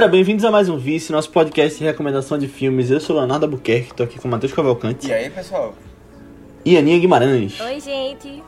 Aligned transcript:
Galera, 0.00 0.16
bem-vindos 0.16 0.46
a 0.46 0.50
mais 0.50 0.66
um 0.70 0.78
Vice, 0.78 1.12
nosso 1.12 1.28
podcast 1.28 1.78
de 1.78 1.84
recomendação 1.84 2.38
de 2.38 2.48
filmes. 2.48 2.90
Eu 2.90 2.98
sou 3.00 3.16
Leonardo 3.16 3.44
Albuquerque, 3.44 3.92
tô 3.92 4.02
aqui 4.02 4.18
com 4.18 4.28
o 4.28 4.30
Matheus 4.30 4.50
Cavalcante 4.50 5.06
E 5.06 5.12
aí, 5.12 5.28
pessoal? 5.28 5.74
e 6.64 6.78
Aninha 6.78 6.98
Guimarães. 6.98 7.60
Oi, 7.60 7.78
gente. 7.80 8.42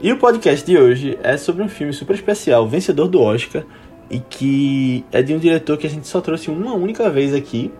E 0.00 0.12
o 0.12 0.18
podcast 0.18 0.64
de 0.64 0.78
hoje 0.78 1.18
é 1.20 1.36
sobre 1.36 1.64
um 1.64 1.68
filme 1.68 1.92
super 1.92 2.14
especial, 2.14 2.68
vencedor 2.68 3.08
do 3.08 3.20
Oscar, 3.20 3.64
e 4.08 4.20
que 4.20 5.04
é 5.10 5.20
de 5.20 5.34
um 5.34 5.38
diretor 5.38 5.76
que 5.78 5.86
a 5.88 5.90
gente 5.90 6.06
só 6.06 6.20
trouxe 6.20 6.48
uma 6.48 6.74
única 6.74 7.10
vez 7.10 7.34
aqui, 7.34 7.72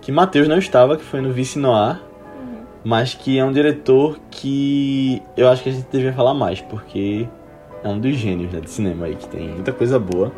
que 0.00 0.10
Matheus 0.10 0.48
não 0.48 0.58
estava, 0.58 0.96
que 0.96 1.04
foi 1.04 1.20
no 1.20 1.32
Vice 1.32 1.60
Noir, 1.60 2.00
mas 2.82 3.14
que 3.14 3.38
é 3.38 3.44
um 3.44 3.52
diretor 3.52 4.18
que 4.32 5.22
eu 5.36 5.48
acho 5.48 5.62
que 5.62 5.68
a 5.68 5.72
gente 5.72 5.86
devia 5.92 6.12
falar 6.12 6.34
mais, 6.34 6.60
porque 6.60 7.28
é 7.84 7.88
um 7.88 8.00
dos 8.00 8.16
gênios 8.16 8.52
né, 8.52 8.58
de 8.58 8.68
cinema 8.68 9.06
aí, 9.06 9.14
que 9.14 9.28
tem 9.28 9.50
muita 9.50 9.72
coisa 9.72 9.96
boa. 9.96 10.32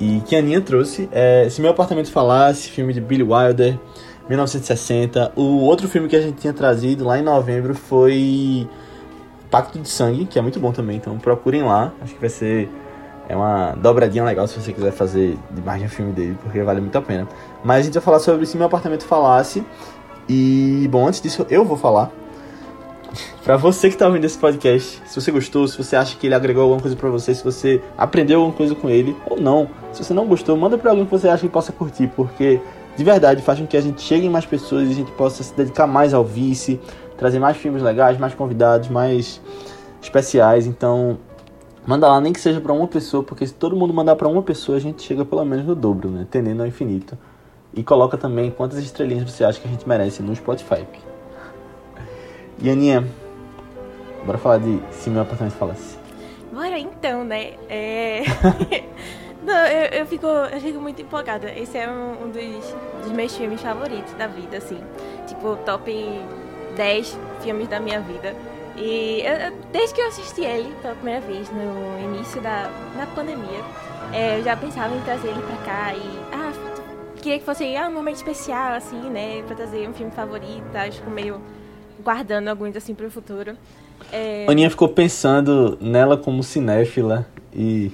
E 0.00 0.20
que 0.20 0.36
a 0.36 0.38
Aninha 0.38 0.60
trouxe 0.60 1.08
é 1.12 1.48
Se 1.50 1.60
Meu 1.60 1.70
Apartamento 1.70 2.10
Falasse, 2.10 2.70
filme 2.70 2.92
de 2.92 3.00
Billy 3.00 3.22
Wilder, 3.22 3.78
1960. 4.28 5.32
O 5.34 5.60
outro 5.64 5.88
filme 5.88 6.08
que 6.08 6.16
a 6.16 6.20
gente 6.20 6.38
tinha 6.38 6.52
trazido 6.52 7.04
lá 7.04 7.18
em 7.18 7.22
novembro 7.22 7.74
foi 7.74 8.68
Pacto 9.50 9.78
de 9.78 9.88
Sangue, 9.88 10.26
que 10.26 10.38
é 10.38 10.42
muito 10.42 10.60
bom 10.60 10.72
também, 10.72 10.96
então 10.96 11.18
procurem 11.18 11.62
lá. 11.62 11.92
Acho 12.00 12.14
que 12.14 12.20
vai 12.20 12.30
ser 12.30 12.70
é 13.28 13.36
uma 13.36 13.72
dobradinha 13.72 14.24
legal 14.24 14.48
se 14.48 14.58
você 14.58 14.72
quiser 14.72 14.90
fazer 14.90 15.36
de 15.50 15.60
mais 15.60 15.78
de 15.78 15.86
um 15.86 15.88
filme 15.88 16.12
dele, 16.12 16.38
porque 16.42 16.62
vale 16.62 16.80
muito 16.80 16.96
a 16.96 17.02
pena. 17.02 17.28
Mas 17.62 17.80
a 17.80 17.82
gente 17.82 17.94
vai 17.94 18.02
falar 18.02 18.20
sobre 18.20 18.46
Se 18.46 18.56
Meu 18.56 18.66
Apartamento 18.66 19.04
Falasse. 19.04 19.62
E, 20.26 20.88
bom, 20.90 21.06
antes 21.06 21.20
disso, 21.20 21.46
eu 21.50 21.64
vou 21.64 21.76
falar. 21.76 22.10
Pra 23.42 23.56
você 23.56 23.88
que 23.88 23.96
tá 23.96 24.06
ouvindo 24.06 24.24
esse 24.24 24.38
podcast, 24.38 25.02
se 25.06 25.20
você 25.20 25.30
gostou, 25.30 25.66
se 25.66 25.78
você 25.78 25.96
acha 25.96 26.16
que 26.16 26.26
ele 26.26 26.34
agregou 26.34 26.62
alguma 26.62 26.80
coisa 26.80 26.96
pra 26.96 27.08
você, 27.08 27.34
se 27.34 27.42
você 27.42 27.80
aprendeu 27.96 28.40
alguma 28.40 28.56
coisa 28.56 28.74
com 28.74 28.90
ele 28.90 29.16
ou 29.28 29.40
não. 29.40 29.68
Se 29.92 30.04
você 30.04 30.12
não 30.12 30.26
gostou, 30.26 30.56
manda 30.56 30.76
pra 30.76 30.90
alguém 30.90 31.06
que 31.06 31.10
você 31.10 31.28
acha 31.28 31.42
que 31.42 31.48
possa 31.48 31.72
curtir, 31.72 32.08
porque 32.14 32.60
de 32.96 33.04
verdade 33.04 33.42
faz 33.42 33.58
com 33.58 33.66
que 33.66 33.76
a 33.76 33.80
gente 33.80 34.02
chegue 34.02 34.26
em 34.26 34.30
mais 34.30 34.44
pessoas 34.44 34.88
e 34.88 34.92
a 34.92 34.94
gente 34.94 35.10
possa 35.12 35.42
se 35.42 35.54
dedicar 35.54 35.86
mais 35.86 36.12
ao 36.12 36.24
vice, 36.24 36.78
trazer 37.16 37.38
mais 37.38 37.56
filmes 37.56 37.82
legais, 37.82 38.18
mais 38.18 38.34
convidados, 38.34 38.88
mais 38.88 39.40
especiais. 40.02 40.66
Então, 40.66 41.18
manda 41.86 42.06
lá, 42.06 42.20
nem 42.20 42.32
que 42.32 42.40
seja 42.40 42.60
pra 42.60 42.72
uma 42.72 42.86
pessoa, 42.86 43.22
porque 43.22 43.46
se 43.46 43.54
todo 43.54 43.74
mundo 43.74 43.94
mandar 43.94 44.16
pra 44.16 44.28
uma 44.28 44.42
pessoa, 44.42 44.76
a 44.76 44.80
gente 44.80 45.02
chega 45.02 45.24
pelo 45.24 45.44
menos 45.44 45.64
no 45.64 45.74
dobro, 45.74 46.10
né? 46.10 46.26
Tendendo 46.30 46.60
ao 46.60 46.66
infinito. 46.66 47.16
E 47.74 47.82
coloca 47.82 48.16
também 48.16 48.50
quantas 48.50 48.78
estrelinhas 48.78 49.30
você 49.30 49.44
acha 49.44 49.60
que 49.60 49.66
a 49.66 49.70
gente 49.70 49.88
merece 49.88 50.22
no 50.22 50.34
Spotify. 50.34 50.84
E 52.60 52.68
Aninha, 52.68 53.06
bora 54.26 54.36
falar 54.36 54.58
de 54.58 54.80
Se 54.90 55.08
Meu 55.08 55.22
Apartamento 55.22 55.54
Falasse. 55.54 55.96
Bora 56.52 56.76
então, 56.78 57.22
né? 57.22 57.52
É... 57.68 58.22
Não, 59.44 59.66
eu, 59.66 60.00
eu, 60.00 60.06
fico, 60.06 60.26
eu 60.26 60.60
fico 60.60 60.80
muito 60.80 61.00
empolgada. 61.00 61.52
Esse 61.52 61.78
é 61.78 61.88
um, 61.88 62.24
um 62.24 62.30
dos, 62.30 62.74
dos 63.02 63.12
meus 63.12 63.36
filmes 63.36 63.60
favoritos 63.60 64.12
da 64.14 64.26
vida, 64.26 64.56
assim. 64.56 64.80
Tipo, 65.28 65.56
top 65.64 65.90
10 66.76 67.18
filmes 67.40 67.68
da 67.68 67.78
minha 67.78 68.00
vida. 68.00 68.34
E 68.76 69.22
eu, 69.22 69.56
desde 69.72 69.94
que 69.94 70.00
eu 70.00 70.08
assisti 70.08 70.40
ele 70.40 70.74
pela 70.82 70.94
primeira 70.96 71.20
vez, 71.20 71.48
no 71.50 72.00
início 72.04 72.40
da 72.40 72.68
na 72.96 73.06
pandemia, 73.06 73.60
é, 74.12 74.40
eu 74.40 74.42
já 74.42 74.56
pensava 74.56 74.94
em 74.94 75.00
trazer 75.02 75.28
ele 75.28 75.42
pra 75.42 75.56
cá 75.58 75.94
e. 75.94 76.18
Ah, 76.32 76.52
queria 77.22 77.38
que 77.38 77.44
fosse 77.44 77.76
ah, 77.76 77.88
um 77.88 77.92
momento 77.92 78.16
especial, 78.16 78.72
assim, 78.72 79.08
né? 79.10 79.42
Pra 79.46 79.54
trazer 79.54 79.88
um 79.88 79.94
filme 79.94 80.10
favorito? 80.10 80.64
Tipo, 80.90 81.10
meio 81.10 81.40
guardando 82.02 82.48
alguns 82.48 82.76
assim 82.76 82.94
pro 82.94 83.10
futuro. 83.10 83.56
É, 84.12 84.46
Aninha 84.48 84.70
ficou 84.70 84.88
pensando 84.88 85.76
nela 85.80 86.16
como 86.16 86.42
cinéfila 86.42 87.26
e 87.52 87.92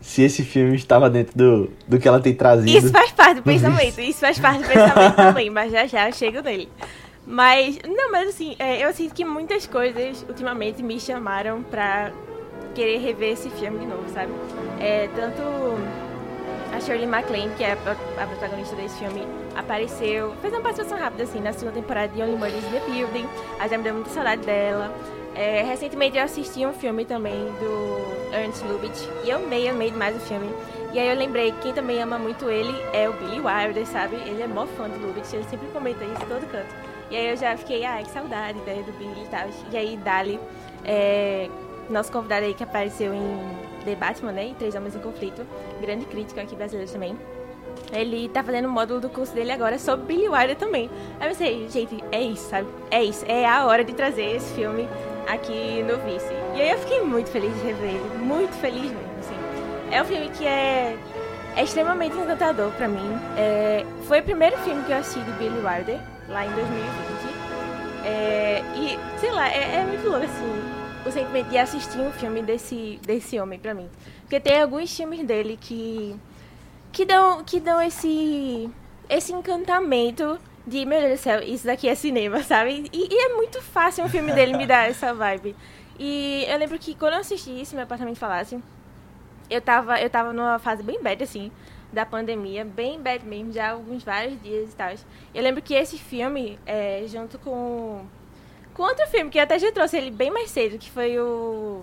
se 0.00 0.22
esse 0.22 0.42
filme 0.42 0.74
estava 0.76 1.08
dentro 1.08 1.36
do, 1.36 1.70
do 1.88 1.98
que 1.98 2.06
ela 2.06 2.20
tem 2.20 2.34
trazido. 2.34 2.76
Isso 2.76 2.90
faz 2.90 3.12
parte 3.12 3.36
do 3.36 3.42
pensamento, 3.44 4.00
isso 4.00 4.20
faz 4.20 4.38
parte 4.38 4.62
do 4.62 4.68
pensamento 4.68 5.16
também, 5.16 5.48
mas 5.50 5.72
já 5.72 5.86
já 5.86 6.08
eu 6.08 6.12
chego 6.12 6.42
nele. 6.42 6.68
Mas, 7.26 7.78
não, 7.88 8.12
mas 8.12 8.28
assim, 8.28 8.54
é, 8.58 8.84
eu 8.84 8.92
sinto 8.92 9.14
que 9.14 9.24
muitas 9.24 9.66
coisas 9.66 10.24
ultimamente 10.28 10.82
me 10.82 11.00
chamaram 11.00 11.62
pra 11.62 12.12
querer 12.74 12.98
rever 12.98 13.32
esse 13.32 13.48
filme 13.50 13.78
de 13.78 13.86
novo, 13.86 14.04
sabe? 14.12 14.30
É, 14.78 15.08
tanto 15.14 15.42
a 16.74 16.80
Shirley 16.80 17.06
MacLaine, 17.06 17.54
que 17.54 17.62
é 17.62 17.72
a, 17.72 18.22
a 18.22 18.26
protagonista 18.26 18.74
desse 18.74 18.98
filme, 18.98 19.26
apareceu, 19.54 20.34
fez 20.40 20.52
uma 20.52 20.62
participação 20.62 20.98
rápida, 20.98 21.22
assim, 21.22 21.40
na 21.40 21.52
segunda 21.52 21.72
temporada 21.72 22.08
de 22.08 22.20
Only 22.20 22.36
Murders 22.36 22.64
in 22.64 22.70
the 22.70 22.80
Building, 22.80 23.28
aí 23.60 23.68
já 23.68 23.78
me 23.78 23.84
deu 23.84 23.94
muita 23.94 24.10
saudade 24.10 24.42
dela. 24.42 24.92
É, 25.36 25.62
recentemente 25.62 26.16
eu 26.16 26.24
assisti 26.24 26.64
um 26.64 26.72
filme 26.72 27.04
também 27.04 27.46
do 27.60 28.34
Ernst 28.34 28.62
Lubitsch, 28.64 29.08
e 29.24 29.30
eu 29.30 29.36
amei, 29.36 29.68
amei 29.68 29.90
demais 29.90 30.16
o 30.16 30.20
filme. 30.20 30.48
E 30.92 30.98
aí 30.98 31.08
eu 31.08 31.16
lembrei, 31.16 31.52
quem 31.62 31.72
também 31.72 32.00
ama 32.02 32.18
muito 32.18 32.48
ele 32.48 32.74
é 32.92 33.08
o 33.08 33.12
Billy 33.14 33.40
Wilder, 33.40 33.86
sabe? 33.86 34.16
Ele 34.16 34.42
é 34.42 34.46
mó 34.46 34.66
fã 34.66 34.88
do 34.88 35.06
Lubitsch, 35.06 35.32
ele 35.32 35.44
sempre 35.44 35.66
comenta 35.68 36.04
isso 36.04 36.26
todo 36.26 36.48
canto. 36.50 36.74
E 37.10 37.16
aí 37.16 37.30
eu 37.30 37.36
já 37.36 37.56
fiquei, 37.56 37.84
ai, 37.84 38.04
que 38.04 38.10
saudade 38.10 38.58
né, 38.60 38.82
do 38.86 38.92
Billy 38.92 39.24
e 39.24 39.28
tal. 39.28 39.48
E 39.72 39.76
aí 39.76 39.96
Dali, 39.96 40.40
é, 40.84 41.48
nosso 41.90 42.10
convidado 42.10 42.46
aí 42.46 42.54
que 42.54 42.62
apareceu 42.62 43.12
em 43.12 43.73
The 43.84 43.94
Batman, 43.94 44.32
né? 44.32 44.46
Em 44.46 44.54
Três 44.54 44.74
Homens 44.74 44.94
em 44.96 45.00
Conflito, 45.00 45.46
grande 45.80 46.04
crítico 46.06 46.40
aqui 46.40 46.54
brasileiro 46.54 46.90
também. 46.90 47.16
Ele 47.92 48.28
tá 48.28 48.42
fazendo 48.42 48.66
o 48.66 48.70
módulo 48.70 49.00
do 49.00 49.08
curso 49.08 49.34
dele 49.34 49.52
agora 49.52 49.78
sobre 49.78 50.06
Billy 50.06 50.28
Wilder 50.28 50.56
também. 50.56 50.90
Aí 51.20 51.26
eu 51.26 51.30
pensei, 51.30 51.68
gente, 51.68 52.02
é 52.10 52.20
isso, 52.20 52.48
sabe? 52.48 52.68
É 52.90 53.02
isso, 53.02 53.24
é 53.28 53.46
a 53.46 53.66
hora 53.66 53.84
de 53.84 53.92
trazer 53.92 54.36
esse 54.36 54.54
filme 54.54 54.88
aqui 55.28 55.82
no 55.82 55.96
Vice. 55.98 56.32
E 56.54 56.60
aí 56.60 56.70
eu 56.70 56.78
fiquei 56.78 57.00
muito 57.02 57.30
feliz 57.30 57.52
de 57.54 57.66
rever 57.66 57.90
ele, 57.90 58.18
muito 58.18 58.54
feliz 58.54 58.90
mesmo, 58.90 59.18
assim. 59.18 59.36
É 59.90 60.02
um 60.02 60.04
filme 60.04 60.28
que 60.30 60.46
é, 60.46 60.96
é 61.56 61.62
extremamente 61.62 62.16
encantador 62.16 62.70
pra 62.72 62.88
mim. 62.88 63.18
É, 63.36 63.84
foi 64.06 64.20
o 64.20 64.22
primeiro 64.22 64.56
filme 64.58 64.82
que 64.84 64.92
eu 64.92 64.98
assisti 64.98 65.20
de 65.20 65.32
Billy 65.32 65.56
Wilder, 65.56 65.98
lá 66.28 66.46
em 66.46 66.50
2020. 66.50 67.34
É, 68.06 68.62
e, 68.76 68.98
sei 69.18 69.30
lá, 69.30 69.48
é, 69.48 69.80
é 69.80 69.84
muito 69.86 70.08
louco, 70.08 70.24
assim, 70.24 70.73
o 71.06 71.10
sentimento 71.10 71.50
de 71.50 71.58
assistir 71.58 71.98
um 71.98 72.12
filme 72.12 72.42
desse, 72.42 72.98
desse 73.02 73.38
homem 73.38 73.58
pra 73.58 73.74
mim. 73.74 73.88
Porque 74.22 74.40
tem 74.40 74.60
alguns 74.60 74.94
filmes 74.94 75.24
dele 75.26 75.58
que 75.60 76.18
que 76.94 77.04
dão, 77.04 77.42
que 77.42 77.58
dão 77.58 77.82
esse, 77.82 78.70
esse 79.08 79.32
encantamento 79.32 80.38
de, 80.64 80.86
meu 80.86 81.00
Deus 81.00 81.18
do 81.18 81.22
céu, 81.22 81.42
isso 81.42 81.66
daqui 81.66 81.88
é 81.88 81.94
cinema, 81.96 82.40
sabe? 82.44 82.88
E, 82.92 83.08
e 83.12 83.18
é 83.26 83.34
muito 83.34 83.60
fácil 83.60 84.04
um 84.04 84.08
filme 84.08 84.32
dele 84.32 84.56
me 84.56 84.64
dar 84.64 84.88
essa 84.88 85.12
vibe. 85.12 85.56
E 85.98 86.44
eu 86.48 86.56
lembro 86.56 86.78
que 86.78 86.94
quando 86.94 87.14
eu 87.14 87.20
assisti 87.20 87.60
isso, 87.60 87.74
meu 87.74 87.84
apartamento 87.84 88.16
falasse, 88.16 88.62
eu 89.50 89.60
tava, 89.60 90.00
eu 90.00 90.08
tava 90.08 90.32
numa 90.32 90.58
fase 90.60 90.84
bem 90.84 91.02
bad, 91.02 91.22
assim, 91.22 91.50
da 91.92 92.06
pandemia, 92.06 92.64
bem 92.64 93.00
bad 93.00 93.26
mesmo, 93.26 93.52
já 93.52 93.70
alguns 93.72 94.04
vários 94.04 94.40
dias 94.40 94.72
e 94.72 94.76
tal. 94.76 94.94
Eu 95.34 95.42
lembro 95.42 95.60
que 95.60 95.74
esse 95.74 95.98
filme, 95.98 96.58
é, 96.64 97.04
junto 97.08 97.40
com, 97.40 98.06
com 98.74 98.82
outro 98.82 99.06
filme, 99.06 99.30
que 99.30 99.38
eu 99.38 99.42
até 99.42 99.58
já 99.58 99.70
trouxe 99.72 99.96
ele 99.96 100.10
bem 100.10 100.30
mais 100.30 100.50
cedo, 100.50 100.78
que 100.78 100.90
foi 100.90 101.18
o 101.18 101.82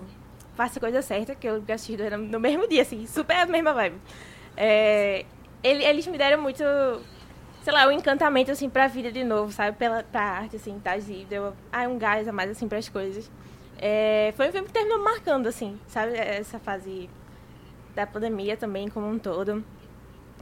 Faça 0.54 0.78
a 0.78 0.80
Coisa 0.80 1.02
Certa, 1.02 1.34
que 1.34 1.46
eu 1.46 1.62
assisti 1.72 1.96
no 1.96 2.38
mesmo 2.38 2.68
dia, 2.68 2.82
assim, 2.82 3.06
super 3.06 3.36
a 3.36 3.46
mesma 3.46 3.72
vibe. 3.72 3.96
É, 4.56 5.24
ele- 5.62 5.84
eles 5.84 6.06
me 6.06 6.18
deram 6.18 6.40
muito, 6.42 6.62
sei 7.62 7.72
lá, 7.72 7.86
um 7.86 7.92
encantamento, 7.92 8.50
assim, 8.50 8.68
pra 8.68 8.86
vida 8.86 9.10
de 9.10 9.24
novo, 9.24 9.50
sabe? 9.50 9.76
Pela, 9.76 10.02
pra 10.02 10.20
arte, 10.20 10.56
assim, 10.56 10.78
tá? 10.78 10.96
E 10.96 11.26
deu 11.28 11.54
ah, 11.72 11.88
um 11.88 11.98
gás 11.98 12.28
a 12.28 12.32
mais, 12.32 12.50
assim, 12.50 12.68
pras 12.68 12.88
coisas. 12.88 13.30
É, 13.78 14.32
foi 14.36 14.48
um 14.48 14.52
filme 14.52 14.66
que 14.66 14.72
terminou 14.72 14.98
marcando, 15.02 15.46
assim, 15.46 15.78
sabe? 15.88 16.14
Essa 16.16 16.58
fase 16.58 17.08
da 17.94 18.06
pandemia 18.06 18.56
também, 18.56 18.88
como 18.88 19.08
um 19.08 19.18
todo. 19.18 19.64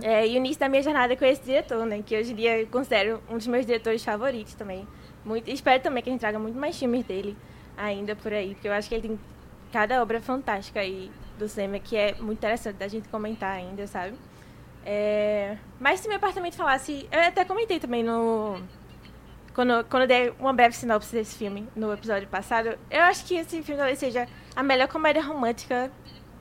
É, 0.03 0.27
e 0.27 0.35
o 0.35 0.37
início 0.37 0.59
da 0.59 0.69
minha 0.69 0.83
jornada 0.83 1.15
com 1.17 1.25
esse 1.25 1.43
diretor, 1.43 1.85
né? 1.87 2.03
Que 2.05 2.17
hoje 2.19 2.33
em 2.33 2.35
dia 2.37 2.59
eu 2.59 2.67
considero 2.67 3.23
um 3.31 3.37
dos 3.37 3.47
meus 3.47 3.65
diretores 3.65 4.03
favoritos 4.05 4.55
também. 4.55 4.87
Muito, 5.25 5.51
espero 5.51 5.83
também 5.83 6.03
que 6.03 6.09
a 6.09 6.13
gente 6.13 6.21
traga 6.21 6.39
muito 6.39 6.59
mais 6.59 6.79
filmes 6.79 7.05
dele 7.05 7.37
ainda 7.77 8.17
por 8.17 8.33
aí, 8.33 8.55
porque 8.55 8.69
eu 8.69 8.73
acho 8.73 8.89
que 8.89 8.95
ele 8.95 9.09
tem 9.09 9.21
cada 9.73 10.03
obra 10.03 10.21
fantástica 10.21 10.81
aí 10.81 11.11
do 11.39 11.49
cinema 11.49 11.79
que 11.79 11.97
é 11.97 12.15
muito 12.15 12.39
interessante 12.39 12.77
da 12.77 12.89
gente 12.89 13.09
comentar 13.09 13.53
ainda, 13.53 13.87
sabe? 13.87 14.17
É, 14.85 15.57
mas 15.79 16.01
se 16.01 16.09
meu 16.09 16.17
apartamento 16.17 16.57
falasse. 16.57 17.09
Eu 17.11 17.21
até 17.21 17.45
comentei 17.45 17.79
também 17.79 18.03
no. 18.03 18.61
Quando, 19.55 19.85
quando 19.85 20.03
eu 20.03 20.09
dei 20.09 20.31
uma 20.39 20.53
breve 20.53 20.75
sinopse 20.75 21.13
desse 21.13 21.37
filme 21.37 21.69
no 21.75 21.93
episódio 21.93 22.29
passado, 22.29 22.79
eu 22.91 23.03
acho 23.03 23.25
que 23.25 23.35
esse 23.35 23.63
filme 23.63 23.77
talvez 23.77 23.99
seja 23.99 24.27
a 24.55 24.63
melhor 24.63 24.89
comédia 24.89 25.23
romântica 25.23 25.91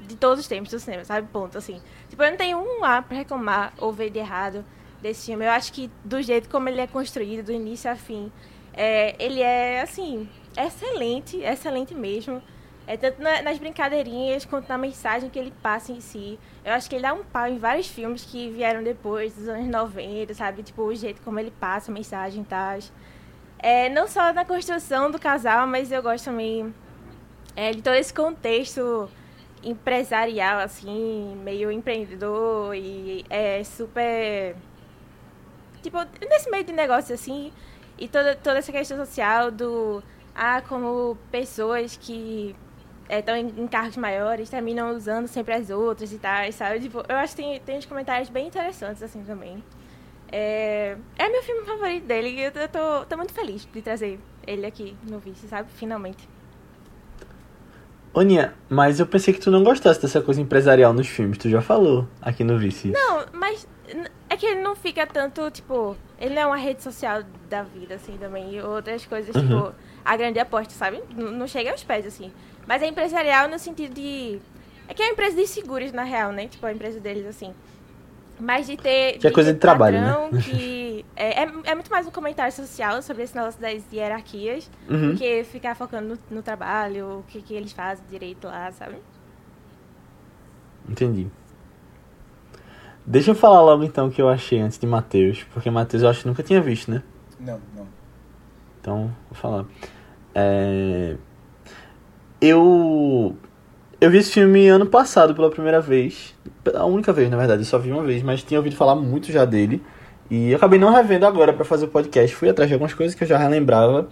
de 0.01 0.15
todos 0.15 0.39
os 0.39 0.47
tempos 0.47 0.71
do 0.71 0.79
cinema, 0.79 1.03
sabe? 1.03 1.27
Ponto, 1.27 1.57
assim. 1.57 1.81
Tipo, 2.07 2.23
eu 2.23 2.31
não 2.31 2.37
tenho 2.37 2.57
um 2.59 2.85
A 2.85 3.01
pra 3.01 3.17
reclamar 3.17 3.73
ou 3.77 3.91
ver 3.91 4.09
de 4.09 4.19
errado 4.19 4.63
desse 5.01 5.25
filme. 5.25 5.45
Eu 5.45 5.51
acho 5.51 5.73
que 5.73 5.91
do 6.03 6.21
jeito 6.21 6.49
como 6.49 6.69
ele 6.69 6.79
é 6.79 6.87
construído, 6.87 7.45
do 7.45 7.51
início 7.51 7.91
a 7.91 7.95
fim, 7.95 8.31
é, 8.73 9.15
ele 9.23 9.41
é, 9.41 9.81
assim, 9.81 10.27
excelente, 10.57 11.37
excelente 11.41 11.93
mesmo. 11.93 12.41
É 12.87 12.97
tanto 12.97 13.21
na- 13.21 13.41
nas 13.43 13.59
brincadeirinhas 13.59 14.45
quanto 14.45 14.67
na 14.67 14.77
mensagem 14.77 15.29
que 15.29 15.37
ele 15.37 15.53
passa 15.61 15.91
em 15.91 16.01
si. 16.01 16.39
Eu 16.65 16.73
acho 16.73 16.89
que 16.89 16.95
ele 16.95 17.03
dá 17.03 17.13
um 17.13 17.23
pau 17.23 17.47
em 17.47 17.59
vários 17.59 17.87
filmes 17.87 18.25
que 18.25 18.49
vieram 18.49 18.81
depois 18.83 19.33
dos 19.35 19.47
anos 19.47 19.67
90, 19.67 20.33
sabe? 20.33 20.63
Tipo, 20.63 20.83
o 20.83 20.95
jeito 20.95 21.21
como 21.21 21.39
ele 21.39 21.51
passa 21.51 21.91
a 21.91 21.93
mensagem 21.93 22.41
e 22.41 22.45
tal. 22.45 22.79
É, 23.59 23.89
não 23.89 24.07
só 24.07 24.33
na 24.33 24.43
construção 24.45 25.11
do 25.11 25.19
casal, 25.19 25.67
mas 25.67 25.91
eu 25.91 26.01
gosto 26.01 26.25
também 26.25 26.73
é, 27.55 27.71
de 27.71 27.81
todo 27.81 27.95
esse 27.95 28.13
contexto 28.13 29.09
empresarial, 29.63 30.59
assim, 30.59 31.35
meio 31.43 31.71
empreendedor 31.71 32.73
e 32.75 33.25
é 33.29 33.63
super. 33.63 34.55
Tipo, 35.81 35.97
nesse 36.27 36.49
meio 36.49 36.63
de 36.63 36.73
negócio, 36.73 37.13
assim, 37.13 37.51
e 37.99 38.07
toda, 38.07 38.35
toda 38.35 38.59
essa 38.59 38.71
questão 38.71 38.97
social 38.97 39.51
do. 39.51 40.01
Ah, 40.33 40.61
como 40.61 41.17
pessoas 41.31 41.97
que 41.97 42.55
estão 43.09 43.35
é, 43.35 43.39
em, 43.39 43.47
em, 43.57 43.67
cargos 43.67 43.97
maiores 43.97 44.49
terminam 44.49 44.95
usando 44.95 45.27
sempre 45.27 45.53
as 45.53 45.69
outras 45.69 46.13
e 46.13 46.17
tal, 46.17 46.51
sabe? 46.51 46.79
Tipo, 46.79 47.03
eu 47.09 47.15
acho 47.17 47.35
que 47.35 47.41
tem, 47.41 47.59
tem 47.59 47.77
uns 47.77 47.85
comentários 47.85 48.29
bem 48.29 48.47
interessantes, 48.47 49.01
assim, 49.01 49.23
também. 49.23 49.63
É, 50.31 50.95
é 51.17 51.29
meu 51.29 51.41
filme 51.41 51.65
favorito 51.65 52.05
dele 52.05 52.29
e 52.29 52.43
eu 52.43 52.51
tô, 52.51 53.05
tô 53.05 53.17
muito 53.17 53.33
feliz 53.33 53.67
de 53.71 53.81
trazer 53.81 54.19
ele 54.45 54.65
aqui 54.65 54.95
no 55.03 55.19
Vice, 55.19 55.47
sabe? 55.47 55.69
Finalmente. 55.71 56.29
Oninha, 58.13 58.53
mas 58.69 58.99
eu 58.99 59.07
pensei 59.07 59.33
que 59.33 59.39
tu 59.39 59.51
não 59.51 59.63
gostasse 59.63 60.01
dessa 60.01 60.21
coisa 60.21 60.39
empresarial 60.41 60.93
nos 60.93 61.07
filmes, 61.07 61.37
tu 61.37 61.49
já 61.49 61.61
falou 61.61 62.07
aqui 62.21 62.43
no 62.43 62.57
Vice. 62.57 62.91
Não, 62.91 63.25
mas 63.33 63.67
que 64.39 64.45
ele 64.45 64.61
não 64.61 64.73
fica 64.73 65.05
tanto, 65.05 65.51
tipo, 65.51 65.97
ele 66.17 66.33
não 66.33 66.41
é 66.43 66.45
uma 66.45 66.55
rede 66.55 66.81
social 66.81 67.23
da 67.49 67.61
vida, 67.61 67.95
assim, 67.95 68.17
também, 68.17 68.55
e 68.55 68.61
outras 68.61 69.05
coisas, 69.05 69.35
uhum. 69.35 69.41
tipo, 69.41 69.75
a 70.03 70.15
grande 70.15 70.39
aposta, 70.39 70.73
sabe? 70.73 71.03
Não, 71.13 71.29
não 71.29 71.45
chega 71.45 71.71
aos 71.71 71.83
pés, 71.83 72.07
assim. 72.07 72.31
Mas 72.65 72.81
é 72.81 72.87
empresarial 72.87 73.49
no 73.49 73.59
sentido 73.59 73.93
de. 73.93 74.39
É 74.87 74.93
que 74.93 75.03
é 75.03 75.05
uma 75.07 75.11
empresa 75.11 75.35
de 75.35 75.45
seguros, 75.45 75.91
na 75.91 76.03
real, 76.03 76.31
né? 76.31 76.47
Tipo, 76.47 76.65
a 76.65 76.71
empresa 76.71 77.01
deles, 77.01 77.25
assim. 77.25 77.53
Mas 78.39 78.65
de 78.65 78.77
ter. 78.77 79.17
Que 79.17 79.27
é 79.27 79.31
coisa 79.31 79.53
de 79.53 79.59
trabalho, 79.59 79.99
né? 79.99 80.41
Que 80.41 81.05
é, 81.17 81.43
é, 81.43 81.51
é, 81.65 81.75
muito 81.75 81.91
mais 81.91 82.07
um 82.07 82.11
comentário 82.11 82.53
social 82.53 83.01
sobre 83.01 83.23
esse 83.23 83.35
negócio 83.35 83.59
das 83.59 83.83
hierarquias 83.91 84.71
uhum. 84.89 85.11
do 85.11 85.17
que 85.17 85.43
ficar 85.43 85.75
focando 85.75 86.15
no, 86.15 86.37
no 86.37 86.41
trabalho, 86.41 87.19
o 87.19 87.23
que, 87.27 87.41
que 87.41 87.53
eles 87.53 87.73
fazem 87.73 88.05
direito 88.09 88.47
lá, 88.47 88.71
sabe? 88.71 88.95
Entendi. 90.87 91.29
Deixa 93.09 93.31
eu 93.31 93.35
falar 93.35 93.63
logo 93.63 93.83
então 93.83 94.07
o 94.07 94.11
que 94.11 94.21
eu 94.21 94.29
achei 94.29 94.61
antes 94.61 94.77
de 94.77 94.85
Matheus, 94.85 95.43
porque 95.51 95.67
Matheus 95.71 96.03
eu 96.03 96.09
acho 96.09 96.21
que 96.21 96.27
nunca 96.27 96.43
tinha 96.43 96.61
visto, 96.61 96.91
né? 96.91 97.01
Não, 97.39 97.59
não. 97.75 97.87
Então, 98.79 99.11
vou 99.27 99.33
falar. 99.33 99.65
É... 100.35 101.15
Eu 102.39 103.35
eu 103.99 104.11
vi 104.11 104.19
esse 104.19 104.31
filme 104.31 104.67
ano 104.67 104.85
passado 104.85 105.33
pela 105.33 105.49
primeira 105.49 105.81
vez. 105.81 106.35
A 106.75 106.85
única 106.85 107.11
vez, 107.11 107.31
na 107.31 107.35
verdade, 107.35 107.63
eu 107.63 107.65
só 107.65 107.79
vi 107.79 107.91
uma 107.91 108.03
vez, 108.03 108.21
mas 108.21 108.43
tinha 108.43 108.59
ouvido 108.59 108.75
falar 108.75 108.93
muito 108.93 109.31
já 109.31 109.43
dele. 109.43 109.81
E 110.29 110.53
acabei 110.53 110.77
não 110.77 110.93
revendo 110.93 111.25
agora 111.25 111.51
para 111.51 111.65
fazer 111.65 111.85
o 111.85 111.89
podcast. 111.89 112.35
Fui 112.35 112.47
atrás 112.47 112.69
de 112.69 112.75
algumas 112.75 112.93
coisas 112.93 113.15
que 113.15 113.23
eu 113.23 113.27
já 113.27 113.39
relembrava. 113.39 114.07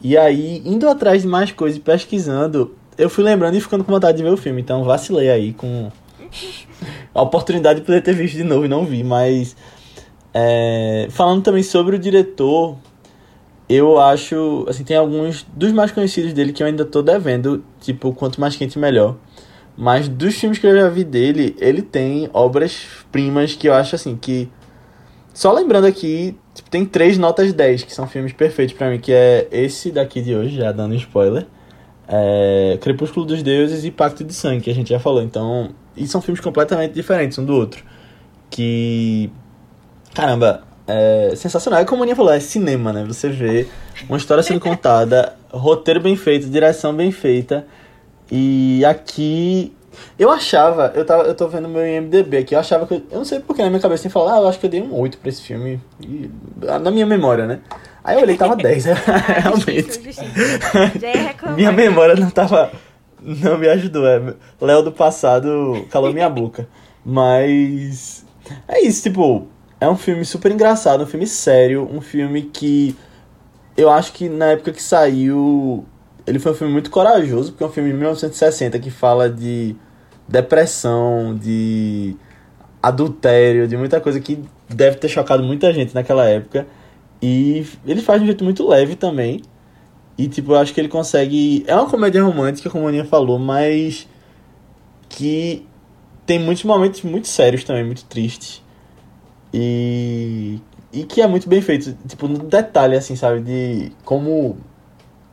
E 0.00 0.16
aí, 0.16 0.62
indo 0.64 0.88
atrás 0.88 1.20
de 1.20 1.28
mais 1.28 1.52
coisas 1.52 1.76
e 1.76 1.80
pesquisando, 1.82 2.74
eu 2.96 3.10
fui 3.10 3.22
lembrando 3.22 3.54
e 3.54 3.60
ficando 3.60 3.84
com 3.84 3.92
vontade 3.92 4.16
de 4.16 4.22
ver 4.22 4.30
o 4.32 4.36
filme. 4.38 4.62
Então 4.62 4.82
vacilei 4.82 5.28
aí 5.28 5.52
com 5.52 5.92
a 7.14 7.22
oportunidade 7.22 7.80
de 7.80 7.86
poder 7.86 8.02
ter 8.02 8.14
visto 8.14 8.36
de 8.36 8.44
novo 8.44 8.64
e 8.64 8.68
não 8.68 8.84
vi. 8.84 9.02
Mas 9.04 9.56
é... 10.34 11.06
falando 11.10 11.42
também 11.42 11.62
sobre 11.62 11.96
o 11.96 11.98
diretor, 11.98 12.76
eu 13.68 14.00
acho, 14.00 14.66
assim, 14.68 14.84
tem 14.84 14.96
alguns 14.96 15.46
dos 15.54 15.72
mais 15.72 15.92
conhecidos 15.92 16.32
dele 16.32 16.52
que 16.52 16.62
eu 16.62 16.66
ainda 16.66 16.84
tô 16.84 17.02
devendo, 17.02 17.64
tipo, 17.80 18.12
quanto 18.12 18.40
mais 18.40 18.56
quente 18.56 18.78
melhor. 18.78 19.16
Mas 19.76 20.08
dos 20.08 20.34
filmes 20.34 20.58
que 20.58 20.66
eu 20.66 20.76
já 20.76 20.88
vi 20.88 21.04
dele, 21.04 21.56
ele 21.58 21.80
tem 21.80 22.28
obras-primas 22.32 23.54
que 23.54 23.68
eu 23.68 23.74
acho 23.74 23.94
assim 23.94 24.16
que 24.16 24.50
só 25.32 25.52
lembrando 25.52 25.86
aqui, 25.86 26.36
tipo, 26.54 26.68
tem 26.68 26.84
três 26.84 27.16
notas 27.16 27.52
10 27.52 27.84
que 27.84 27.94
são 27.94 28.06
filmes 28.06 28.32
perfeitos 28.32 28.74
para 28.74 28.90
mim, 28.90 28.98
que 28.98 29.12
é 29.12 29.48
esse 29.50 29.90
daqui 29.90 30.20
de 30.20 30.34
hoje, 30.34 30.56
já 30.56 30.72
dando 30.72 30.94
spoiler. 30.96 31.46
É 32.08 32.76
Crepúsculo 32.80 33.24
dos 33.24 33.42
Deuses 33.42 33.84
e 33.84 33.90
Pacto 33.90 34.24
de 34.24 34.34
Sangue, 34.34 34.62
que 34.62 34.70
a 34.70 34.74
gente 34.74 34.90
já 34.90 34.98
falou. 34.98 35.22
Então, 35.22 35.70
e 36.00 36.06
são 36.06 36.20
filmes 36.20 36.40
completamente 36.40 36.92
diferentes 36.92 37.38
um 37.38 37.44
do 37.44 37.54
outro. 37.54 37.84
Que 38.48 39.30
caramba, 40.14 40.64
é 40.86 41.32
sensacional. 41.36 41.80
É 41.80 41.84
como 41.84 42.02
a 42.02 42.04
Aninha 42.04 42.16
falou, 42.16 42.32
é 42.32 42.40
cinema, 42.40 42.92
né? 42.92 43.04
Você 43.06 43.28
vê 43.28 43.66
uma 44.08 44.18
história 44.18 44.42
sendo 44.42 44.60
contada, 44.60 45.34
roteiro 45.50 46.00
bem 46.00 46.16
feito, 46.16 46.48
direção 46.48 46.94
bem 46.94 47.12
feita. 47.12 47.66
E 48.30 48.84
aqui. 48.84 49.74
Eu 50.18 50.30
achava, 50.30 50.92
eu, 50.94 51.04
tava, 51.04 51.24
eu 51.24 51.34
tô 51.34 51.48
vendo 51.48 51.68
meu 51.68 51.84
IMDB 51.84 52.38
aqui, 52.38 52.54
eu 52.54 52.60
achava 52.60 52.86
que. 52.86 52.94
Eu, 52.94 53.02
eu 53.10 53.18
não 53.18 53.24
sei 53.24 53.40
porque 53.40 53.60
na 53.60 53.68
minha 53.68 53.80
cabeça 53.80 54.04
tem 54.04 54.10
falar, 54.10 54.36
ah, 54.36 54.40
eu 54.40 54.48
acho 54.48 54.58
que 54.58 54.66
eu 54.66 54.70
dei 54.70 54.80
um 54.80 54.94
8 54.94 55.18
pra 55.18 55.28
esse 55.28 55.42
filme. 55.42 55.80
E, 56.00 56.30
na 56.80 56.90
minha 56.90 57.06
memória, 57.06 57.46
né? 57.46 57.58
Aí 58.02 58.16
eu 58.16 58.22
olhei 58.22 58.36
tava 58.36 58.56
10, 58.56 58.86
é, 58.86 58.94
realmente. 59.42 60.00
minha 61.54 61.72
memória 61.72 62.14
não 62.14 62.30
tava. 62.30 62.70
Não 63.22 63.58
me 63.58 63.68
ajudou. 63.68 64.06
É, 64.06 64.34
Léo 64.60 64.82
do 64.82 64.92
passado 64.92 65.86
calou 65.90 66.12
minha 66.12 66.28
boca. 66.28 66.68
Mas. 67.04 68.24
É 68.66 68.80
isso, 68.80 69.02
tipo 69.02 69.48
é 69.80 69.88
um 69.88 69.96
filme 69.96 70.24
super 70.24 70.52
engraçado, 70.52 71.02
um 71.02 71.06
filme 71.06 71.26
sério, 71.26 71.88
um 71.90 72.00
filme 72.00 72.42
que 72.42 72.94
eu 73.76 73.88
acho 73.88 74.12
que 74.12 74.28
na 74.28 74.48
época 74.48 74.72
que 74.72 74.82
saiu, 74.82 75.86
ele 76.26 76.38
foi 76.38 76.52
um 76.52 76.54
filme 76.54 76.72
muito 76.72 76.90
corajoso, 76.90 77.52
porque 77.52 77.64
é 77.64 77.66
um 77.66 77.70
filme 77.70 77.90
de 77.90 77.96
1960 77.96 78.78
que 78.78 78.90
fala 78.90 79.30
de 79.30 79.74
depressão, 80.28 81.34
de 81.34 82.14
adultério, 82.82 83.66
de 83.66 83.76
muita 83.76 84.00
coisa 84.00 84.20
que 84.20 84.42
deve 84.68 84.96
ter 84.98 85.08
chocado 85.08 85.42
muita 85.42 85.72
gente 85.72 85.94
naquela 85.94 86.26
época. 86.26 86.66
E 87.22 87.66
ele 87.86 88.02
faz 88.02 88.20
de 88.20 88.24
um 88.24 88.26
jeito 88.26 88.44
muito 88.44 88.68
leve 88.68 88.96
também. 88.96 89.42
E 90.20 90.28
tipo, 90.28 90.52
eu 90.52 90.58
acho 90.58 90.74
que 90.74 90.78
ele 90.78 90.88
consegue. 90.88 91.64
É 91.66 91.74
uma 91.74 91.88
comédia 91.88 92.22
romântica, 92.22 92.68
como 92.68 92.84
a 92.84 92.90
Aninha 92.90 93.06
falou, 93.06 93.38
mas 93.38 94.06
que 95.08 95.66
tem 96.26 96.38
muitos 96.38 96.62
momentos 96.64 97.00
muito 97.00 97.26
sérios 97.26 97.64
também, 97.64 97.82
muito 97.82 98.04
tristes. 98.04 98.62
E, 99.50 100.60
e 100.92 101.04
que 101.04 101.22
é 101.22 101.26
muito 101.26 101.48
bem 101.48 101.62
feito, 101.62 101.96
tipo, 102.06 102.28
no 102.28 102.38
detalhe, 102.40 102.96
assim, 102.96 103.16
sabe? 103.16 103.40
De 103.40 103.92
como. 104.04 104.58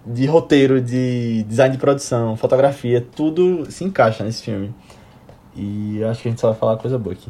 De 0.05 0.25
roteiro, 0.25 0.79
de 0.79 1.43
design 1.43 1.75
de 1.75 1.81
produção, 1.81 2.37
fotografia, 2.37 3.05
tudo 3.13 3.69
se 3.69 3.83
encaixa 3.83 4.23
nesse 4.23 4.41
filme. 4.41 4.73
E 5.53 6.01
acho 6.05 6.21
que 6.21 6.29
a 6.29 6.31
gente 6.31 6.39
só 6.39 6.51
vai 6.51 6.57
falar 6.57 6.77
coisa 6.77 6.97
boa 6.97 7.11
aqui. 7.11 7.29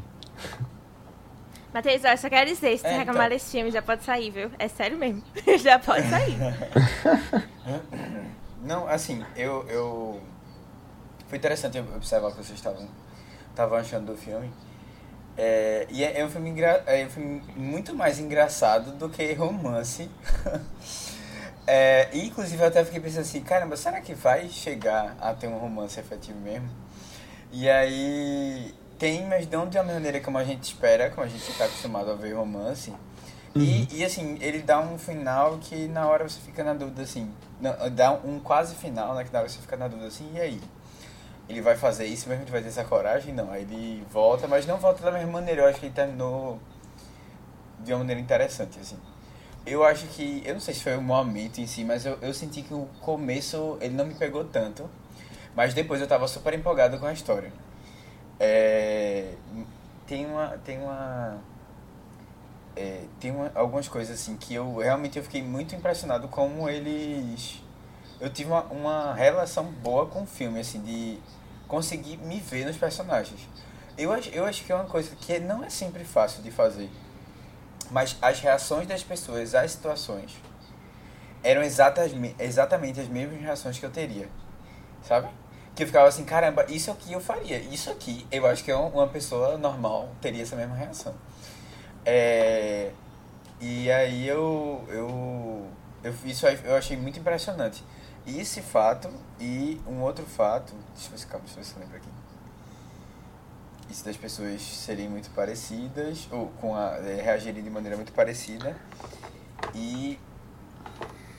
Matheus, 1.77 2.03
eu 2.03 2.17
só 2.17 2.27
quero 2.27 2.49
dizer, 2.49 2.75
se 2.75 2.81
você 2.81 2.87
é, 2.87 2.97
reclamar 2.97 3.27
então... 3.27 3.37
desse 3.37 3.51
filme, 3.51 3.69
já 3.69 3.83
pode 3.83 4.03
sair, 4.03 4.31
viu? 4.31 4.49
É 4.57 4.67
sério 4.67 4.97
mesmo. 4.97 5.21
já 5.61 5.77
pode 5.77 6.09
sair. 6.09 6.35
Não, 8.63 8.87
assim, 8.87 9.23
eu, 9.35 9.63
eu... 9.69 10.19
Foi 11.27 11.37
interessante 11.37 11.77
observar 11.77 12.29
o 12.29 12.31
que 12.31 12.37
vocês 12.37 12.57
estavam, 12.57 12.89
estavam 13.51 13.77
achando 13.77 14.07
do 14.07 14.17
filme. 14.17 14.51
É, 15.37 15.85
e 15.91 16.03
é, 16.03 16.19
é, 16.19 16.25
um 16.25 16.29
filme 16.31 16.49
engra, 16.49 16.83
é 16.87 17.05
um 17.05 17.09
filme 17.11 17.43
muito 17.55 17.93
mais 17.93 18.17
engraçado 18.19 18.93
do 18.93 19.07
que 19.07 19.31
romance. 19.33 20.09
é, 21.67 22.09
inclusive, 22.11 22.59
eu 22.59 22.69
até 22.69 22.83
fiquei 22.83 22.99
pensando 22.99 23.21
assim, 23.21 23.41
caramba, 23.41 23.77
será 23.77 24.01
que 24.01 24.15
vai 24.15 24.49
chegar 24.49 25.15
a 25.21 25.31
ter 25.35 25.45
um 25.45 25.59
romance 25.59 25.99
efetivo 25.99 26.39
mesmo? 26.39 26.69
E 27.51 27.69
aí 27.69 28.73
tem, 28.97 29.25
mas 29.25 29.49
não 29.49 29.67
de 29.67 29.77
uma 29.77 29.93
maneira 29.93 30.19
como 30.21 30.37
a 30.37 30.43
gente 30.43 30.63
espera, 30.63 31.09
como 31.09 31.25
a 31.25 31.29
gente 31.29 31.49
está 31.49 31.65
acostumado 31.65 32.11
a 32.11 32.15
ver 32.15 32.33
romance. 32.33 32.91
Uhum. 33.55 33.61
E, 33.61 33.87
e 33.91 34.05
assim, 34.05 34.37
ele 34.41 34.61
dá 34.61 34.79
um 34.79 34.97
final 34.97 35.57
que 35.59 35.87
na 35.87 36.07
hora 36.07 36.27
você 36.27 36.39
fica 36.39 36.63
na 36.63 36.73
dúvida 36.73 37.01
assim. 37.01 37.31
Dá 37.93 38.11
um 38.11 38.39
quase 38.39 38.75
final, 38.75 39.15
né? 39.15 39.23
Que 39.23 39.33
na 39.33 39.39
hora 39.39 39.49
você 39.49 39.59
fica 39.59 39.77
na 39.77 39.87
dúvida 39.87 40.07
assim, 40.07 40.29
e 40.35 40.39
aí? 40.39 40.61
ele 41.49 41.61
vai 41.61 41.75
fazer 41.75 42.05
isso 42.05 42.27
mesmo, 42.27 42.43
ele 42.43 42.51
vai 42.51 42.61
ter 42.61 42.67
essa 42.67 42.83
coragem? 42.83 43.33
Não, 43.33 43.51
aí 43.51 43.61
ele 43.63 44.03
volta, 44.11 44.47
mas 44.47 44.65
não 44.65 44.77
volta 44.77 45.01
da 45.03 45.11
mesma 45.11 45.31
maneira. 45.31 45.61
Eu 45.61 45.67
acho 45.67 45.79
que 45.79 45.85
ele 45.85 45.93
terminou 45.93 46.59
de 47.79 47.93
uma 47.93 47.99
maneira 47.99 48.19
interessante, 48.19 48.79
assim. 48.79 48.97
Eu 49.65 49.83
acho 49.83 50.07
que, 50.07 50.41
eu 50.45 50.53
não 50.53 50.61
sei 50.61 50.73
se 50.73 50.83
foi 50.83 50.95
o 50.95 51.01
momento 51.01 51.59
em 51.59 51.67
si, 51.67 51.83
mas 51.83 52.05
eu, 52.05 52.17
eu 52.21 52.33
senti 52.33 52.61
que 52.61 52.73
o 52.73 52.87
começo 53.01 53.77
ele 53.81 53.95
não 53.95 54.05
me 54.05 54.13
pegou 54.13 54.43
tanto, 54.45 54.89
mas 55.55 55.73
depois 55.73 56.01
eu 56.01 56.07
tava 56.07 56.27
super 56.27 56.53
empolgado 56.53 56.97
com 56.99 57.05
a 57.05 57.13
história. 57.13 57.51
É, 58.39 59.33
tem 60.05 60.25
uma, 60.25 60.57
tem 60.59 60.79
uma, 60.79 61.37
é, 62.75 63.03
tem 63.19 63.31
uma, 63.31 63.51
algumas 63.55 63.87
coisas 63.87 64.19
assim 64.19 64.37
que 64.37 64.53
eu 64.53 64.77
realmente 64.77 65.17
eu 65.17 65.23
fiquei 65.23 65.41
muito 65.41 65.75
impressionado 65.75 66.27
como 66.27 66.69
eles 66.69 67.61
eu 68.19 68.29
tive 68.29 68.49
uma, 68.49 68.63
uma 68.63 69.13
relação 69.13 69.65
boa 69.65 70.07
com 70.07 70.23
o 70.23 70.25
filme 70.25 70.59
assim 70.59 70.81
de 70.81 71.19
conseguir 71.67 72.17
me 72.17 72.39
ver 72.39 72.65
nos 72.65 72.77
personagens. 72.77 73.47
Eu 73.97 74.11
acho, 74.11 74.29
eu 74.29 74.45
acho 74.45 74.63
que 74.63 74.71
é 74.71 74.75
uma 74.75 74.85
coisa 74.85 75.15
que 75.15 75.39
não 75.39 75.63
é 75.63 75.69
sempre 75.69 76.03
fácil 76.03 76.41
de 76.41 76.51
fazer. 76.51 76.89
Mas 77.89 78.17
as 78.21 78.39
reações 78.39 78.87
das 78.87 79.03
pessoas 79.03 79.55
às 79.55 79.71
situações 79.71 80.35
eram 81.43 81.61
exatas, 81.63 82.11
exatamente 82.39 82.99
as 82.99 83.07
mesmas 83.07 83.41
reações 83.41 83.79
que 83.79 83.85
eu 83.85 83.91
teria. 83.91 84.29
Sabe? 85.01 85.29
Que 85.77 85.83
eu 85.83 85.87
ficava 85.87 86.07
assim, 86.07 86.25
caramba, 86.25 86.65
isso 86.67 86.91
aqui 86.91 87.13
eu 87.13 87.21
faria. 87.21 87.59
Isso 87.59 87.89
aqui, 87.89 88.27
eu 88.31 88.45
acho 88.47 88.63
que 88.63 88.73
uma 88.73 89.07
pessoa 89.07 89.57
normal 89.57 90.09
teria 90.19 90.43
essa 90.43 90.55
mesma 90.55 90.75
reação. 90.75 91.13
É, 92.03 92.91
e 93.61 93.91
aí 93.91 94.27
eu, 94.27 94.83
eu, 94.89 95.67
eu 96.03 96.13
isso 96.25 96.47
eu 96.47 96.75
achei 96.75 96.97
muito 96.97 97.19
impressionante 97.19 97.83
esse 98.25 98.61
fato 98.61 99.09
e 99.39 99.79
um 99.87 100.01
outro 100.01 100.25
fato. 100.25 100.73
Deixa 100.93 101.07
eu 101.07 101.11
ver 101.11 101.17
se, 101.17 101.27
calma, 101.27 101.45
deixa 101.45 101.59
eu 101.59 101.63
ver 101.63 101.69
se 101.69 101.75
eu 101.75 101.79
lembro 101.79 101.97
aqui. 101.97 102.09
isso 103.89 104.03
das 104.03 104.17
pessoas 104.17 104.61
serem 104.61 105.07
muito 105.07 105.29
parecidas, 105.29 106.27
ou 106.31 106.47
com 106.59 106.75
a, 106.75 106.97
é, 106.97 107.21
reagirem 107.21 107.63
de 107.63 107.69
maneira 107.69 107.95
muito 107.95 108.11
parecida. 108.11 108.75
E. 109.73 110.19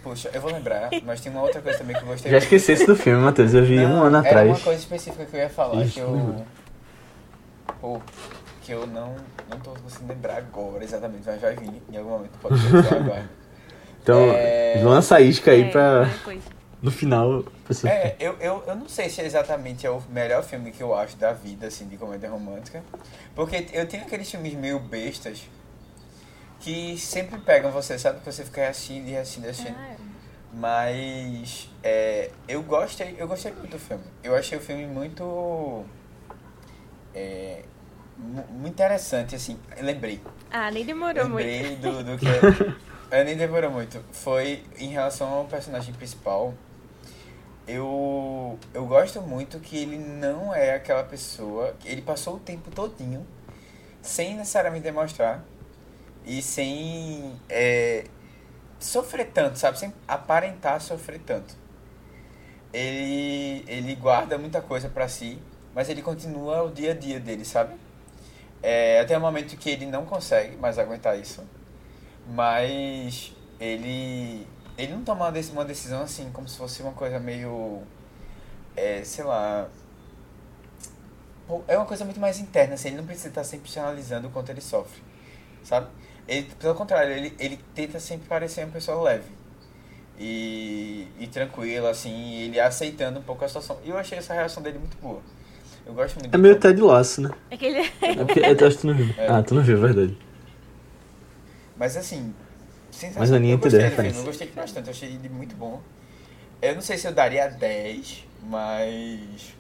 Poxa, 0.03 0.31
eu 0.33 0.41
vou 0.41 0.53
lembrar, 0.53 0.91
mas 1.05 1.21
tem 1.21 1.31
uma 1.33 1.43
outra 1.43 1.61
coisa 1.61 1.79
também 1.79 1.97
que 1.97 2.03
eu 2.03 2.07
gostei 2.07 2.31
Já 2.31 2.39
esqueci 2.39 2.73
esse 2.73 2.87
do 2.87 2.95
filme, 2.97 3.21
Matheus. 3.23 3.53
Eu 3.53 3.65
vi 3.65 3.77
Não, 3.77 3.91
um 3.97 4.03
ano 4.05 4.17
era 4.19 4.29
atrás. 4.29 4.49
uma 4.49 4.59
coisa 4.61 4.81
específica 4.81 5.25
que 5.27 5.37
eu 5.37 5.41
ia 5.41 5.51
falar 5.51 5.83
Ixi, 5.85 5.95
que 5.95 6.01
eu. 6.01 6.45
Pô, 7.81 8.01
que 8.63 8.73
eu 8.73 8.87
não, 8.87 9.17
não 9.51 9.59
tô 9.61 9.71
conseguindo 9.71 10.13
lembrar 10.13 10.37
agora 10.39 10.83
exatamente, 10.85 11.23
mas 11.27 11.41
vai 11.41 11.55
vir 11.57 11.83
em 11.91 11.97
algum 11.97 12.11
momento, 12.11 12.39
pode 12.41 12.59
ser 12.61 12.95
agora. 12.95 13.29
Então, 14.01 14.21
É. 14.33 14.81
lança 14.83 15.17
a 15.17 15.21
isca 15.21 15.51
aí 15.51 15.63
É, 15.65 15.71
pra. 15.71 16.05
depois. 16.05 16.43
No 16.81 16.91
final, 16.91 17.41
a 17.41 17.69
pessoa 17.69 17.93
É, 17.93 18.17
eu, 18.19 18.37
eu, 18.41 18.63
eu 18.67 18.75
não 18.77 18.89
sei 18.89 19.11
se 19.11 19.21
exatamente 19.21 19.85
é 19.87 19.91
o 19.91 20.01
melhor 20.09 20.43
filme 20.45 20.71
que 20.71 20.83
eu 20.83 20.95
acho 20.95 21.17
da 21.17 21.33
vida, 21.33 21.67
assim, 21.67 21.87
de 21.89 21.97
comédia 21.99 22.31
romântica. 22.31 22.83
Porque 23.35 23.67
eu 23.73 23.87
tenho 23.87 24.05
aqueles 24.05 24.31
filmes 24.31 24.55
meio 24.55 24.79
bestas 24.79 25.43
que 26.61 26.99
sempre 26.99 27.39
pegam 27.41 27.71
você, 27.71 27.99
sabe? 27.99 28.21
Que 28.21 28.31
você 28.33 28.45
fica 28.45 28.69
assistindo 28.69 29.09
e 29.09 29.17
assistindo 29.17 29.47
e 29.47 29.49
assistindo. 29.51 29.77
Ah, 29.79 29.97
Mas 30.53 31.71
é, 31.83 32.31
eu 32.49 32.63
gostei, 32.63 33.15
eu 33.19 33.29
gostei 33.29 33.53
muito 33.53 33.71
do 33.71 33.79
filme. 33.79 34.05
Eu 34.23 34.35
achei 34.35 34.59
o 34.59 34.61
filme 34.61 34.87
muito. 34.87 35.85
É, 37.15 37.63
mu- 38.17 38.47
muito 38.51 38.75
interessante, 38.75 39.35
assim. 39.37 39.59
Lembrei. 39.81 40.21
ah, 40.51 40.71
nem 40.71 40.85
demorou 40.85 41.29
muito. 41.29 41.47
Lembrei 41.47 41.77
do, 41.77 42.03
do 42.05 42.19
que. 42.19 42.27
é, 43.11 43.25
nem 43.25 43.37
demorou 43.37 43.71
muito. 43.71 44.03
Foi 44.13 44.65
em 44.79 44.89
relação 44.89 45.29
ao 45.29 45.45
personagem 45.45 45.95
principal. 45.95 46.55
Eu, 47.67 48.59
eu 48.73 48.87
gosto 48.87 49.21
muito 49.21 49.61
que 49.61 49.77
ele 49.77 49.99
não 49.99 50.55
é 50.55 50.75
aquela 50.75 51.05
pessoa. 51.05 51.75
Ele 51.85 52.01
passou 52.01 52.37
o 52.37 52.39
tempo 52.39 52.71
todinho 52.71 53.27
sem 54.01 54.35
necessariamente 54.37 54.85
demonstrar 54.85 55.45
e 56.29 56.43
sem 56.43 57.41
é, 57.51 58.05
sofrer 58.81 59.27
tanto, 59.33 59.59
sabe? 59.59 59.79
Sem 59.79 59.95
aparentar 60.09 60.81
sofrer 60.83 61.21
tanto. 61.21 61.57
Ele, 62.73 63.65
ele 63.67 63.95
guarda 63.95 64.37
muita 64.37 64.61
coisa 64.61 64.89
pra 64.89 65.09
si, 65.09 65.39
mas 65.75 65.89
ele 65.89 66.03
continua 66.03 66.63
o 66.65 66.71
dia 66.71 66.93
a 66.93 66.95
dia 66.95 67.19
dele, 67.19 67.45
sabe? 67.45 67.75
É, 68.63 69.01
até 69.01 69.17
o 69.19 69.21
momento 69.21 69.57
que 69.57 69.71
ele 69.71 69.87
não 69.87 70.07
consegue 70.07 70.57
mais 70.57 70.79
aguentar 70.79 71.19
isso. 71.19 71.45
Mas 72.29 73.35
ele 73.61 74.47
ele 74.79 74.93
não 74.95 75.05
toma 75.05 75.27
uma 75.27 75.33
deci- 75.33 75.53
uma 75.53 75.65
decisão 75.65 76.03
assim 76.03 76.31
como 76.33 76.49
se 76.49 76.57
fosse 76.59 76.83
uma 76.83 76.93
coisa 76.93 77.21
meio 77.21 77.83
é, 78.77 79.03
sei 79.05 79.25
lá 79.25 79.69
é 81.67 81.77
uma 81.77 81.87
coisa 81.87 82.05
muito 82.05 82.21
mais 82.21 82.39
interna 82.39 82.75
assim, 82.75 82.89
ele 82.89 82.99
não 82.99 83.07
precisa 83.07 83.29
estar 83.29 83.45
sempre 83.45 83.71
analisando 83.79 84.29
o 84.29 84.31
quanto 84.31 84.51
ele 84.51 84.61
sofre 84.61 85.03
sabe 85.65 85.89
ele 86.29 86.49
pelo 86.59 86.75
contrário 86.75 87.13
ele, 87.13 87.35
ele 87.39 87.59
tenta 87.75 87.99
sempre 87.99 88.29
parecer 88.29 88.65
uma 88.65 88.73
pessoa 88.73 89.03
leve 89.03 89.31
e, 90.19 91.09
e 91.19 91.27
tranquila 91.27 91.91
assim 91.91 92.35
ele 92.43 92.61
aceitando 92.61 93.21
um 93.21 93.23
pouco 93.23 93.45
a 93.45 93.49
situação 93.49 93.79
e 93.85 93.91
eu 93.91 93.97
achei 93.97 94.19
essa 94.19 94.35
reação 94.35 94.63
dele 94.63 94.79
muito 94.79 94.97
boa 94.99 95.23
eu 95.89 95.95
gosto 95.95 96.21
muito 96.21 96.35
É 96.35 96.37
meio 96.37 96.55
filme. 96.61 96.77
Ted 96.77 96.83
Lasso, 96.83 97.23
né? 97.23 97.31
É 97.51 97.57
que 97.57 97.65
ele... 97.65 97.79
É 98.03 98.25
porque, 98.25 98.41
eu 98.41 98.67
acho 98.67 98.77
que 98.77 98.83
tu 98.83 98.87
não 98.89 98.95
viu. 98.95 99.15
É. 99.17 99.27
Ah, 99.27 99.43
tu 99.43 99.55
não 99.55 99.63
viu, 99.63 99.81
verdade. 99.81 100.15
Mas 101.79 101.97
assim, 101.97 102.35
sensacional. 102.91 103.21
Mas 103.21 103.33
a 103.33 103.37
eu 103.37 103.41
gostei 103.41 103.55
entendeu 103.55 103.81
a 103.81 103.91
referência. 103.91 104.21
eu 104.21 104.25
gostei 104.25 104.49
bastante, 104.49 104.87
eu 104.89 104.91
achei 104.91 105.09
ele 105.09 105.31
muito 105.31 105.57
bom. 105.57 105.81
Eu 106.61 106.75
não 106.75 106.83
sei 106.83 106.99
se 106.99 107.07
eu 107.07 107.13
daria 107.13 107.49
10, 107.49 108.27
mas 108.43 109.55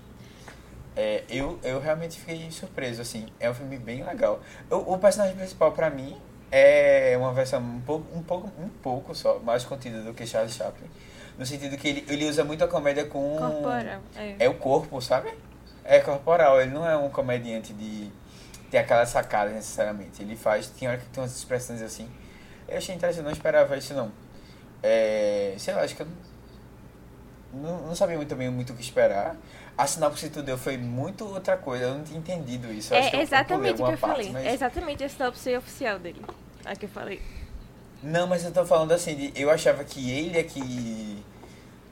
é, 0.94 1.22
eu, 1.30 1.58
eu 1.62 1.80
realmente 1.80 2.18
fiquei 2.18 2.50
surpreso, 2.50 3.00
assim. 3.00 3.26
É 3.40 3.48
um 3.48 3.54
filme 3.54 3.78
bem 3.78 4.04
legal. 4.04 4.42
O, 4.70 4.94
o 4.94 4.98
personagem 4.98 5.36
principal, 5.36 5.72
pra 5.72 5.88
mim, 5.88 6.14
é 6.50 7.16
uma 7.18 7.32
versão 7.32 7.60
um 7.60 7.80
pouco, 7.80 8.16
um 8.16 8.22
pouco, 8.22 8.50
um 8.60 8.68
pouco 8.68 9.14
só, 9.14 9.38
mais 9.38 9.64
contida 9.64 10.02
do 10.02 10.14
que 10.14 10.26
Charles 10.26 10.54
Chaplin. 10.54 10.88
No 11.38 11.46
sentido 11.46 11.76
que 11.76 11.88
ele, 11.88 12.04
ele 12.08 12.28
usa 12.28 12.44
muito 12.44 12.64
a 12.64 12.68
comédia 12.68 13.04
com... 13.04 13.36
Corporal. 13.36 14.00
É. 14.16 14.36
É 14.38 14.48
o 14.48 14.54
corpo, 14.54 15.00
sabe? 15.00 15.32
É 15.84 16.00
corporal, 16.00 16.60
ele 16.60 16.72
não 16.72 16.88
é 16.88 16.96
um 16.96 17.08
comediante 17.08 17.72
de 17.72 18.10
ter 18.70 18.78
aquela 18.78 19.06
sacada 19.06 19.50
necessariamente. 19.50 20.22
Ele 20.22 20.36
faz, 20.36 20.66
tem 20.68 20.88
hora 20.88 20.98
que 20.98 21.06
tem 21.06 21.22
umas 21.22 21.36
expressões 21.36 21.80
assim. 21.80 22.08
Eu 22.68 22.78
achei 22.78 22.94
interessante, 22.94 23.24
não 23.24 23.30
esperava 23.30 23.76
isso 23.76 23.94
não. 23.94 24.10
É, 24.82 25.54
sei 25.58 25.74
lá, 25.74 25.82
acho 25.82 25.96
que 25.96 26.02
eu 26.02 26.08
não, 27.52 27.60
não, 27.60 27.86
não 27.88 27.94
sabia 27.94 28.16
muito 28.16 28.34
bem 28.36 28.50
muito 28.50 28.72
o 28.72 28.76
que 28.76 28.82
esperar. 28.82 29.36
A 29.78 29.86
sinopse 29.86 30.26
que 30.26 30.34
tu 30.34 30.42
deu 30.42 30.58
foi 30.58 30.76
muito 30.76 31.24
outra 31.24 31.56
coisa, 31.56 31.84
eu 31.84 31.94
não 31.94 32.02
tinha 32.04 32.18
entendido 32.18 32.72
isso. 32.72 32.92
Eu 32.92 32.98
acho 32.98 33.10
que 33.10 33.16
É 33.16 33.22
exatamente 33.22 33.72
o 33.80 33.86
que 33.86 33.92
eu 33.92 33.98
parte, 33.98 34.00
falei. 34.00 34.30
mas- 34.32 34.46
É 34.46 34.52
exatamente 34.54 35.04
a 35.04 35.08
sinopse 35.08 35.56
oficial 35.56 35.98
dele. 36.00 36.20
A 36.64 36.74
que 36.74 36.86
eu 36.86 36.88
falei. 36.90 37.22
Não, 38.02 38.26
mas 38.26 38.44
eu 38.44 38.50
tô 38.52 38.66
falando 38.66 38.90
assim, 38.92 39.14
de, 39.14 39.32
eu 39.40 39.48
achava 39.50 39.84
que 39.84 40.10
ele 40.10 40.36
é 40.38 40.42
que 40.42 41.24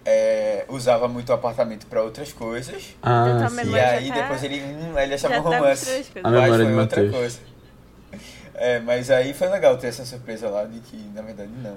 é, 0.04 0.64
usava 0.68 1.06
muito 1.08 1.30
o 1.30 1.32
apartamento 1.32 1.86
pra 1.86 2.02
outras 2.02 2.32
coisas. 2.32 2.94
Ah, 3.02 3.26
Então, 3.48 3.64
E 3.64 3.78
aí 3.78 4.08
tá- 4.08 4.14
depois 4.14 4.42
ele, 4.42 4.60
hum, 4.62 4.98
ele 4.98 5.14
achava 5.14 5.34
já 5.34 5.40
um 5.40 5.44
tá 5.44 5.48
romance. 5.58 5.84
coisas. 5.84 6.10
A 6.24 6.30
mas 6.30 6.42
memória 6.42 6.66
de 6.66 6.72
outra 6.74 7.10
coisa. 7.10 7.38
É, 8.58 8.78
mas 8.80 9.10
aí 9.10 9.34
foi 9.34 9.48
legal 9.48 9.76
ter 9.76 9.88
essa 9.88 10.04
surpresa 10.06 10.48
lá 10.48 10.64
de 10.64 10.80
que 10.80 10.96
na 11.14 11.20
verdade 11.20 11.50
não. 11.62 11.76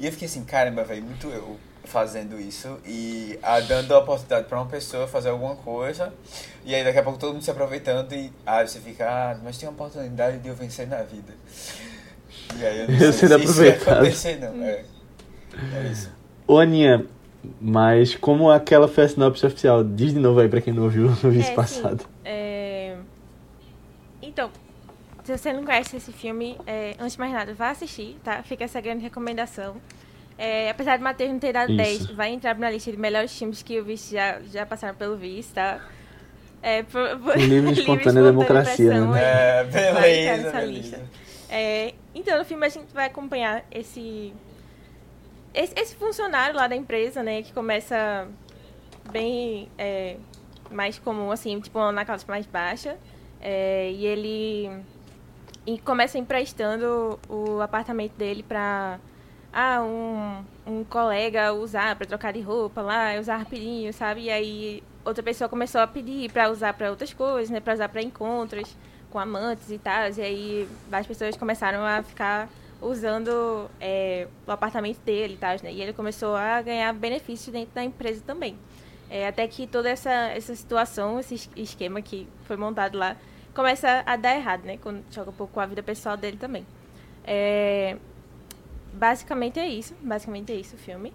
E 0.00 0.06
eu 0.06 0.10
fiquei 0.10 0.26
assim, 0.26 0.44
caramba, 0.44 0.82
velho, 0.82 1.04
muito 1.04 1.28
eu 1.28 1.56
fazendo 1.84 2.40
isso 2.40 2.78
e 2.86 3.38
ah, 3.42 3.60
dando 3.60 3.92
a 3.94 3.98
oportunidade 3.98 4.46
pra 4.48 4.58
uma 4.58 4.66
pessoa 4.66 5.06
fazer 5.08 5.30
alguma 5.30 5.56
coisa. 5.56 6.12
E 6.64 6.74
aí 6.74 6.84
daqui 6.84 6.98
a 6.98 7.02
pouco 7.02 7.18
todo 7.18 7.32
mundo 7.34 7.42
se 7.42 7.50
aproveitando 7.50 8.12
e 8.14 8.32
ah, 8.46 8.64
você 8.66 8.80
fica, 8.80 9.06
ah, 9.08 9.38
mas 9.42 9.58
tem 9.58 9.68
uma 9.68 9.74
oportunidade 9.74 10.38
de 10.38 10.48
eu 10.48 10.54
vencer 10.54 10.86
na 10.88 11.02
vida. 11.02 11.32
E 12.58 12.64
aí 12.64 12.80
eu 12.80 12.88
não 12.88 12.94
Eu 12.98 13.12
sei 13.12 13.28
sendo 13.28 13.38
se 13.38 13.44
isso 13.44 13.54
vai 13.54 13.70
aproveitado. 13.70 13.96
acontecer 13.98 14.36
não. 14.40 14.62
É, 14.64 14.84
é 15.74 15.88
isso. 15.90 16.10
Ô, 16.46 16.58
Aninha, 16.58 17.06
mas 17.60 18.14
como 18.14 18.50
aquela 18.50 18.88
foi 18.88 19.04
a 19.04 19.08
sinopse 19.08 19.44
oficial, 19.46 19.82
diz 19.84 20.12
de 20.14 20.18
novo 20.20 20.40
aí 20.40 20.48
pra 20.48 20.60
quem 20.60 20.72
não 20.72 20.84
ouviu 20.84 21.08
no 21.22 21.30
vídeo 21.30 21.50
É, 21.50 21.54
passado. 21.54 22.04
É, 22.24 22.96
Então, 24.22 24.50
se 25.24 25.36
você 25.36 25.52
não 25.52 25.64
conhece 25.64 25.96
esse 25.96 26.12
filme, 26.12 26.58
é, 26.66 26.94
antes 26.98 27.14
de 27.14 27.18
mais 27.20 27.32
nada, 27.32 27.54
vá 27.54 27.70
assistir, 27.70 28.16
tá? 28.24 28.42
Fica 28.42 28.64
essa 28.64 28.80
grande 28.80 29.02
recomendação. 29.02 29.76
É, 30.38 30.70
apesar 30.70 30.96
de 30.96 31.02
Matheus 31.02 31.30
não 31.30 31.38
ter 31.38 31.52
dado 31.52 31.70
Isso. 31.70 32.06
10, 32.06 32.06
vai 32.16 32.30
entrar 32.30 32.56
na 32.58 32.70
lista 32.70 32.90
de 32.90 32.96
melhores 32.96 33.36
filmes 33.36 33.62
que 33.62 33.78
o 33.80 33.84
Vice 33.84 34.14
já, 34.14 34.40
já 34.40 34.66
passaram 34.66 34.94
pelo 34.94 35.16
Vice, 35.16 35.52
tá? 35.52 35.80
É, 36.62 36.82
por, 36.84 37.18
por, 37.18 37.36
Livre, 37.36 37.72
espontânea 37.72 38.22
democracia, 38.22 38.90
pressão, 38.90 39.10
né? 39.10 39.20
É, 39.20 39.64
entrar 39.64 40.00
beleza, 40.00 40.52
beleza. 40.52 41.02
É, 41.50 41.94
então, 42.14 42.38
no 42.38 42.44
filme 42.44 42.64
a 42.64 42.68
gente 42.68 42.92
vai 42.94 43.06
acompanhar 43.06 43.64
esse, 43.70 44.32
esse, 45.52 45.74
esse 45.76 45.96
funcionário 45.96 46.56
lá 46.56 46.66
da 46.66 46.76
empresa, 46.76 47.22
né? 47.22 47.42
Que 47.42 47.52
começa 47.52 48.28
bem 49.10 49.68
é, 49.76 50.16
mais 50.70 50.98
comum, 50.98 51.30
assim, 51.30 51.60
tipo, 51.60 51.90
na 51.90 52.04
classe 52.04 52.26
mais 52.28 52.46
baixa. 52.46 52.96
É, 53.40 53.90
e 53.90 54.06
ele 54.06 54.70
e 55.66 55.78
começa 55.78 56.18
emprestando 56.18 57.18
o 57.28 57.60
apartamento 57.60 58.14
dele 58.16 58.42
pra 58.42 58.98
ah, 59.52 59.82
um, 59.82 60.44
um 60.66 60.84
colega 60.84 61.52
usar 61.52 61.96
pra 61.96 62.06
trocar 62.06 62.32
de 62.32 62.40
roupa 62.40 62.80
lá, 62.82 63.14
usar 63.20 63.36
rapidinho, 63.36 63.92
sabe? 63.92 64.22
E 64.22 64.30
aí 64.30 64.82
outra 65.04 65.22
pessoa 65.22 65.48
começou 65.48 65.80
a 65.80 65.86
pedir 65.86 66.30
pra 66.32 66.50
usar 66.50 66.72
pra 66.74 66.90
outras 66.90 67.12
coisas, 67.12 67.50
né? 67.50 67.60
Pra 67.60 67.74
usar 67.74 67.88
pra 67.88 68.02
encontros 68.02 68.76
com 69.10 69.18
amantes 69.18 69.70
e 69.70 69.78
tal. 69.78 70.08
E 70.16 70.20
aí 70.22 70.68
várias 70.90 71.06
pessoas 71.06 71.36
começaram 71.36 71.84
a 71.84 72.02
ficar 72.02 72.48
usando 72.80 73.70
é, 73.80 74.26
o 74.46 74.50
apartamento 74.50 74.98
dele 75.04 75.34
e 75.34 75.36
tal, 75.36 75.50
né? 75.62 75.72
E 75.72 75.80
ele 75.82 75.92
começou 75.92 76.34
a 76.34 76.60
ganhar 76.62 76.92
benefícios 76.94 77.52
dentro 77.52 77.74
da 77.74 77.84
empresa 77.84 78.22
também. 78.26 78.56
É, 79.10 79.28
até 79.28 79.46
que 79.46 79.66
toda 79.66 79.90
essa, 79.90 80.10
essa 80.10 80.54
situação, 80.56 81.20
esse 81.20 81.34
es- 81.34 81.50
esquema 81.54 82.00
que 82.00 82.26
foi 82.44 82.56
montado 82.56 82.96
lá, 82.98 83.16
começa 83.54 84.02
a 84.06 84.16
dar 84.16 84.34
errado, 84.34 84.64
né? 84.64 84.78
Quando 84.78 85.04
joga 85.10 85.30
um 85.30 85.34
pouco 85.34 85.52
com 85.52 85.60
a 85.60 85.66
vida 85.66 85.82
pessoal 85.82 86.16
dele 86.16 86.38
também. 86.38 86.66
É, 87.24 87.96
basicamente 88.92 89.58
é 89.58 89.66
isso. 89.68 89.94
Basicamente 90.00 90.52
é 90.52 90.56
isso 90.56 90.76
o 90.76 90.78
filme. 90.78 91.12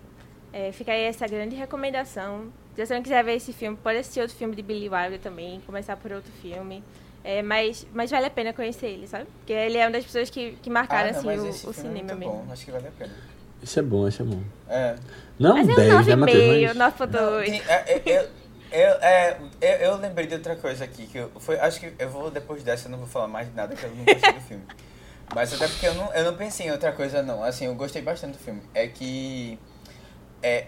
É, 0.52 0.72
fica 0.72 0.92
aí 0.92 1.04
essa 1.04 1.28
grande 1.28 1.56
recomendação. 1.56 2.52
Se 2.76 2.86
você 2.86 2.94
não 2.96 3.02
quiser 3.02 3.24
ver 3.24 3.36
esse 3.36 3.52
filme, 3.54 3.78
pode 3.78 3.98
assistir 4.00 4.22
outro 4.22 4.36
filme 4.36 4.56
de 4.56 4.62
Billy 4.62 4.90
Wilder 4.90 5.20
também, 5.20 5.62
começar 5.66 5.98
por 5.98 6.12
outro 6.12 6.32
filme. 6.42 6.84
É, 7.24 7.42
mas, 7.42 7.86
mas 7.94 8.10
vale 8.10 8.26
a 8.28 8.30
pena 8.30 8.54
conhecer 8.54 8.88
ele, 8.88 9.08
sabe? 9.08 9.26
Porque 9.40 9.52
ele 9.52 9.78
é 9.78 9.86
uma 9.86 9.92
das 9.92 10.06
pessoas 10.06 10.30
que, 10.30 10.52
que 10.62 10.70
marcaram 10.70 11.10
Ah, 11.10 11.12
não, 11.12 11.20
assim, 11.20 11.40
o, 11.40 11.50
esse 11.50 11.68
o 11.68 11.70
é 11.72 11.74
cinema 11.74 11.96
muito 12.14 12.16
mesmo. 12.18 12.34
bom, 12.46 12.52
acho 12.54 12.66
que 12.66 12.72
vale 12.72 12.88
a 12.88 12.92
pena. 12.92 13.14
Isso 13.62 13.80
é 13.80 13.82
bom, 13.82 14.08
isso 14.08 14.22
é 14.22 14.26
bom. 14.26 14.42
É. 14.70 14.96
Não 15.38 15.54
Mas 15.56 15.68
é 15.68 15.76
10, 15.76 15.94
um 15.94 16.10
né, 16.10 16.16
Matheus? 16.16 16.44
9,5, 16.72 16.76
Mas... 16.76 16.94
9,2. 16.94 17.12
Não, 17.12 17.44
tem- 17.44 17.62
é, 17.68 17.74
é, 17.74 18.02
eu, 18.06 18.30
eu, 18.72 18.90
é, 19.02 19.38
eu, 19.62 19.70
eu 19.92 19.98
lembrei 19.98 20.28
de 20.28 20.36
outra 20.36 20.56
coisa 20.56 20.86
aqui, 20.86 21.08
que 21.08 21.18
eu, 21.18 21.32
foi, 21.40 21.60
acho 21.60 21.80
que 21.80 21.92
eu 22.00 22.10
vou, 22.10 22.32
depois 22.32 22.64
dessa, 22.64 22.88
eu 22.88 22.92
não 22.92 23.00
vou 23.00 23.08
falar 23.08 23.28
mais 23.28 23.54
nada, 23.54 23.76
que 23.76 23.84
eu 23.84 23.90
não 23.94 24.06
gostei 24.06 24.32
do 24.34 24.42
filme. 24.42 24.64
Mas 25.34 25.54
até 25.54 25.68
porque 25.68 25.88
eu 25.88 25.94
não, 25.94 26.14
eu 26.14 26.24
não 26.26 26.38
pensei 26.38 26.68
em 26.68 26.72
outra 26.72 26.92
coisa, 26.92 27.22
não. 27.22 27.44
Assim, 27.44 27.66
eu 27.66 27.76
gostei 27.76 28.02
bastante 28.02 28.34
do 28.34 28.40
filme. 28.40 28.62
É 28.74 28.88
que, 28.88 29.60
é, 30.42 30.68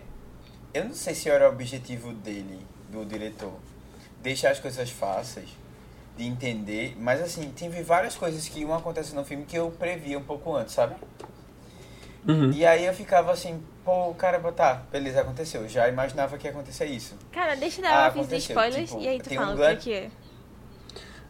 eu 0.73 0.85
não 0.85 0.93
sei 0.93 1.15
se 1.15 1.29
era 1.29 1.49
o 1.49 1.51
objetivo 1.53 2.13
dele, 2.13 2.59
do 2.89 3.05
diretor, 3.05 3.53
deixar 4.21 4.51
as 4.51 4.59
coisas 4.59 4.89
fáceis, 4.89 5.49
de 6.17 6.25
entender, 6.25 6.95
mas 6.99 7.21
assim, 7.21 7.49
teve 7.51 7.81
várias 7.81 8.15
coisas 8.15 8.47
que 8.49 8.59
iam 8.59 8.73
acontecer 8.73 9.15
no 9.15 9.23
filme 9.23 9.45
que 9.45 9.57
eu 9.57 9.71
previa 9.71 10.19
um 10.19 10.23
pouco 10.23 10.53
antes, 10.53 10.73
sabe? 10.73 10.95
Uhum. 12.27 12.51
E 12.51 12.65
aí 12.65 12.85
eu 12.85 12.93
ficava 12.93 13.31
assim, 13.31 13.63
pô, 13.85 14.13
caramba, 14.13 14.51
tá, 14.51 14.83
beleza, 14.91 15.21
aconteceu. 15.21 15.67
Já 15.69 15.87
imaginava 15.87 16.37
que 16.37 16.45
ia 16.45 16.51
acontecer 16.51 16.85
isso. 16.85 17.15
Cara, 17.31 17.55
deixa 17.55 17.79
eu 17.81 17.85
Ah, 17.85 17.89
dar 17.89 17.95
uma 18.15 18.23
vez 18.25 18.27
de 18.27 18.51
aconteceu, 18.51 18.55
spoilers 18.55 18.89
tipo, 18.89 19.01
e 19.01 19.07
aí 19.07 19.19
tu 19.19 19.33
fala 19.33 19.51
um 19.51 19.53
o 19.53 19.77
que, 19.77 19.83
que 19.83 19.93
é. 19.93 20.09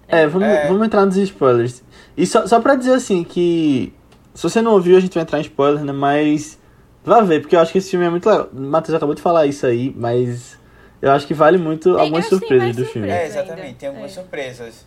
É, 0.09 0.27
vamos, 0.27 0.47
É. 0.47 0.67
vamos 0.67 0.85
entrar 0.85 1.05
nos 1.05 1.15
spoilers. 1.17 1.83
E 2.17 2.25
só, 2.25 2.45
só 2.47 2.59
pra 2.59 2.75
dizer 2.75 2.93
assim 2.93 3.23
que. 3.23 3.93
Se 4.33 4.43
você 4.43 4.61
não 4.61 4.73
ouviu, 4.73 4.97
a 4.97 4.99
gente 4.99 5.13
vai 5.13 5.23
entrar 5.23 5.37
em 5.39 5.41
spoilers, 5.43 5.83
né? 5.83 5.91
Mas. 5.93 6.57
Vá 7.03 7.21
ver, 7.21 7.41
porque 7.41 7.55
eu 7.55 7.59
acho 7.59 7.71
que 7.71 7.77
esse 7.77 7.89
filme 7.91 8.05
é 8.05 8.09
muito 8.09 8.27
legal. 8.29 8.49
O 8.53 8.59
Matheus 8.59 8.95
acabou 8.95 9.15
de 9.15 9.21
falar 9.21 9.45
isso 9.45 9.65
aí, 9.65 9.93
mas. 9.97 10.57
Eu 11.01 11.11
acho 11.11 11.25
que 11.25 11.33
vale 11.33 11.57
muito 11.57 11.93
Tem- 11.93 12.01
algumas 12.01 12.25
surpresas 12.25 12.75
do 12.75 12.85
filme. 12.85 13.07
surpresa. 13.07 13.13
É, 13.13 13.23
ainda. 13.23 13.39
exatamente, 13.39 13.75
tem 13.75 13.89
algumas 13.89 14.11
É. 14.11 14.13
surpresas. 14.15 14.85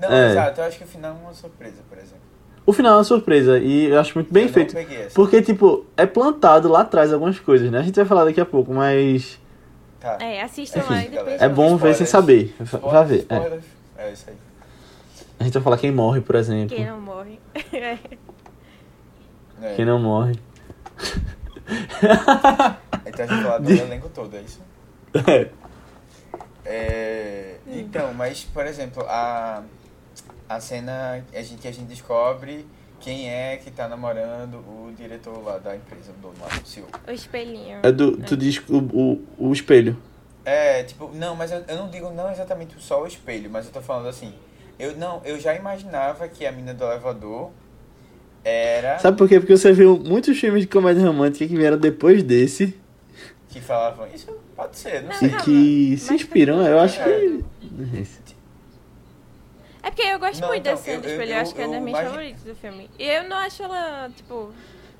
Não, 0.00 0.12
É. 0.12 0.30
exato, 0.30 0.60
eu 0.60 0.64
acho 0.64 0.78
que 0.78 0.84
o 0.84 0.86
final 0.86 1.16
é 1.20 1.24
uma 1.24 1.34
surpresa, 1.34 1.76
por 1.88 1.98
exemplo. 1.98 2.22
O 2.64 2.72
final 2.72 2.92
é 2.94 2.96
uma 2.98 3.04
surpresa 3.04 3.58
e 3.58 3.86
eu 3.86 3.98
acho 3.98 4.14
muito 4.14 4.32
bem 4.32 4.44
Eu 4.44 4.48
feito. 4.52 4.74
Porque, 5.14 5.42
tipo, 5.42 5.84
é 5.96 6.06
plantado 6.06 6.68
lá 6.68 6.82
atrás 6.82 7.12
algumas 7.12 7.38
coisas, 7.40 7.68
né? 7.70 7.78
A 7.78 7.82
gente 7.82 7.96
vai 7.96 8.04
falar 8.04 8.24
daqui 8.24 8.40
a 8.40 8.46
pouco, 8.46 8.72
mas. 8.72 9.40
Tá. 9.98 10.18
É, 10.20 10.42
assistam 10.42 10.78
Enfim, 10.80 10.92
lá 10.94 11.04
e 11.04 11.08
depois. 11.08 11.42
É 11.42 11.48
bom 11.48 11.76
ver 11.76 11.94
sem 11.94 12.06
saber. 12.06 12.54
Vá 12.60 13.02
ver. 13.02 13.26
É. 13.28 13.58
É 14.02 14.12
isso 14.12 14.28
aí. 14.28 14.36
A 15.38 15.44
gente 15.44 15.54
vai 15.54 15.62
falar 15.62 15.78
quem 15.78 15.92
morre, 15.92 16.20
por 16.20 16.34
exemplo. 16.34 16.76
Quem 16.76 16.86
não 16.86 17.00
morre. 17.00 17.38
É. 19.62 19.74
Quem 19.76 19.84
não 19.84 19.98
morre. 20.00 20.38
Então 23.04 23.24
a 23.24 23.28
gente 23.28 23.42
fala 23.42 23.60
do 23.60 23.70
elenco 23.70 24.08
todo, 24.08 24.36
é 24.36 24.40
isso? 24.40 24.60
É. 25.28 25.50
É, 26.64 27.56
então, 27.66 28.14
mas, 28.14 28.44
por 28.44 28.64
exemplo, 28.66 29.04
a, 29.08 29.62
a 30.48 30.60
cena 30.60 31.24
a 31.32 31.42
gente, 31.42 31.60
que 31.60 31.68
a 31.68 31.72
gente 31.72 31.88
descobre 31.88 32.64
quem 33.00 33.28
é 33.28 33.56
que 33.56 33.70
tá 33.70 33.88
namorando 33.88 34.56
o 34.56 34.92
diretor 34.96 35.42
lá 35.42 35.58
da 35.58 35.74
empresa, 35.74 36.12
do 36.22 36.28
lá, 36.40 36.48
do 36.48 36.66
CEO. 36.66 36.86
o 37.06 37.10
espelhinho. 37.10 37.80
É 37.82 37.90
do. 37.90 38.16
Tu 38.16 38.36
diz 38.36 38.62
o, 38.68 38.78
o, 38.78 39.48
o 39.48 39.52
espelho. 39.52 39.96
É, 40.44 40.82
tipo, 40.82 41.08
não, 41.14 41.36
mas 41.36 41.52
eu, 41.52 41.62
eu 41.68 41.76
não 41.76 41.88
digo 41.88 42.10
não 42.10 42.30
exatamente 42.30 42.74
só 42.80 43.02
o 43.02 43.06
espelho, 43.06 43.48
mas 43.50 43.66
eu 43.66 43.72
tô 43.72 43.80
falando 43.80 44.08
assim. 44.08 44.32
Eu 44.78 44.96
não, 44.96 45.20
eu 45.24 45.38
já 45.38 45.54
imaginava 45.54 46.26
que 46.28 46.44
a 46.44 46.50
mina 46.50 46.74
do 46.74 46.82
elevador 46.84 47.50
era 48.44 48.98
Sabe 48.98 49.16
por 49.16 49.28
quê? 49.28 49.38
Porque 49.38 49.56
você 49.56 49.72
viu 49.72 49.96
muitos 49.98 50.36
filmes 50.38 50.62
de 50.62 50.66
comédia 50.68 51.06
romântica 51.06 51.46
que 51.46 51.56
vieram 51.56 51.78
depois 51.78 52.22
desse 52.22 52.76
que 53.48 53.60
falavam, 53.60 54.08
isso 54.12 54.34
pode 54.56 54.76
ser, 54.78 55.02
não 55.02 55.10
Não, 55.10 55.14
e 55.14 55.18
sei. 55.18 55.28
calma. 55.28 55.44
que 55.44 55.96
se 55.98 56.14
inspiram. 56.14 56.66
Eu 56.66 56.80
acho 56.80 57.00
É. 57.02 57.04
que. 57.04 57.44
É 59.82 59.90
porque 59.90 60.02
eu 60.02 60.18
gosto 60.18 60.40
Não, 60.40 60.48
muito 60.48 60.60
então, 60.60 60.74
da 60.74 60.80
cena 60.80 61.00
do 61.02 61.08
espelho, 61.08 61.30
eu, 61.30 61.34
eu- 61.36 61.42
acho 61.42 61.54
que 61.54 61.60
é 61.60 61.66
uma 61.66 61.74
das 61.74 61.82
minhas 61.84 61.98
imagi- 62.00 62.10
favoritas 62.14 62.42
do 62.44 62.54
filme. 62.54 62.90
E 62.98 63.04
eu 63.04 63.28
não 63.28 63.36
acho 63.36 63.62
ela, 63.62 64.10
tipo. 64.16 64.52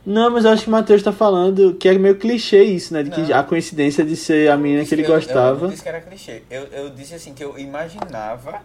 Não, 0.04 0.30
mas 0.30 0.44
eu 0.44 0.50
acho 0.50 0.64
que 0.64 0.68
o 0.68 0.72
Matheus 0.72 1.00
tá 1.02 1.12
falando 1.12 1.74
que 1.74 1.88
é 1.88 1.94
meio 1.96 2.16
clichê 2.16 2.62
isso, 2.64 2.92
né? 2.92 3.04
De 3.04 3.10
que 3.10 3.20
Não. 3.20 3.38
a 3.38 3.44
coincidência 3.44 4.04
de 4.04 4.16
ser 4.16 4.50
a 4.50 4.56
menina 4.56 4.84
que 4.84 4.92
ele 4.94 5.02
Eu- 5.02 5.06
Eu, 5.10 5.14
gostava. 5.14 5.60
não 5.60 5.68
disse 5.68 5.82
que 5.82 5.88
era 5.88 6.00
clichê. 6.00 6.42
Eu, 6.50 6.64
eu 6.66 6.90
disse 6.90 7.14
assim 7.14 7.32
que 7.34 7.44
eu 7.44 7.56
imaginava 7.56 8.60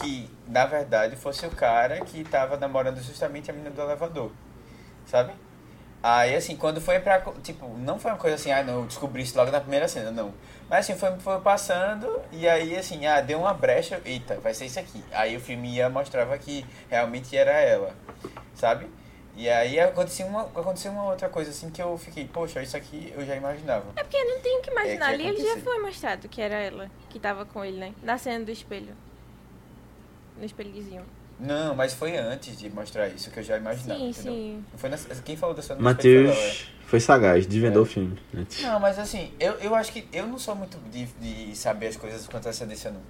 que, 0.00 0.28
na 0.48 0.66
verdade, 0.66 1.14
fosse 1.14 1.46
o 1.46 1.50
cara 1.50 2.00
que 2.00 2.24
tava 2.24 2.56
namorando 2.56 3.00
justamente 3.00 3.50
a 3.50 3.54
menina 3.54 3.70
do 3.70 3.80
elevador. 3.82 4.32
Sabe? 5.06 5.32
Aí, 6.02 6.34
assim, 6.34 6.56
quando 6.56 6.80
foi 6.80 6.98
pra. 6.98 7.22
Tipo, 7.42 7.68
não 7.78 7.98
foi 7.98 8.10
uma 8.10 8.18
coisa 8.18 8.34
assim, 8.34 8.50
ah, 8.50 8.62
não, 8.64 8.80
eu 8.80 8.86
descobri 8.86 9.22
isso 9.22 9.36
logo 9.38 9.52
na 9.52 9.60
primeira 9.60 9.86
cena, 9.86 10.10
não. 10.10 10.34
Mas 10.68 10.80
assim, 10.80 10.98
foi, 10.98 11.12
foi 11.20 11.40
passando 11.40 12.20
e 12.32 12.48
aí, 12.48 12.76
assim, 12.76 13.06
ah, 13.06 13.20
deu 13.20 13.38
uma 13.38 13.54
brecha, 13.54 14.00
eita, 14.04 14.38
vai 14.40 14.52
ser 14.52 14.66
isso 14.66 14.80
aqui. 14.80 15.02
Aí 15.12 15.36
o 15.36 15.40
filme 15.40 15.68
ia 15.76 15.88
mostrava 15.88 16.36
que 16.36 16.66
realmente 16.90 17.34
era 17.36 17.52
ela, 17.52 17.94
sabe? 18.54 18.86
E 19.36 19.48
aí 19.48 19.80
aconteceu 19.80 20.26
uma, 20.26 20.42
aconteceu 20.42 20.92
uma 20.92 21.06
outra 21.10 21.28
coisa 21.28 21.50
assim 21.50 21.68
que 21.68 21.82
eu 21.82 21.98
fiquei, 21.98 22.24
poxa, 22.26 22.62
isso 22.62 22.76
aqui 22.76 23.12
eu 23.16 23.26
já 23.26 23.34
imaginava. 23.34 23.84
É 23.96 24.02
porque 24.04 24.16
eu 24.16 24.24
não 24.30 24.40
tenho 24.40 24.58
o 24.60 24.62
que 24.62 24.70
imaginar. 24.70 25.12
É, 25.12 25.16
que 25.18 25.22
Ali 25.26 25.28
ele 25.40 25.44
já 25.48 25.58
foi 25.58 25.78
mostrado 25.80 26.28
que 26.28 26.40
era 26.40 26.54
ela 26.54 26.88
que 27.10 27.18
tava 27.18 27.44
com 27.44 27.64
ele, 27.64 27.78
né? 27.78 27.92
Na 28.02 28.16
cena 28.16 28.44
do 28.44 28.50
espelho. 28.52 28.94
No 30.38 30.44
espelhozinho. 30.44 31.02
Não, 31.38 31.74
mas 31.74 31.92
foi 31.92 32.16
antes 32.16 32.56
de 32.56 32.70
mostrar 32.70 33.08
isso 33.08 33.28
que 33.30 33.38
eu 33.40 33.42
já 33.42 33.56
imaginava. 33.56 33.98
Sim, 33.98 34.08
entendeu? 34.10 34.32
sim. 34.32 34.64
Foi 34.76 34.88
nessa- 34.88 35.14
quem 35.22 35.36
falou 35.36 35.54
dessa 35.54 35.74
no 35.74 35.90
espelho 35.90 36.02
foi 36.02 36.24
ela, 36.26 36.28
Matheus 36.34 36.68
foi 36.86 37.00
sagaz, 37.00 37.44
desvendou 37.46 37.82
É. 37.82 37.82
o 37.82 37.86
filme. 37.86 38.18
antes. 38.36 38.62
é. 38.62 38.68
Não, 38.68 38.78
mas 38.78 38.98
assim, 39.00 39.32
eu, 39.40 39.54
eu 39.54 39.74
acho 39.74 39.90
que 39.92 40.06
eu 40.12 40.28
não 40.28 40.38
sou 40.38 40.54
muito 40.54 40.78
de, 40.90 41.06
de 41.06 41.56
saber 41.56 41.88
as 41.88 41.96
coisas 41.96 42.24
com 42.28 42.36
antecedência, 42.36 42.90
não. 42.92 43.00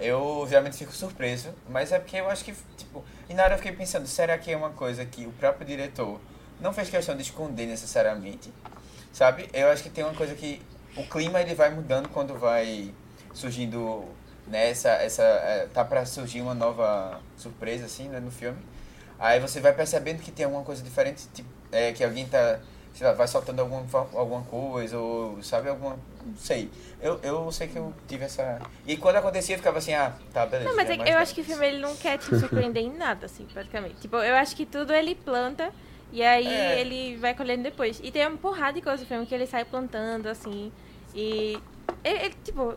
Eu 0.00 0.46
geralmente 0.48 0.76
fico 0.76 0.92
surpreso, 0.92 1.52
mas 1.68 1.90
é 1.90 1.98
porque 1.98 2.16
eu 2.16 2.28
acho 2.28 2.44
que, 2.44 2.54
tipo, 2.76 3.04
e 3.28 3.34
na 3.34 3.42
hora 3.44 3.54
eu 3.54 3.58
fiquei 3.58 3.72
pensando, 3.72 4.06
será 4.06 4.38
que 4.38 4.50
é 4.50 4.56
uma 4.56 4.70
coisa 4.70 5.04
que 5.04 5.26
o 5.26 5.32
próprio 5.32 5.66
diretor 5.66 6.20
não 6.60 6.72
fez 6.72 6.88
questão 6.88 7.16
de 7.16 7.22
esconder 7.22 7.66
necessariamente, 7.66 8.52
sabe? 9.12 9.48
Eu 9.52 9.68
acho 9.70 9.82
que 9.82 9.90
tem 9.90 10.04
uma 10.04 10.14
coisa 10.14 10.34
que 10.34 10.62
o 10.96 11.04
clima 11.04 11.40
ele 11.40 11.54
vai 11.54 11.70
mudando 11.70 12.08
quando 12.08 12.38
vai 12.38 12.92
surgindo, 13.32 14.04
né, 14.46 14.70
essa, 14.70 14.90
essa, 14.90 15.22
é, 15.22 15.68
tá 15.72 15.84
pra 15.84 16.04
surgir 16.06 16.40
uma 16.40 16.54
nova 16.54 17.20
surpresa, 17.36 17.86
assim, 17.86 18.08
né, 18.08 18.20
no 18.20 18.30
filme. 18.30 18.58
Aí 19.18 19.40
você 19.40 19.60
vai 19.60 19.72
percebendo 19.72 20.22
que 20.22 20.30
tem 20.30 20.44
alguma 20.44 20.64
coisa 20.64 20.82
diferente, 20.82 21.26
tipo, 21.34 21.48
é, 21.72 21.92
que 21.92 22.04
alguém 22.04 22.26
tá, 22.26 22.60
sei 22.94 23.06
lá, 23.06 23.12
vai 23.12 23.28
soltando 23.28 23.60
alguma, 23.60 23.84
alguma 24.14 24.42
coisa, 24.42 24.98
ou 24.98 25.42
sabe, 25.42 25.68
alguma, 25.68 25.96
não 26.24 26.36
sei. 26.36 26.70
Eu, 27.00 27.20
eu 27.22 27.50
sei 27.52 27.68
que 27.68 27.76
eu 27.76 27.92
tive 28.06 28.24
essa... 28.24 28.60
E 28.86 28.96
quando 28.96 29.16
acontecia 29.16 29.54
eu 29.54 29.58
ficava 29.58 29.78
assim, 29.78 29.94
ah, 29.94 30.12
tá, 30.32 30.44
beleza. 30.46 30.68
Não, 30.68 30.76
mas 30.76 30.90
é 30.90 30.96
que 30.96 31.08
eu 31.08 31.16
acho 31.16 31.34
que 31.34 31.40
o 31.40 31.44
filme 31.44 31.66
ele 31.66 31.78
não 31.78 31.94
quer 31.96 32.18
te 32.18 32.36
surpreender 32.38 32.82
em 32.82 32.92
nada, 32.92 33.26
assim, 33.26 33.46
praticamente. 33.52 33.96
Tipo, 33.96 34.16
eu 34.16 34.34
acho 34.34 34.56
que 34.56 34.66
tudo 34.66 34.92
ele 34.92 35.14
planta 35.14 35.72
e 36.12 36.22
aí 36.22 36.46
É. 36.46 36.80
ele 36.80 37.16
vai 37.16 37.34
colhendo 37.34 37.62
depois. 37.62 38.00
E 38.02 38.10
tem 38.10 38.26
uma 38.26 38.36
porrada 38.36 38.72
de 38.74 38.82
coisa 38.82 39.02
no 39.02 39.08
filme 39.08 39.26
que 39.26 39.34
ele 39.34 39.46
sai 39.46 39.64
plantando, 39.64 40.26
assim. 40.26 40.72
E. 41.14 41.58
Ele, 42.04 42.18
ele, 42.24 42.34
tipo. 42.44 42.74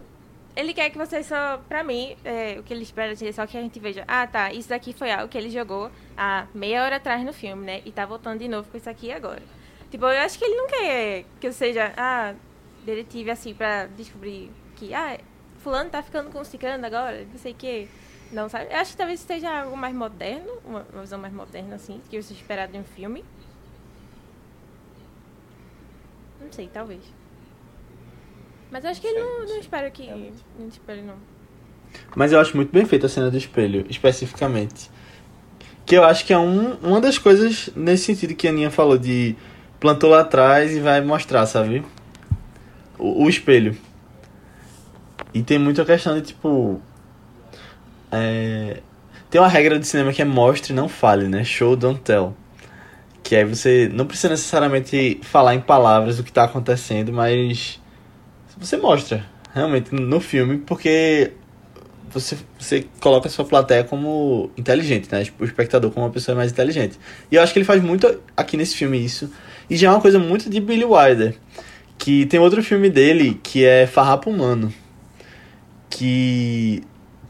Ele 0.56 0.74
quer 0.74 0.90
que 0.90 0.98
você 0.98 1.24
só. 1.24 1.58
Pra 1.70 1.84
mim, 1.84 2.16
é, 2.26 2.58
o 2.60 2.64
que 2.64 2.74
ele 2.74 2.84
espera 2.84 3.14
é 3.14 3.32
só 3.32 3.48
que 3.48 3.58
a 3.58 3.62
gente 3.62 3.80
veja. 3.80 4.04
Ah, 4.08 4.28
tá. 4.28 4.52
Isso 4.52 4.68
daqui 4.70 4.92
foi 4.92 5.12
algo 5.12 5.30
que 5.30 5.38
ele 5.38 5.50
jogou 5.50 5.90
há 6.18 6.46
meia 6.54 6.84
hora 6.84 6.98
atrás 6.98 7.24
no 7.24 7.32
filme, 7.32 7.66
né? 7.66 7.82
E 7.86 7.92
tá 7.92 8.06
voltando 8.06 8.40
de 8.40 8.50
novo 8.50 8.70
com 8.70 8.78
isso 8.78 8.90
aqui 8.90 9.12
agora. 9.12 9.42
Tipo, 9.92 10.06
eu 10.06 10.22
acho 10.22 10.40
que 10.40 10.46
ele 10.46 10.56
não 10.56 10.68
quer 10.68 11.26
que 11.40 11.48
eu 11.48 11.54
seja. 11.54 11.94
Ah, 11.98 12.34
detetive 12.86 13.30
assim 13.30 13.54
pra 13.54 13.88
descobrir 13.88 14.50
que. 14.78 14.94
Ah, 14.94 15.20
Fulano 15.60 15.90
tá 15.90 16.02
ficando 16.02 16.32
com 16.32 16.40
o 16.40 16.46
Ciclano 16.46 16.86
agora, 16.86 17.28
não 17.30 17.38
sei 17.38 17.52
o 17.52 17.56
que. 17.56 17.88
Não, 18.32 18.48
sabe? 18.48 18.72
Eu 18.72 18.78
acho 18.78 18.92
que 18.92 18.98
talvez 18.98 19.20
seja 19.20 19.64
algo 19.64 19.76
mais 19.76 19.94
moderno, 19.94 20.50
uma, 20.66 20.88
uma 20.94 21.02
visão 21.02 21.20
mais 21.20 21.34
moderna, 21.34 21.76
assim, 21.76 22.02
que 22.10 22.20
você 22.20 22.34
esperar 22.34 22.70
de 22.70 22.78
um 22.78 22.84
filme. 22.84 23.26
Não 26.40 26.52
sei, 26.52 26.70
talvez. 26.74 27.02
Mas 28.72 28.86
eu 28.86 28.90
acho 28.90 29.02
que 29.02 29.08
ele 29.08 29.20
não, 29.20 29.46
não 29.46 29.60
espera 29.60 29.92
que. 29.92 30.04
realmente. 30.04 30.38
Não 30.58 30.68
espera, 30.70 31.02
não. 31.02 31.18
Mas 32.16 32.32
eu 32.32 32.40
acho 32.40 32.56
muito 32.56 32.72
bem 32.72 32.86
feita 32.86 33.08
a 33.08 33.10
cena 33.10 33.30
do 33.30 33.38
espelho, 33.38 33.86
especificamente. 33.90 34.90
Que 35.86 35.98
eu 35.98 36.06
acho 36.06 36.26
que 36.26 36.32
é 36.32 36.38
um, 36.38 36.76
uma 36.76 37.02
das 37.02 37.18
coisas 37.18 37.70
nesse 37.76 38.06
sentido 38.06 38.34
que 38.34 38.48
a 38.48 38.52
Aninha 38.52 38.72
falou 38.72 38.98
de 38.98 39.36
plantou 39.82 40.12
lá 40.12 40.22
atrás 40.22 40.72
e 40.72 40.80
vai 40.80 41.02
mostrar, 41.02 41.46
sabe? 41.48 41.84
O, 42.98 43.26
o 43.26 43.30
espelho. 43.30 43.76
E 45.34 45.42
tem 45.42 45.58
muita 45.58 45.84
questão 45.84 46.14
de 46.16 46.22
tipo. 46.22 46.80
é, 48.12 48.82
tem 49.30 49.42
uma 49.42 49.48
regra 49.48 49.80
do 49.80 49.86
cinema 49.86 50.14
que 50.14 50.22
é 50.22 50.26
mostre, 50.26 50.72
não 50.72 50.88
fale, 50.88 51.28
né? 51.28 51.44
Show, 51.44 51.76
don't 51.76 52.00
tell. 52.02 52.36
Que 53.24 53.36
aí 53.36 53.44
você 53.44 53.90
não 53.92 54.06
precisa 54.06 54.30
necessariamente 54.30 55.20
falar 55.24 55.56
em 55.56 55.62
palavras 55.62 56.20
o 56.20 56.24
que 56.24 56.32
tá 56.32 56.44
acontecendo, 56.44 57.12
mas 57.12 57.82
você 58.58 58.78
mostra 58.78 59.26
realmente 59.54 59.94
no 59.96 60.20
filme, 60.20 60.58
porque 60.58 61.34
você, 62.14 62.38
você 62.60 62.86
coloca 63.00 63.28
a 63.28 63.32
sua 63.32 63.46
plateia 63.46 63.84
como 63.84 64.52
inteligente, 64.58 65.08
né? 65.12 65.26
O 65.40 65.46
espectador 65.46 65.92
como 65.92 66.06
uma 66.06 66.12
pessoa 66.12 66.36
mais 66.36 66.52
inteligente. 66.52 67.00
E 67.32 67.36
eu 67.36 67.42
acho 67.42 67.54
que 67.54 67.60
ele 67.60 67.66
faz 67.66 67.82
muito 67.82 68.20
aqui 68.36 68.58
nesse 68.58 68.76
filme 68.76 69.04
isso. 69.04 69.32
E 69.70 69.78
já 69.78 69.88
é 69.88 69.92
uma 69.92 70.02
coisa 70.02 70.20
muito 70.20 70.50
de 70.50 70.60
Billy 70.60 70.86
Wilder. 70.86 71.36
Que 71.98 72.26
tem 72.26 72.40
outro 72.40 72.64
filme 72.64 72.90
dele 72.90 73.40
que 73.42 73.64
é 73.64 73.88
Farrapo 73.88 74.30
Humano. 74.30 74.74
Que 75.90 76.84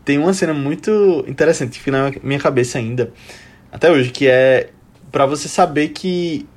tem 0.04 0.18
uma 0.18 0.34
cena 0.34 0.54
muito 0.54 1.24
interessante 1.28 1.72
que 1.72 1.80
fica 1.80 1.92
na 1.92 2.12
minha 2.24 2.40
cabeça 2.40 2.78
ainda. 2.78 3.12
Até 3.72 3.92
hoje, 3.92 4.12
que 4.12 4.28
é 4.28 4.70
pra 5.12 5.26
você 5.26 5.48
saber 5.48 5.90
que 5.90 6.48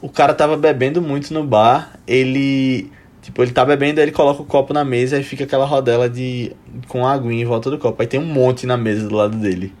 o 0.00 0.08
cara 0.08 0.34
tava 0.34 0.56
bebendo 0.56 1.00
muito 1.00 1.32
no 1.32 1.42
bar, 1.42 1.98
ele 2.06 2.92
Tipo, 3.24 3.42
ele 3.42 3.52
tá 3.52 3.64
bebendo, 3.64 4.00
aí 4.00 4.04
ele 4.04 4.12
coloca 4.12 4.42
o 4.42 4.44
copo 4.44 4.74
na 4.74 4.84
mesa 4.84 5.18
e 5.18 5.22
fica 5.22 5.44
aquela 5.44 5.64
rodela 5.64 6.10
de 6.10 6.52
com 6.88 7.06
aguinha 7.06 7.40
em 7.40 7.46
volta 7.46 7.70
do 7.70 7.78
copo. 7.78 8.02
Aí 8.02 8.06
tem 8.06 8.20
um 8.20 8.26
monte 8.26 8.66
na 8.66 8.76
mesa 8.76 9.08
do 9.08 9.14
lado 9.14 9.34
dele. 9.38 9.72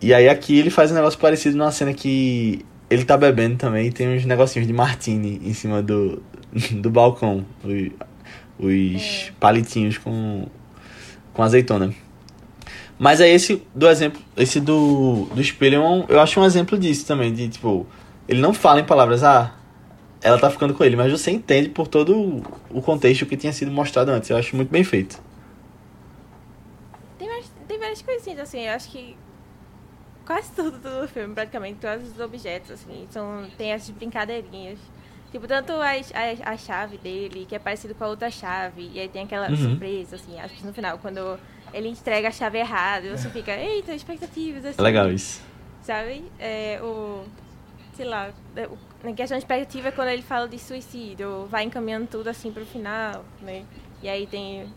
E 0.00 0.14
aí 0.14 0.28
aqui 0.28 0.56
ele 0.56 0.70
faz 0.70 0.92
um 0.92 0.94
negócio 0.94 1.18
parecido 1.18 1.56
numa 1.56 1.72
cena 1.72 1.92
que 1.92 2.64
ele 2.88 3.04
tá 3.04 3.16
bebendo 3.16 3.56
também 3.56 3.88
e 3.88 3.92
tem 3.92 4.14
uns 4.14 4.24
negocinhos 4.24 4.68
de 4.68 4.72
martini 4.72 5.40
em 5.44 5.52
cima 5.52 5.82
do, 5.82 6.22
do 6.70 6.88
balcão. 6.88 7.44
Os, 7.64 7.90
os 8.60 9.32
palitinhos 9.40 9.98
com, 9.98 10.46
com 11.32 11.42
azeitona. 11.42 11.92
Mas 12.96 13.20
aí 13.20 13.32
esse 13.32 13.60
do 13.74 13.88
exemplo, 13.88 14.22
esse 14.36 14.60
do, 14.60 15.26
do 15.34 15.40
espelho, 15.40 15.82
é 15.82 16.04
eu 16.14 16.20
acho 16.20 16.38
um 16.38 16.44
exemplo 16.44 16.78
disso 16.78 17.04
também, 17.04 17.32
de 17.32 17.48
tipo, 17.48 17.88
ele 18.28 18.40
não 18.40 18.54
fala 18.54 18.78
em 18.78 18.84
palavras, 18.84 19.24
ah, 19.24 19.52
ela 20.22 20.38
tá 20.38 20.50
ficando 20.50 20.74
com 20.74 20.84
ele, 20.84 20.96
mas 20.96 21.10
você 21.10 21.30
entende 21.30 21.68
por 21.70 21.88
todo 21.88 22.42
o 22.70 22.82
contexto 22.82 23.24
que 23.26 23.36
tinha 23.36 23.52
sido 23.52 23.70
mostrado 23.70 24.10
antes. 24.10 24.28
Eu 24.30 24.36
acho 24.36 24.54
muito 24.56 24.70
bem 24.70 24.84
feito. 24.84 25.20
Tem, 27.18 27.26
várias, 27.28 27.50
tem 27.68 27.78
várias 27.78 28.02
coisinhas, 28.02 28.38
assim, 28.40 28.60
eu 28.66 28.72
acho 28.74 28.90
que 28.90 29.16
quase 30.26 30.50
tudo 30.52 30.78
do 30.78 31.08
filme, 31.08 31.34
praticamente, 31.34 31.78
todos 31.80 32.10
os 32.12 32.20
objetos, 32.20 32.70
assim, 32.70 33.06
são, 33.10 33.46
tem 33.56 33.72
essas 33.72 33.90
brincadeirinhas. 33.90 34.78
Tipo, 35.32 35.46
tanto 35.46 35.72
a, 35.72 35.90
a, 35.90 36.52
a 36.52 36.56
chave 36.56 36.98
dele, 36.98 37.46
que 37.48 37.54
é 37.54 37.58
parecido 37.58 37.94
com 37.94 38.02
a 38.04 38.08
outra 38.08 38.30
chave, 38.30 38.90
e 38.92 38.98
aí 39.00 39.08
tem 39.08 39.22
aquela 39.22 39.48
Uhum. 39.48 39.56
surpresa, 39.56 40.16
assim, 40.16 40.38
acho 40.40 40.54
que 40.54 40.66
no 40.66 40.72
final, 40.72 40.98
quando 40.98 41.38
ele 41.72 41.88
entrega 41.88 42.28
a 42.28 42.32
chave 42.32 42.58
errada, 42.58 43.16
você 43.16 43.30
fica, 43.30 43.52
eita, 43.56 43.94
expectativas, 43.94 44.64
assim. 44.64 44.80
É 44.80 44.82
legal 44.82 45.10
isso. 45.12 45.40
Sabe? 45.82 46.24
É, 46.38 46.80
o. 46.82 47.24
Sei 47.94 48.04
lá. 48.04 48.30
é, 48.56 48.66
o- 48.66 48.89
Na 49.02 49.12
questão 49.14 49.38
de 49.38 49.44
expectativa 49.44 49.90
quando 49.92 50.08
ele 50.08 50.22
fala 50.22 50.46
de 50.46 50.58
suicídio, 50.58 51.46
vai 51.46 51.64
encaminhando 51.64 52.06
tudo 52.06 52.28
assim 52.28 52.52
pro 52.52 52.66
final, 52.66 53.24
né? 53.40 53.64
E 54.02 54.08
aí 54.08 54.26
tem. 54.26 54.70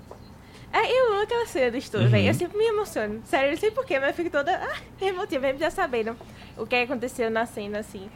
É, 0.71 0.91
eu 0.91 1.13
amo 1.13 1.23
aquela 1.23 1.45
cena 1.45 1.71
do 1.71 1.77
estudo, 1.77 2.05
Uhum. 2.05 2.09
velho. 2.09 2.27
Eu 2.29 2.33
sempre 2.33 2.57
me 2.57 2.65
emociono. 2.65 3.21
Sério, 3.25 3.47
eu 3.47 3.51
não 3.51 3.57
sei 3.59 3.69
porquê, 3.71 3.99
mas 3.99 4.09
eu 4.09 4.15
fico 4.15 4.29
toda 4.29 4.51
ah, 4.55 4.77
emotiva, 5.05 5.41
mesmo 5.41 5.59
já 5.59 5.69
sabendo 5.69 6.15
o 6.57 6.65
que 6.65 6.75
aconteceu 6.75 7.29
na 7.29 7.45
cena, 7.45 7.79
assim. 7.79 8.09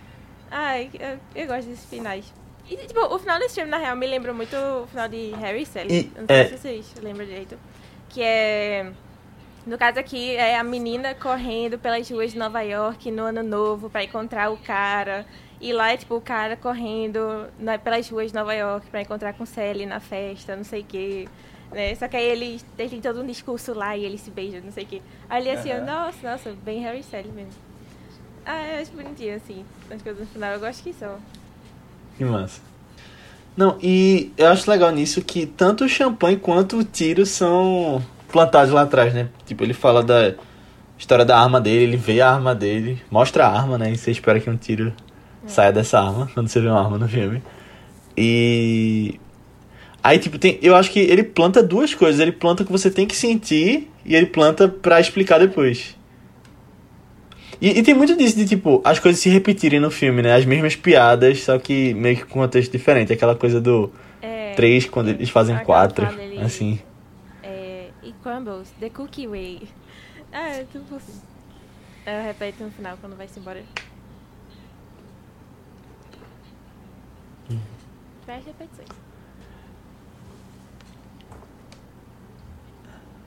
Ai, 0.49 0.89
eu, 0.99 1.19
eu 1.43 1.47
gosto 1.47 1.67
desses 1.67 1.85
finais. 1.89 2.33
E, 2.69 2.75
tipo, 2.77 2.99
o 2.99 3.19
final 3.19 3.37
desse 3.37 3.55
filme, 3.55 3.69
na 3.69 3.77
real, 3.77 3.95
me 3.95 4.07
lembra 4.07 4.33
muito 4.33 4.55
o 4.55 4.87
final 4.87 5.07
de 5.07 5.31
Harry 5.39 5.61
e 5.61 5.65
Sally. 5.65 6.11
Não 6.17 6.25
sei 6.25 6.35
é- 6.37 6.45
se 6.45 6.57
vocês 6.57 6.93
lembram 7.01 7.25
direito. 7.25 7.57
Que 8.09 8.21
é. 8.23 8.91
No 9.65 9.77
caso 9.77 9.99
aqui, 9.99 10.35
é 10.35 10.57
a 10.57 10.63
menina 10.63 11.13
correndo 11.13 11.77
pelas 11.77 12.09
ruas 12.09 12.31
de 12.31 12.37
Nova 12.39 12.61
York 12.61 13.11
no 13.11 13.23
ano 13.23 13.43
novo 13.43 13.89
pra 13.89 14.03
encontrar 14.03 14.49
o 14.49 14.57
cara. 14.57 15.25
E 15.59 15.73
lá 15.73 15.91
é 15.91 15.97
tipo 15.97 16.15
o 16.15 16.21
cara 16.21 16.55
correndo 16.55 17.47
na- 17.59 17.77
pelas 17.79 18.07
ruas 18.09 18.27
de 18.31 18.35
Nova 18.37 18.53
York 18.53 18.87
pra 18.91 19.01
encontrar 19.01 19.33
com 19.33 19.45
Sally 19.45 19.85
na 19.85 19.99
festa, 19.99 20.55
não 20.55 20.63
sei 20.63 20.81
o 20.81 20.85
quê. 20.85 21.27
Né? 21.71 21.95
Só 21.95 22.07
que 22.07 22.15
aí 22.15 22.23
ele 22.25 22.61
ele 22.77 22.89
tem 22.89 23.01
todo 23.01 23.21
um 23.21 23.25
discurso 23.25 23.73
lá 23.73 23.97
e 23.97 24.05
eles 24.05 24.21
se 24.21 24.29
beijam, 24.31 24.61
não 24.63 24.71
sei 24.71 24.83
o 24.83 24.87
quê. 24.87 25.01
Aí 25.29 25.41
ele 25.41 25.51
assim, 25.51 25.71
Aham. 25.71 25.85
nossa, 25.85 26.31
nossa, 26.31 26.53
bem 26.63 26.79
Harry 26.81 26.99
e 26.99 27.03
Sally 27.03 27.29
mesmo. 27.29 27.51
Ah, 28.45 28.65
eu 28.67 28.81
acho 28.81 28.91
bonitinho, 28.91 29.35
assim, 29.35 29.65
as 29.91 30.01
coisas 30.01 30.21
no 30.21 30.27
final. 30.27 30.53
Eu 30.53 30.59
gosto 30.59 30.81
que 30.83 30.93
são. 30.93 31.17
Que 32.17 32.23
massa. 32.23 32.61
Não, 33.57 33.77
e 33.81 34.31
eu 34.37 34.47
acho 34.49 34.69
legal 34.69 34.91
nisso 34.91 35.21
que 35.21 35.45
tanto 35.45 35.83
o 35.83 35.89
champanhe 35.89 36.37
quanto 36.37 36.77
o 36.77 36.83
tiro 36.83 37.25
são 37.25 38.01
plantados 38.31 38.71
lá 38.71 38.83
atrás, 38.83 39.13
né? 39.13 39.27
Tipo, 39.45 39.63
ele 39.63 39.73
fala 39.73 40.01
da 40.03 40.35
história 40.97 41.25
da 41.25 41.37
arma 41.39 41.59
dele, 41.59 41.83
ele 41.83 41.97
vê 41.97 42.21
a 42.21 42.31
arma 42.31 42.53
dele, 42.55 43.01
mostra 43.11 43.47
a 43.47 43.51
arma, 43.51 43.77
né? 43.77 43.91
E 43.91 43.97
você 43.97 44.11
espera 44.11 44.39
que 44.39 44.49
um 44.49 44.55
tiro 44.55 44.93
saia 45.47 45.71
dessa 45.71 45.99
arma, 45.99 46.29
quando 46.33 46.47
você 46.47 46.59
vê 46.59 46.67
uma 46.67 46.79
arma 46.83 46.97
no 46.97 47.07
filme. 47.07 47.41
E. 48.15 49.19
Aí, 50.03 50.19
tipo, 50.19 50.37
tem, 50.39 50.57
eu 50.61 50.75
acho 50.75 50.91
que 50.91 50.99
ele 50.99 51.23
planta 51.23 51.61
duas 51.61 51.93
coisas. 51.93 52.19
Ele 52.19 52.31
planta 52.31 52.63
o 52.63 52.65
que 52.65 52.71
você 52.71 52.89
tem 52.89 53.05
que 53.05 53.15
sentir 53.15 53.89
e 54.05 54.15
ele 54.15 54.27
planta 54.27 54.67
pra 54.67 54.99
explicar 54.99 55.37
depois. 55.39 55.95
E, 57.59 57.79
e 57.79 57.83
tem 57.83 57.93
muito 57.93 58.15
disso 58.15 58.35
de, 58.37 58.45
tipo, 58.45 58.81
as 58.83 58.99
coisas 58.99 59.19
se 59.19 59.29
repetirem 59.29 59.79
no 59.79 59.89
filme, 59.91 60.21
né? 60.21 60.35
As 60.35 60.45
mesmas 60.45 60.75
piadas, 60.75 61.41
só 61.43 61.57
que 61.57 61.93
meio 61.95 62.17
que 62.17 62.25
com 62.25 62.39
um 62.39 62.43
contexto 62.43 62.71
diferente. 62.71 63.11
Aquela 63.11 63.35
coisa 63.35 63.59
do 63.59 63.91
É, 64.21 64.53
três 64.55 64.85
quando 64.85 65.09
eles 65.09 65.29
fazem 65.29 65.57
quatro, 65.59 66.05
dele- 66.15 66.39
assim. 66.41 66.79
É, 67.43 67.87
it 68.03 68.15
crumbles, 68.21 68.69
the 68.79 68.89
cookie 68.89 69.27
way. 69.27 69.63
Ah, 70.31 70.49
é. 70.49 70.65
Aí 72.05 72.15
eu 72.15 72.23
repete 72.23 72.63
no 72.63 72.71
final 72.71 72.97
quando 73.01 73.17
vai-se 73.17 73.39
embora. 73.39 73.61
Várias 78.27 78.45
repetições. 78.45 78.89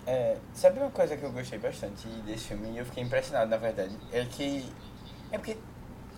É, 0.07 0.37
sabe 0.55 0.79
uma 0.81 0.91
coisa 0.91 1.17
que 1.17 1.23
eu 1.23 1.33
gostei 1.33 1.59
bastante 1.59 2.07
desse 2.27 2.49
filme 2.49 2.71
e 2.73 2.79
eu 2.79 2.85
fiquei 2.85 3.03
impressionado, 3.03 3.51
na 3.51 3.57
verdade? 3.57 3.97
É 4.13 4.25
que. 4.25 4.71
É 5.33 5.39
porque 5.39 5.57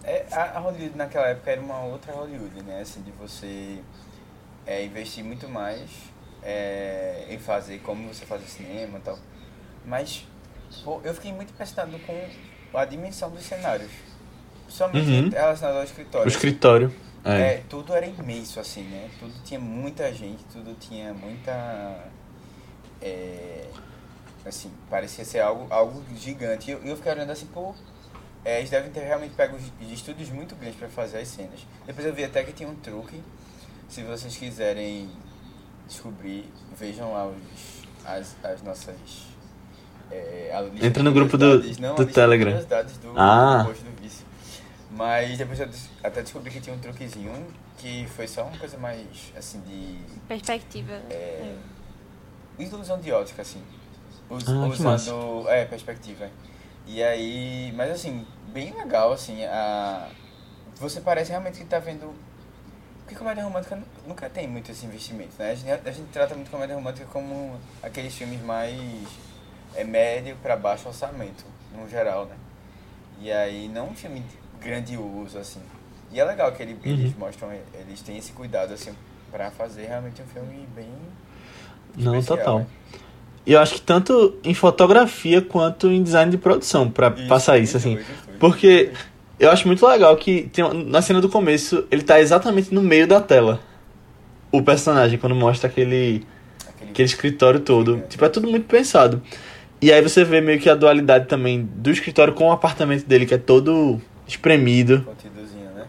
é, 0.02 0.26
a 0.32 0.58
Hollywood 0.58 0.96
naquela 0.96 1.28
época 1.28 1.50
era 1.50 1.60
uma 1.60 1.80
outra 1.84 2.12
Hollywood, 2.12 2.62
né? 2.64 2.80
Assim, 2.80 3.02
de 3.02 3.12
você 3.12 3.80
é, 4.66 4.84
investir 4.84 5.22
muito 5.24 5.48
mais 5.48 5.90
é, 6.42 7.26
em 7.30 7.38
fazer 7.38 7.78
como 7.80 8.12
você 8.12 8.26
faz 8.26 8.42
o 8.42 8.46
cinema 8.46 8.98
e 8.98 9.02
tal. 9.02 9.18
Mas 9.84 10.26
pô, 10.84 11.00
eu 11.04 11.14
fiquei 11.14 11.32
muito 11.32 11.50
impressionado 11.52 11.98
com 12.00 12.78
a 12.78 12.84
dimensão 12.84 13.30
dos 13.30 13.44
cenários. 13.44 13.90
Somente 14.68 15.10
Uhum. 15.10 15.28
relacionado 15.28 15.76
ao 15.76 15.82
O 15.82 15.84
escritório. 15.84 16.92
É. 17.24 17.40
É, 17.54 17.62
tudo 17.68 17.94
era 17.94 18.04
imenso, 18.06 18.58
assim, 18.58 18.82
né? 18.82 19.08
Tudo 19.20 19.32
tinha 19.44 19.61
muita 19.61 20.12
gente, 20.12 20.42
tudo 20.52 20.74
tinha 20.80 21.14
muita. 21.14 21.52
É, 23.00 23.66
assim, 24.46 24.70
parecia 24.90 25.24
ser 25.24 25.40
algo, 25.40 25.66
algo 25.72 26.02
gigante. 26.16 26.70
E 26.70 26.74
eu, 26.74 26.82
eu 26.85 26.96
fiquei 26.96 27.12
olhando 27.12 27.30
assim, 27.30 27.46
pô, 27.46 27.74
é, 28.44 28.58
eles 28.58 28.70
devem 28.70 28.90
ter 28.90 29.00
realmente 29.00 29.35
pego 29.35 29.56
os- 29.56 29.92
estúdios 29.92 30.30
muito 30.30 30.54
grandes 30.56 30.78
para 30.78 30.88
fazer 30.88 31.18
as 31.18 31.28
cenas. 31.28 31.61
Depois 31.87 32.06
eu 32.06 32.12
vi 32.12 32.24
até 32.24 32.42
que 32.42 32.52
tinha 32.52 32.68
um 32.68 32.74
truque. 32.76 33.22
Se 33.88 34.02
vocês 34.02 34.37
quiserem 34.37 35.08
descobrir, 35.87 36.50
vejam 36.78 37.12
lá 37.12 37.26
os, 37.26 37.37
as, 38.04 38.35
as 38.42 38.62
nossas. 38.62 38.96
É, 40.11 40.50
Entra 40.82 41.02
no 41.02 41.12
grupo 41.12 41.38
do- 41.38 41.58
do 41.94 42.02
Telegram. 42.12 42.52
do, 43.00 43.12
Ah. 43.16 43.58
do 43.62 43.68
post 43.68 43.85
do 43.85 44.02
Vício. 44.02 44.26
Mas 44.94 45.38
depois 45.38 45.59
eu 45.59 45.68
até 46.05 46.22
descobri 46.22 46.50
que 46.50 46.61
tinha 46.61 46.74
um 46.76 46.78
truquezinho 46.78 47.46
que 47.78 48.07
foi 48.09 48.28
só 48.28 48.44
uma 48.44 48.59
coisa 48.59 48.76
mais, 48.76 49.33
assim, 49.37 49.61
de 49.62 49.98
Perspectiva. 50.28 50.92
É. 51.11 51.55
ilusão 52.59 53.00
de 53.00 53.11
ótica, 53.11 53.42
assim. 53.42 53.62
Us- 54.28 54.44
Ah, 54.48 54.66
usando, 54.66 55.48
é, 55.48 55.64
perspectiva. 55.64 56.31
E 56.87 57.02
aí, 57.02 57.72
mas 57.74 57.90
assim, 57.90 58.26
bem 58.48 58.72
legal, 58.72 59.12
assim, 59.12 59.44
a... 59.44 60.09
Você 60.76 61.00
parece 61.00 61.31
realmente 61.31 61.59
que 61.59 61.64
tá 61.64 61.78
vendo... 61.78 62.14
Porque 63.00 63.14
comédia 63.14 63.44
romântica 63.44 63.76
nu- 63.76 63.87
nunca 64.07 64.28
tem 64.28 64.46
muito 64.48 64.70
esse 64.70 64.85
investimento, 64.87 65.33
né? 65.38 65.50
A 65.50 65.55
gente, 65.55 65.88
a 65.88 65.92
gente 65.92 66.09
trata 66.11 66.35
muito 66.35 66.50
comédia 66.50 66.74
romântica 66.74 67.07
como 67.07 67.59
aqueles 67.83 68.14
filmes 68.14 68.40
mais 68.42 68.78
é, 69.74 69.85
médio 69.85 70.37
para 70.42 70.57
baixo 70.57 70.88
orçamento, 70.88 71.44
no 71.74 71.88
geral, 71.88 72.26
né? 72.26 72.37
E 73.20 73.31
aí, 73.33 73.68
não 73.68 73.88
um 73.90 73.94
filme 73.94 74.22
grandioso, 74.62 75.38
assim. 75.38 75.61
E 76.12 76.20
é 76.20 76.25
legal 76.25 76.53
que 76.53 76.62
ele- 76.62 76.77
eles 76.85 77.12
Uhum. 77.12 77.14
mostram, 77.18 77.48
eles 77.87 78.01
têm 78.03 78.18
esse 78.18 78.33
cuidado, 78.33 78.72
assim, 78.75 78.90
pra 79.31 79.51
fazer 79.51 79.87
realmente 79.87 80.20
um 80.22 80.27
filme 80.27 80.66
bem... 80.75 80.87
Não, 81.96 82.16
especial, 82.18 82.38
total. 82.38 82.59
né? 82.61 82.66
Eu 83.46 83.61
acho 83.61 83.75
que 83.75 83.81
tanto 83.81 84.37
em 84.44 84.55
fotografia 84.55 85.42
quanto 85.42 85.88
em 85.90 86.03
design 86.03 86.31
de 86.31 86.38
produção, 86.38 86.88
pra 86.90 87.11
passar 87.11 87.59
isso, 87.59 87.77
assim. 87.77 87.94
doido, 87.94 88.07
muito 88.07 88.25
doido. 88.27 88.38
Porque 88.38 88.90
eu 89.40 89.51
acho 89.51 89.66
muito 89.66 89.85
legal 89.87 90.16
que 90.16 90.48
tem, 90.53 90.64
na 90.85 91.03
cena 91.03 91.20
do 91.20 91.29
começo 91.29 91.85
ele 91.90 92.03
tá 92.03 92.20
exatamente 92.20 92.72
no 92.72 92.81
meio 92.83 93.07
da 93.07 93.20
tela. 93.20 93.61
O 94.53 94.62
personagem, 94.62 95.18
quando 95.18 95.35
mostra 95.35 95.68
aquele, 95.68 96.25
Aquele, 96.68 96.90
aquele 96.90 97.07
escritório 97.09 97.61
todo. 97.61 98.03
Tipo, 98.09 98.25
é 98.25 98.29
tudo 98.29 98.48
muito 98.48 98.66
pensado. 98.66 99.20
E 99.81 99.90
aí 99.92 100.01
você 100.01 100.22
vê 100.25 100.40
meio 100.40 100.61
que 100.61 100.70
a 100.70 100.75
dualidade 100.77 101.27
também 101.27 101.64
do 101.75 101.90
escritório 101.90 102.33
com 102.35 102.48
o 102.48 102.53
apartamento 102.53 103.05
dele, 103.07 103.27
que 103.27 103.35
é 103.35 103.38
todo 103.38 104.01
espremido. 104.32 105.06
né? 105.74 105.86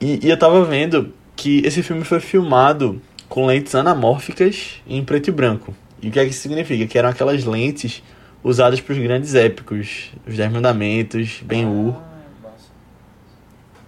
E, 0.00 0.26
e 0.26 0.30
eu 0.30 0.38
tava 0.38 0.64
vendo 0.64 1.12
que 1.34 1.62
esse 1.64 1.82
filme 1.82 2.04
foi 2.04 2.20
filmado 2.20 3.00
com 3.28 3.46
lentes 3.46 3.74
anamórficas 3.74 4.82
em 4.86 5.04
preto 5.04 5.28
e 5.28 5.32
branco. 5.32 5.74
E 6.00 6.08
o 6.08 6.10
que 6.12 6.20
é 6.20 6.24
que 6.24 6.30
isso 6.30 6.40
significa? 6.40 6.86
Que 6.86 6.98
eram 6.98 7.08
aquelas 7.08 7.44
lentes 7.44 8.02
usadas 8.42 8.80
para 8.80 8.92
os 8.92 8.98
grandes 8.98 9.34
épicos, 9.34 10.12
os 10.26 10.36
Dez 10.36 10.52
Mandamentos, 10.52 11.40
Ben-Hur. 11.44 11.94
Ah. 11.94 12.50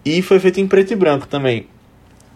E 0.04 0.22
foi 0.22 0.40
feito 0.40 0.58
em 0.60 0.66
preto 0.66 0.92
e 0.92 0.96
branco 0.96 1.28
também. 1.28 1.66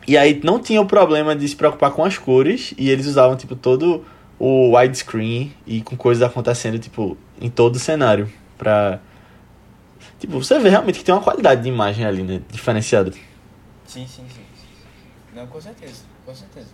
E 0.06 0.16
aí 0.16 0.40
não 0.42 0.58
tinha 0.58 0.80
o 0.80 0.86
problema 0.86 1.34
de 1.34 1.46
se 1.48 1.56
preocupar 1.56 1.90
com 1.92 2.04
as 2.04 2.18
cores, 2.18 2.74
e 2.76 2.90
eles 2.90 3.06
usavam, 3.06 3.36
tipo, 3.36 3.54
todo 3.54 4.04
o 4.38 4.76
widescreen 4.76 5.52
e 5.66 5.80
com 5.80 5.96
coisas 5.96 6.22
acontecendo, 6.22 6.78
tipo, 6.78 7.16
em 7.40 7.48
todo 7.48 7.76
o 7.76 7.78
cenário. 7.78 8.28
Pra. 8.58 9.00
Tipo, 10.22 10.34
você 10.34 10.56
vê 10.56 10.68
realmente 10.68 11.00
que 11.00 11.04
tem 11.04 11.12
uma 11.12 11.20
qualidade 11.20 11.62
de 11.62 11.68
imagem 11.68 12.06
ali, 12.06 12.22
né? 12.22 12.40
Diferenciada. 12.48 13.10
Sim, 13.10 14.06
sim, 14.06 14.24
sim. 14.32 14.44
Não, 15.34 15.48
com 15.48 15.60
certeza, 15.60 16.04
com 16.24 16.32
certeza. 16.32 16.68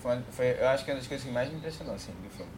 Foi, 0.00 0.16
foi, 0.30 0.50
eu 0.52 0.68
acho 0.68 0.84
que 0.84 0.92
é 0.92 0.94
uma 0.94 1.00
das 1.00 1.08
coisas 1.08 1.26
que 1.26 1.32
mais 1.32 1.50
me 1.50 1.56
impressionou, 1.56 1.96
assim, 1.96 2.12
do 2.22 2.30
filme. 2.30 2.52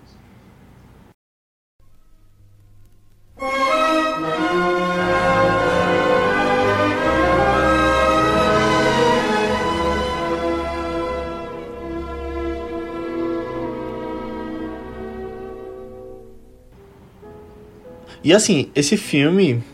E 18.23 18.35
assim, 18.35 18.71
esse 18.75 18.99
filme. 18.99 19.72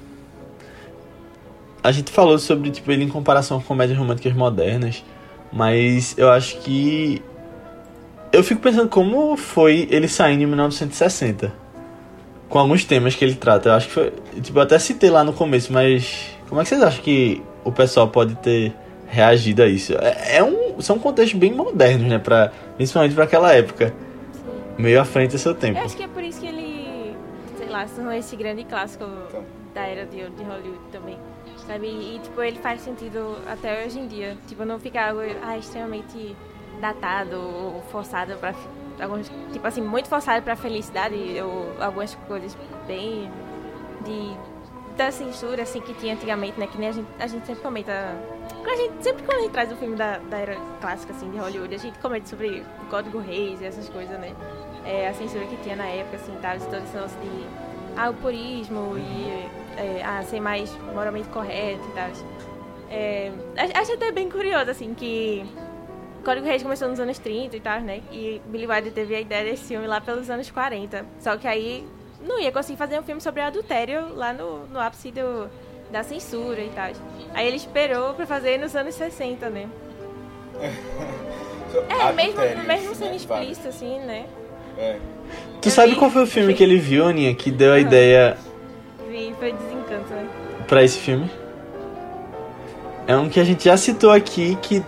A 1.83 1.93
gente 1.93 2.11
falou 2.11 2.39
sobre 2.39 2.71
tipo, 2.71 2.91
ele 2.91 3.05
em 3.05 3.09
comparação 3.09 3.61
com 3.61 3.67
comédias 3.67 3.99
românticas 3.99 4.33
modernas. 4.35 5.05
Mas 5.53 6.17
eu 6.19 6.31
acho 6.31 6.59
que. 6.59 7.23
Eu 8.33 8.45
fico 8.45 8.61
pensando 8.61 8.89
como 8.89 9.37
foi 9.37 9.89
ele 9.91 10.09
saindo 10.09 10.43
em 10.43 10.47
1960. 10.47 11.53
Com 12.49 12.59
alguns 12.59 12.85
temas 12.85 13.15
que 13.15 13.25
ele 13.25 13.35
trata. 13.35 13.71
Eu 13.71 13.73
acho 13.75 13.89
que 13.89 13.93
foi. 13.93 14.13
Tipo, 14.43 14.59
eu 14.59 14.63
até 14.63 14.79
citei 14.79 15.11
lá 15.11 15.25
no 15.25 15.33
começo, 15.33 15.73
mas. 15.73 16.31
Como 16.49 16.61
é 16.61 16.65
que 16.65 16.71
vocês 16.71 16.83
acham 16.83 17.03
que 17.03 17.43
o 17.65 17.73
pessoal 17.73 18.09
pode 18.09 18.35
ter 18.37 18.73
reagido 19.07 19.63
a 19.63 19.67
isso? 19.67 19.95
É, 19.95 20.39
é 20.39 20.45
um, 20.45 20.81
são 20.81 20.99
contextos 20.99 21.39
bem 21.39 21.53
modernos, 21.53 22.09
né? 22.09 22.19
Pra, 22.19 22.53
principalmente 22.77 23.15
para 23.15 23.25
aquela 23.25 23.53
época. 23.53 23.95
Meio 24.77 25.01
à 25.01 25.05
frente 25.05 25.33
do 25.33 25.39
seu 25.39 25.55
tempo. 25.55 25.79
Eu 25.79 25.85
acho 25.85 25.97
que 25.97 26.05
é 26.05 26.09
por 26.09 26.23
isso 26.23 26.41
que 26.41 26.47
ele, 26.47 27.17
sei 27.57 27.69
lá, 27.69 27.87
se 27.87 27.97
tornou 27.97 28.13
esse 28.13 28.37
grande 28.37 28.63
clássico 28.65 29.05
da 29.75 29.83
era 29.83 30.07
de, 30.07 30.19
de 30.19 30.43
Hollywood 30.45 30.79
também. 30.93 31.19
Sabe? 31.69 31.87
E, 31.87 32.19
tipo, 32.21 32.43
ele 32.43 32.59
faz 32.59 32.81
sentido 32.81 33.37
até 33.47 33.85
hoje 33.85 34.01
em 34.01 34.09
dia. 34.09 34.37
Tipo, 34.49 34.65
não 34.65 34.81
fica 34.81 35.07
algo 35.07 35.21
ah, 35.43 35.59
extremamente 35.59 36.35
datado 36.81 37.37
ou 37.37 37.83
forçado 37.93 38.35
pra. 38.39 38.55
Alguns, 38.99 39.31
tipo 39.53 39.65
assim, 39.65 39.83
muito 39.83 40.09
forçado 40.09 40.43
pra 40.43 40.57
felicidade 40.57 41.15
ou 41.41 41.81
algumas 41.81 42.15
coisas 42.27 42.57
bem 42.87 43.31
de 44.05 44.37
da 44.97 45.13
censura 45.13 45.63
assim 45.63 45.81
que 45.81 45.95
tinha 45.95 46.15
antigamente, 46.15 46.59
né? 46.59 46.67
Que 46.67 46.77
nem 46.77 46.89
a 46.89 46.93
gente, 46.93 47.09
a 47.21 47.27
gente 47.29 47.47
sempre 47.47 47.63
comenta. 47.63 47.93
A 48.67 48.77
gente, 48.77 49.05
sempre 49.05 49.23
quando 49.23 49.39
a 49.39 49.43
gente 49.43 49.53
traz 49.53 49.71
o 49.71 49.77
filme 49.77 49.95
da, 49.95 50.19
da 50.19 50.39
era 50.39 50.57
clássica 50.81 51.13
assim, 51.13 51.31
de 51.31 51.39
Hollywood, 51.39 51.73
a 51.73 51.79
gente 51.79 51.99
comenta 52.01 52.27
sobre 52.27 52.65
o 52.83 52.87
Código 52.91 53.19
Reis 53.19 53.61
e 53.61 53.67
essas 53.67 53.89
coisas, 53.89 54.19
né? 54.19 54.35
É, 54.85 55.07
a 55.07 55.15
censura 55.15 55.47
que 55.47 55.57
tinha 55.59 55.77
na 55.77 55.87
época, 55.87 56.17
assim, 56.17 56.37
tal, 56.43 56.59
todo 56.59 56.83
esse 56.83 56.97
lance 56.97 57.17
de 57.19 57.47
ah, 57.97 58.11
o 58.11 58.15
purismo 58.15 58.97
e 58.99 59.29
é, 59.29 59.49
ah, 60.09 60.23
ser 60.23 60.41
mais 60.41 60.75
moralmente 60.95 61.29
correto 61.29 61.87
e 61.87 61.93
tal. 61.93 62.11
É, 62.91 63.31
acho 63.75 63.93
até 63.93 64.11
bem 64.11 64.31
curioso, 64.31 64.71
assim, 64.71 64.95
que 64.95 65.45
Código 66.25 66.47
Reis 66.47 66.63
começou 66.63 66.89
nos 66.89 66.99
anos 66.99 67.19
30 67.19 67.55
e 67.55 67.61
tal, 67.61 67.81
né? 67.81 68.01
E 68.11 68.41
Billy 68.47 68.67
Wilder 68.67 68.91
teve 68.91 69.15
a 69.15 69.21
ideia 69.21 69.45
desse 69.45 69.65
filme 69.65 69.87
lá 69.87 70.01
pelos 70.01 70.31
anos 70.31 70.51
40. 70.51 71.05
Só 71.21 71.37
que 71.37 71.47
aí 71.47 71.87
não 72.27 72.41
ia 72.41 72.51
conseguir 72.51 72.79
fazer 72.79 72.99
um 72.99 73.03
filme 73.03 73.21
sobre 73.21 73.43
adultério 73.43 74.15
lá 74.15 74.33
no, 74.33 74.67
no 74.69 74.81
ápice 74.81 75.11
do, 75.11 75.51
da 75.93 76.03
censura 76.03 76.63
e 76.63 76.71
tal. 76.71 76.91
Aí 77.35 77.47
ele 77.47 77.57
esperou 77.57 78.15
pra 78.15 78.27
fazer 78.27 78.59
nos 78.59 78.75
anos 78.75 78.95
60, 78.95 79.51
né? 79.51 79.69
é, 81.87 82.13
mesmo, 82.13 82.41
mesmo 82.67 82.95
sendo 82.95 83.15
explícito, 83.15 83.69
assim, 83.69 83.99
né? 84.01 84.25
É. 84.79 84.99
Tu 85.61 85.69
sabe 85.71 85.95
qual 85.97 86.11
foi 86.11 86.23
o 86.23 86.27
filme 86.27 86.55
que 86.55 86.63
ele 86.63 86.79
viu, 86.79 87.05
Aninha, 87.05 87.35
que 87.35 87.51
deu 87.51 87.75
a 87.75 87.79
ideia. 87.79 88.39
Vi, 89.19 89.35
foi 89.39 89.53
Desencanto, 89.53 90.15
né? 90.15 90.29
Pra 90.69 90.85
esse 90.85 90.99
filme? 90.99 91.29
É 93.07 93.17
um 93.17 93.29
que 93.29 93.41
a 93.41 93.45
gente 93.45 93.65
já 93.65 93.77
citou 93.77 94.13
aqui 94.13 94.57
que. 94.63 94.83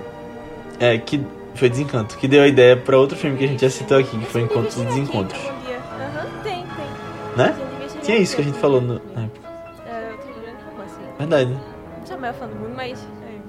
É, 0.79 0.97
que 0.99 1.21
foi 1.55 1.69
Desencanto, 1.69 2.17
que 2.17 2.29
deu 2.29 2.43
a 2.43 2.47
ideia 2.47 2.77
pra 2.77 2.97
outro 2.97 3.17
filme 3.17 3.37
que 3.37 3.45
a 3.45 3.49
gente 3.49 3.61
já 3.61 3.71
citou 3.71 3.99
aqui, 3.99 4.17
que 4.17 4.27
foi 4.27 4.43
Encontros 4.43 4.77
e 4.77 4.85
Desencontros. 4.85 5.41
Aham, 5.41 6.27
tem, 6.43 6.63
tem. 6.63 7.37
Né? 7.37 7.57
Tinha 8.03 8.19
isso 8.19 8.37
que 8.37 8.43
a 8.43 8.45
gente 8.45 8.59
falou 8.59 8.81
no, 8.81 8.95
na 9.15 9.25
época. 9.25 9.49
É, 9.87 10.13
eu 10.13 10.19
tô 10.19 10.27
lembrando 10.29 10.59
como 10.71 10.83
assim. 10.83 11.03
Verdade. 11.19 11.51
Não 11.51 12.07
sou 12.07 12.19
maior 12.19 12.35
fã 12.35 12.47
do 12.47 12.55
mundo, 12.55 12.73
mas. 12.77 12.99
É. 13.01 13.41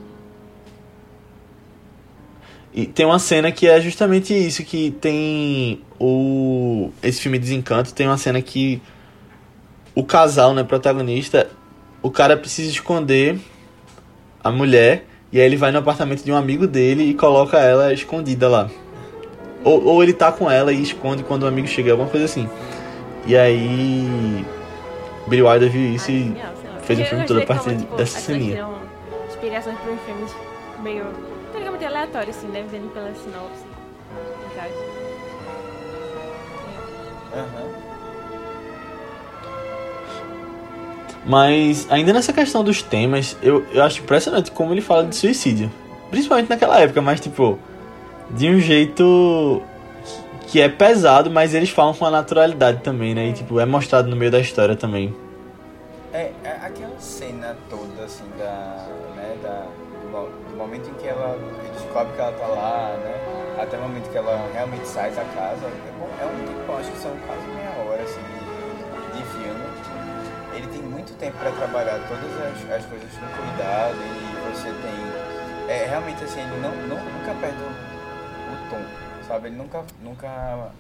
E 2.74 2.86
tem 2.86 3.06
uma 3.06 3.20
cena 3.20 3.52
que 3.52 3.68
é 3.68 3.80
justamente 3.80 4.34
isso, 4.34 4.64
que 4.64 4.92
tem 4.92 5.82
o. 6.00 6.92
Esse 7.04 7.22
filme 7.22 7.38
Desencanto 7.38 7.94
tem 7.94 8.08
uma 8.08 8.18
cena 8.18 8.42
que 8.42 8.82
o 9.96 10.04
casal, 10.04 10.54
né, 10.54 10.64
protagonista, 10.64 11.50
o 12.02 12.10
cara 12.10 12.38
precisa 12.38 12.70
esconder 12.70 13.40
a 14.44 14.52
mulher 14.52 15.06
e 15.32 15.40
aí 15.40 15.46
ele 15.46 15.56
vai 15.58 15.72
no 15.72 15.80
apartamento 15.80 16.24
de 16.24 16.32
um 16.32 16.36
amigo 16.36 16.68
dele 16.68 17.04
e 17.04 17.14
coloca 17.14 17.58
ela 17.60 17.94
escondida 17.94 18.50
lá. 18.50 18.70
Ou, 19.64 19.84
ou 19.86 20.04
ele 20.04 20.14
tá 20.14 20.32
com 20.32 20.50
ela 20.50 20.74
e 20.74 20.82
esconde 20.82 21.24
quando 21.24 21.44
o 21.44 21.48
amigo 21.48 21.68
chega, 21.68 21.92
alguma 21.92 22.10
coisa 22.10 22.26
assim. 22.26 22.50
E 23.26 23.38
aí. 23.38 24.46
Billy 25.28 25.44
Wilder 25.44 25.70
viu 25.70 25.94
isso 25.94 26.10
e 26.12 26.30
lá. 26.30 26.52
fez 26.82 27.00
um 27.00 27.04
Eu 27.04 27.08
filme 27.08 27.26
todo 27.26 27.38
a 27.42 27.46
como, 27.46 27.60
partir 27.60 27.78
tipo, 27.78 27.96
dessa 27.96 28.20
ceninha. 28.20 28.68
inspirações 29.30 29.78
para 29.78 29.98
filmes 29.98 30.32
meio. 30.82 31.06
teoricamente 31.52 31.86
aleatório, 31.86 32.30
assim, 32.32 32.48
né? 32.48 32.66
Vendo 32.70 32.92
pela 32.92 33.14
sinopse 33.14 33.64
e 37.88 37.91
Mas 41.26 41.88
ainda 41.90 42.14
nessa 42.14 42.34
questão 42.34 42.64
dos 42.64 42.82
temas, 42.82 43.38
eu, 43.42 43.66
eu 43.72 43.84
acho 43.84 44.02
impressionante 44.02 44.52
como 44.52 44.74
ele 44.74 44.82
fala 44.82 45.06
de 45.06 45.16
suicídio. 45.16 45.72
Principalmente 46.10 46.50
naquela 46.50 46.80
época, 46.80 47.02
mas 47.02 47.20
tipo, 47.20 47.60
de 48.32 48.50
um 48.50 48.60
jeito 48.60 49.62
que 50.48 50.60
é 50.60 50.68
pesado, 50.68 51.30
mas 51.32 51.54
eles 51.54 51.70
falam 51.70 51.94
com 51.94 52.06
a 52.06 52.12
naturalidade 52.12 52.82
também, 52.82 53.16
né? 53.16 53.28
E 53.28 53.34
tipo, 53.34 53.60
é 53.60 53.66
mostrado 53.66 54.10
no 54.10 54.16
meio 54.16 54.32
da 54.32 54.40
história 54.40 54.76
também. 54.76 55.16
É, 56.12 56.32
é 56.44 56.50
aquela 56.62 57.00
cena 57.00 57.56
toda, 57.70 58.04
assim, 58.04 58.26
da, 58.38 58.86
né, 59.16 59.38
da, 59.42 59.66
do, 60.12 60.50
do 60.50 60.58
momento 60.58 60.90
em 60.90 60.94
que 60.96 61.08
ela 61.08 61.40
descobre 61.74 62.12
que 62.14 62.20
ela 62.20 62.34
tá 62.34 62.48
lá, 62.48 62.98
né, 62.98 63.16
até 63.62 63.78
o 63.78 63.82
momento 63.82 64.10
que 64.10 64.18
ela 64.18 64.50
realmente 64.54 64.86
sai 64.86 65.12
da 65.12 65.24
casa, 65.24 65.66
é, 65.68 65.92
bom, 65.98 66.10
é 66.20 66.26
um 66.26 66.46
tempo, 66.46 66.74
acho 66.78 66.92
que 66.92 66.98
são 66.98 67.12
quase 67.26 67.48
meia 67.48 67.72
hora, 67.88 68.02
assim, 68.02 68.20
de, 68.20 69.18
de 69.18 69.24
filme. 69.24 69.71
Ele 70.54 70.68
tem 70.68 70.82
muito 70.82 71.18
tempo 71.18 71.38
pra 71.38 71.52
trabalhar 71.52 72.00
todas 72.08 72.32
as, 72.38 72.72
as 72.72 72.86
coisas 72.86 73.10
com 73.14 73.28
cuidado 73.28 73.96
e 73.96 74.52
você 74.52 74.70
tem... 74.70 75.76
É, 75.76 75.86
realmente, 75.86 76.24
assim, 76.24 76.42
ele 76.42 76.60
não, 76.60 76.76
não, 76.88 76.98
nunca 76.98 77.34
perde 77.40 77.58
o, 77.58 78.70
tom, 78.70 78.84
sabe? 79.28 79.48
Ele 79.48 79.56
nunca, 79.56 79.86
nunca 80.02 80.72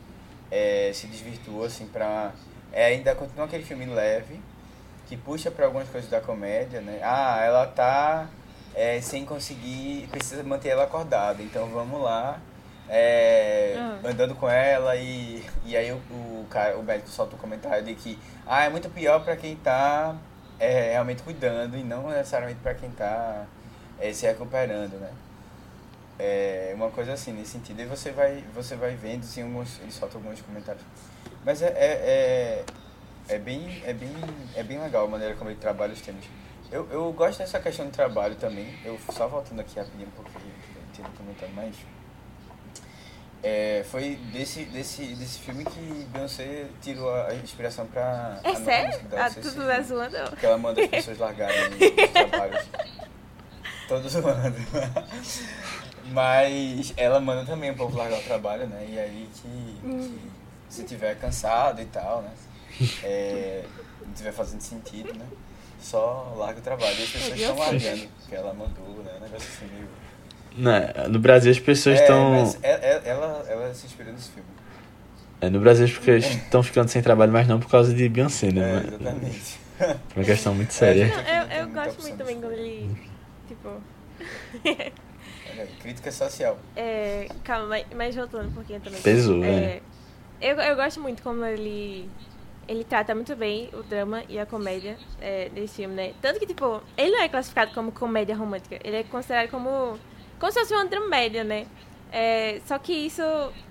é, 0.49 0.91
se 0.93 1.07
desvirtua, 1.07 1.67
assim, 1.67 1.88
pra... 1.88 2.31
É, 2.73 2.86
ainda 2.86 3.15
continua 3.15 3.45
aquele 3.45 3.63
filme 3.63 3.86
leve, 3.86 4.41
que 5.07 5.15
puxa 5.15 5.49
para 5.51 5.65
algumas 5.65 5.89
coisas 5.89 6.10
da 6.10 6.19
comédia, 6.19 6.81
né? 6.81 6.99
Ah, 7.03 7.41
ela 7.41 7.67
tá 7.67 8.27
é, 8.75 8.99
sem 9.01 9.25
conseguir, 9.25 10.07
precisa 10.10 10.43
manter 10.43 10.69
ela 10.69 10.84
acordada, 10.84 11.41
então 11.43 11.67
vamos 11.67 12.01
lá, 12.01 12.39
é, 12.93 13.73
Ah. 13.77 13.99
andando 14.10 14.36
com 14.36 14.49
ela 14.49 14.97
e, 14.97 15.43
e 15.65 15.77
aí 15.77 15.91
o, 15.93 15.95
o, 15.95 16.45
cara, 16.49 16.77
o 16.77 16.84
médico 16.84 17.10
solta 17.10 17.36
um 17.38 17.39
comentário 17.39 17.86
de 17.86 17.95
que 17.95 18.19
ah, 18.45 18.65
é 18.65 18.69
muito 18.69 18.89
pior 18.89 19.23
para 19.23 19.38
quem 19.38 19.56
tá 19.56 20.13
é, 20.60 20.91
realmente 20.91 21.23
cuidando 21.23 21.77
e 21.77 21.84
não 21.84 22.10
necessariamente 22.10 22.60
para 22.60 22.73
quem 22.75 22.91
tá 22.91 23.45
é, 23.97 24.12
se 24.12 24.27
recuperando, 24.27 24.99
né? 24.99 25.10
É 26.19 26.73
uma 26.75 26.91
coisa 26.91 27.13
assim, 27.13 27.32
nesse 27.32 27.51
sentido. 27.51 27.82
E 27.82 27.86
você 27.86 28.12
vai, 28.12 28.43
você 28.54 28.75
vai 28.75 28.93
vendo, 28.93 29.23
assim, 29.23 29.41
alguns, 29.41 29.80
ele 29.80 29.91
solta 29.91 30.17
alguns 30.17 30.39
comentários. 30.41 30.84
Mas 31.43 31.62
é, 31.63 31.67
é, 31.69 32.65
é, 33.30 33.36
é 33.36 33.39
bem, 33.39 33.82
é, 33.86 33.93
bem, 33.93 34.13
é 34.56 34.62
bem 34.62 34.80
legal 34.80 35.06
a 35.06 35.10
maneira 35.10 35.34
como 35.36 35.49
ele 35.49 35.60
trabalha 35.60 35.93
os 35.93 36.01
temas. 36.01 36.25
Eu, 36.71 36.88
eu 36.91 37.12
gosto 37.13 37.39
dessa 37.39 37.60
questão 37.60 37.86
de 37.86 37.91
trabalho 37.91 38.36
também. 38.36 38.77
Eu 38.84 38.99
só 39.12 39.27
voltando 39.27 39.62
aqui 39.62 39.80
rapidinho 39.80 40.10
porque 40.15 40.38
eu 40.38 40.84
tinha 40.93 41.08
comentado 41.17 41.49
mais. 41.56 41.75
É, 43.43 43.84
foi 43.89 44.15
desse, 44.32 44.65
desse, 44.65 45.04
desse 45.15 45.39
filme 45.39 45.65
que 45.65 45.80
Beyoncé 46.13 46.67
tirou 46.82 47.12
a 47.13 47.34
inspiração 47.34 47.88
pra. 47.88 48.39
É 48.43 48.54
sério? 48.56 48.99
dela, 49.06 49.25
Ah, 49.25 49.30
tudo 49.32 49.69
é 49.69 49.82
zoando? 49.82 50.36
Que 50.38 50.45
ela 50.45 50.58
manda 50.60 50.80
as 50.82 50.88
pessoas 50.88 51.17
largarem 51.17 51.56
os 51.69 52.10
trabalhos. 52.13 52.65
Todos 53.88 54.12
zoando. 54.12 54.56
Mas 56.12 56.93
ela 56.97 57.19
manda 57.19 57.45
também 57.45 57.71
o 57.71 57.75
povo 57.75 57.97
largar 57.97 58.19
o 58.19 58.23
trabalho, 58.23 58.67
né? 58.67 58.86
E 58.88 58.99
aí 58.99 59.30
que, 59.34 59.80
que 59.82 60.73
se 60.73 60.84
tiver 60.84 61.15
cansado 61.17 61.82
e 61.82 61.86
tal, 61.86 62.21
né? 62.21 62.32
É, 63.04 63.63
não 64.06 64.13
tiver 64.13 64.32
fazendo 64.32 64.62
sentido, 64.62 65.13
né? 65.13 65.25
Só 65.80 66.34
larga 66.38 66.60
o 66.60 66.63
trabalho. 66.63 66.95
E 66.99 67.04
as 67.04 67.10
pessoas 67.10 67.39
Deus 67.39 67.49
estão 67.49 67.58
largando, 67.58 68.08
que 68.30 68.36
ela 68.36 68.54
mandou, 68.54 69.04
né? 69.04 69.13
Um 69.17 69.19
negócio 69.21 69.49
assim 69.49 69.65
meio. 69.73 69.89
Né, 70.56 70.94
no 71.10 71.20
Brasil 71.20 71.52
as 71.52 71.60
pessoas 71.60 71.98
É, 72.00 72.02
estão. 72.02 72.32
mas 72.32 72.58
é- 72.62 72.70
é- 72.72 73.02
ela, 73.06 73.46
ela 73.48 73.74
se 73.74 73.86
inspirou 73.86 74.12
nesse 74.12 74.30
filme. 74.32 74.50
É, 75.40 75.50
no 75.50 75.60
Brasil 75.60 75.86
as 75.86 75.92
pessoas 75.98 76.26
estão 76.26 76.62
ficando 76.62 76.90
sem 76.90 77.02
trabalho, 77.02 77.32
mas 77.32 77.48
não 77.48 77.60
por 77.60 77.70
causa 77.70 77.94
de 77.94 78.08
Beyoncé, 78.10 78.48
É, 78.48 78.52
né? 78.52 78.84
exatamente. 78.88 79.60
É 79.80 79.96
uma 80.16 80.26
questão 80.26 80.54
muito 80.54 80.74
séria. 80.74 81.08
Não, 81.08 81.22
eu, 81.22 81.64
eu 81.64 81.70
gosto 81.74 82.02
muito 82.02 82.18
também 82.18 82.40
quando 82.40 82.54
ele. 82.54 82.96
Tipo. 83.48 83.82
Crítica 85.82 86.12
social. 86.12 86.58
É, 86.76 87.28
calma, 87.44 87.68
mas, 87.68 87.86
mas 87.96 88.16
voltando 88.16 88.50
um 88.50 88.52
pouquinho 88.52 88.80
também. 88.80 89.02
Pesou, 89.02 89.44
é, 89.44 89.82
eu, 90.40 90.56
eu 90.58 90.76
gosto 90.76 91.00
muito 91.02 91.24
como 91.24 91.44
ele. 91.46 92.10
Ele 92.68 92.84
trata 92.84 93.14
muito 93.16 93.36
bem 93.36 93.70
o 93.74 93.82
drama 93.84 94.24
e 94.30 94.38
a 94.40 94.46
comédia 94.46 94.96
é, 95.20 95.50
desse 95.50 95.78
filme, 95.78 95.96
né? 95.96 96.14
Tanto 96.22 96.40
que, 96.40 96.46
tipo, 96.46 96.82
ele 96.96 97.12
não 97.12 97.22
é 97.24 97.28
classificado 97.28 97.72
como 97.74 97.92
comédia 97.92 98.36
romântica. 98.36 98.78
Ele 98.84 98.98
é 98.98 99.04
considerado 99.04 99.50
como. 99.50 99.98
Como 100.41 100.51
se 100.51 100.60
fosse 100.60 100.73
uma 100.73 100.86
dramédia, 100.86 101.43
né? 101.43 101.67
É, 102.12 102.60
só 102.65 102.77
que 102.80 102.91
isso 102.91 103.21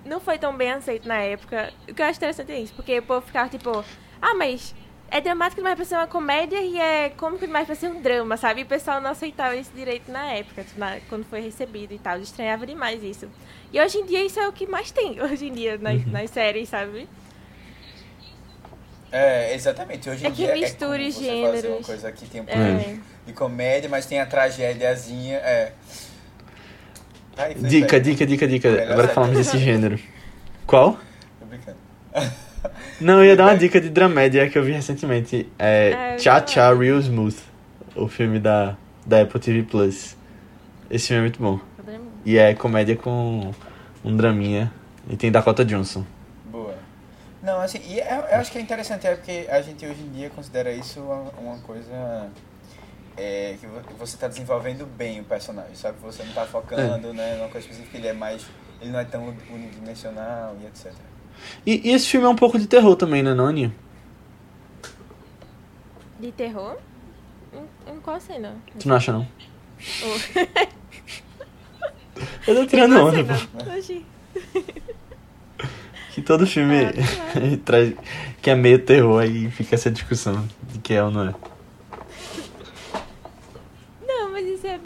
não 0.05 0.21
foi 0.21 0.39
tão 0.39 0.57
bem 0.57 0.71
aceito 0.71 1.07
na 1.07 1.17
época. 1.21 1.73
O 1.89 1.93
que 1.93 2.01
eu 2.01 2.07
acho 2.07 2.17
interessante 2.19 2.53
é 2.53 2.61
isso, 2.61 2.73
porque 2.75 2.99
o 2.99 3.03
povo 3.03 3.27
ficava 3.27 3.49
tipo, 3.51 3.85
ah, 4.23 4.35
mas 4.35 4.73
é 5.11 5.21
dramático 5.21 5.61
demais 5.61 5.75
pra 5.75 5.85
ser 5.85 5.97
uma 5.97 6.07
comédia 6.07 6.61
e 6.63 6.79
é 6.79 7.11
cômico 7.11 7.45
demais 7.45 7.67
pra 7.67 7.75
ser 7.75 7.89
um 7.89 8.01
drama, 8.01 8.37
sabe? 8.37 8.61
E 8.61 8.63
o 8.63 8.67
pessoal 8.67 9.01
não 9.01 9.11
aceitava 9.11 9.57
esse 9.57 9.73
direito 9.73 10.13
na 10.13 10.31
época, 10.33 10.63
tipo, 10.63 10.79
na, 10.79 10.99
quando 11.09 11.25
foi 11.25 11.41
recebido 11.41 11.93
e 11.93 11.99
tal. 11.99 12.15
Eu 12.17 12.23
estranhava 12.23 12.65
demais 12.65 13.03
isso. 13.03 13.29
E 13.73 13.81
hoje 13.81 13.99
em 13.99 14.07
dia 14.07 14.25
isso 14.25 14.39
é 14.39 14.47
o 14.49 14.53
que 14.53 14.67
mais 14.69 14.93
tem, 14.93 15.21
hoje 15.23 15.49
em 15.49 15.53
dia, 15.53 15.77
nas, 15.77 15.97
Uhum. 16.03 16.13
nas 16.13 16.31
séries, 16.31 16.69
sabe? 16.69 17.09
É, 19.13 19.55
exatamente. 19.55 20.09
Hoje 20.09 20.25
em 20.25 20.29
É 20.29 20.31
que 20.31 20.37
dia 20.37 20.55
mistura 20.55 21.03
é 21.03 21.09
os 21.09 21.15
comum 21.17 21.27
você 21.27 21.41
fazer 21.43 21.47
uma 21.49 21.57
gêneros. 21.57 21.87
coisa 21.87 22.13
que 22.13 22.27
tem 22.27 22.41
um 22.43 22.45
É. 22.47 22.97
de 23.27 23.33
comédia, 23.33 23.91
mas 23.91 24.07
tem 24.07 24.21
a 24.21 24.25
tragédiazinha. 24.27 25.39
É. 25.39 25.73
Tá. 27.41 27.69
Dica, 27.69 28.01
dica, 28.01 28.27
dica, 28.27 28.47
dica. 28.47 28.71
Melhor 28.71 28.93
Agora 28.93 29.09
falamos 29.09 29.37
desse 29.37 29.57
gênero. 29.59 29.99
Qual? 30.67 30.99
Tô 31.39 31.47
brincando. 31.47 31.79
Não, 33.01 33.21
eu 33.21 33.25
ia 33.25 33.37
dar 33.37 33.47
uma 33.47 33.57
dica 33.57 33.81
de 33.81 33.89
dramédia 33.89 34.49
que 34.51 34.59
eu 34.59 34.63
vi 34.63 34.73
recentemente. 34.73 35.51
É 35.59 36.15
eu 36.15 36.19
Cha 36.19 36.47
Cha. 36.47 36.75
Real 36.75 36.99
Smooth, 36.99 37.37
o 37.97 38.07
filme 38.09 38.39
da, 38.39 38.77
da 39.07 39.23
Apple 39.23 39.41
TV 39.41 39.63
Plus. 39.63 40.17
Esse 40.91 41.09
filme 41.09 41.21
é 41.21 41.23
muito 41.23 41.41
bom. 41.41 41.59
E 42.27 42.37
é 42.37 42.55
comédia 42.55 42.97
com 42.97 43.53
um 44.05 44.17
draminha. 44.17 44.71
E 45.09 45.17
tem 45.17 45.33
Dakota 45.33 45.65
Johnson. 45.65 46.05
Boa. 46.45 46.75
Não, 47.43 47.61
assim, 47.63 47.81
e 47.89 47.99
eu, 47.99 48.05
eu 48.05 48.37
acho 48.37 48.53
que 48.53 48.59
é 48.59 48.61
interessante, 48.61 49.07
é 49.07 49.15
porque 49.15 49.47
a 49.51 49.63
gente 49.63 49.87
hoje 49.87 50.03
em 50.03 50.11
dia 50.11 50.29
considera 50.29 50.71
isso 50.71 51.01
uma, 51.01 51.31
uma 51.41 51.59
coisa 51.61 52.29
é, 53.21 53.57
que 53.61 53.67
vo- 53.67 53.83
você 53.99 54.15
está 54.17 54.27
desenvolvendo 54.29 54.87
bem 54.87 55.21
o 55.21 55.25
personagem, 55.25 55.75
sabe? 55.75 55.99
Você 56.01 56.23
não 56.23 56.31
está 56.31 56.47
focando, 56.47 57.13
né, 57.13 57.37
numa 57.37 57.49
coisa 57.49 57.67
específica, 57.67 57.99
ele 57.99 58.09
é 58.09 58.13
mais, 58.15 58.47
ele 58.81 58.91
não 58.91 58.99
é 58.99 59.05
tão 59.05 59.29
unidimensional 59.51 60.57
e 60.63 60.67
etc. 60.67 60.93
E, 61.67 61.89
e 61.91 61.93
esse 61.93 62.07
filme 62.09 62.27
é 62.27 62.31
um 62.31 62.37
pouco 62.37 62.59
de 62.59 62.67
terror 62.67 62.97
também, 62.97 63.23
né, 63.23 63.31
Aninha? 63.33 63.73
De 66.19 66.33
terror? 66.33 66.77
Em, 67.53 67.93
em 67.93 68.01
qual 68.01 68.19
cena? 68.21 68.57
Tu 68.79 68.89
não 68.89 68.97
acha, 68.97 69.13
não? 69.13 69.27
Oh. 70.03 70.17
Eu 72.47 72.55
tô 72.55 72.67
tirando 72.67 72.97
onda, 73.01 73.17
cena? 73.17 73.49
pô. 73.53 73.71
Que 76.13 76.21
todo 76.21 76.45
filme 76.47 76.75
Ah, 76.87 77.57
traz. 77.65 77.95
que 78.43 78.51
é 78.51 78.55
meio 78.57 78.85
terror, 78.85 79.23
aí 79.23 79.49
fica 79.51 79.77
essa 79.77 79.91
discussão 79.91 80.47
de 80.65 80.79
que 80.81 80.93
é 80.93 81.03
ou 81.03 81.11
não 81.11 81.29
é. 81.29 81.35
Não, 84.07 84.33
mas 84.33 84.45
isso 84.45 84.67
é 84.67 84.77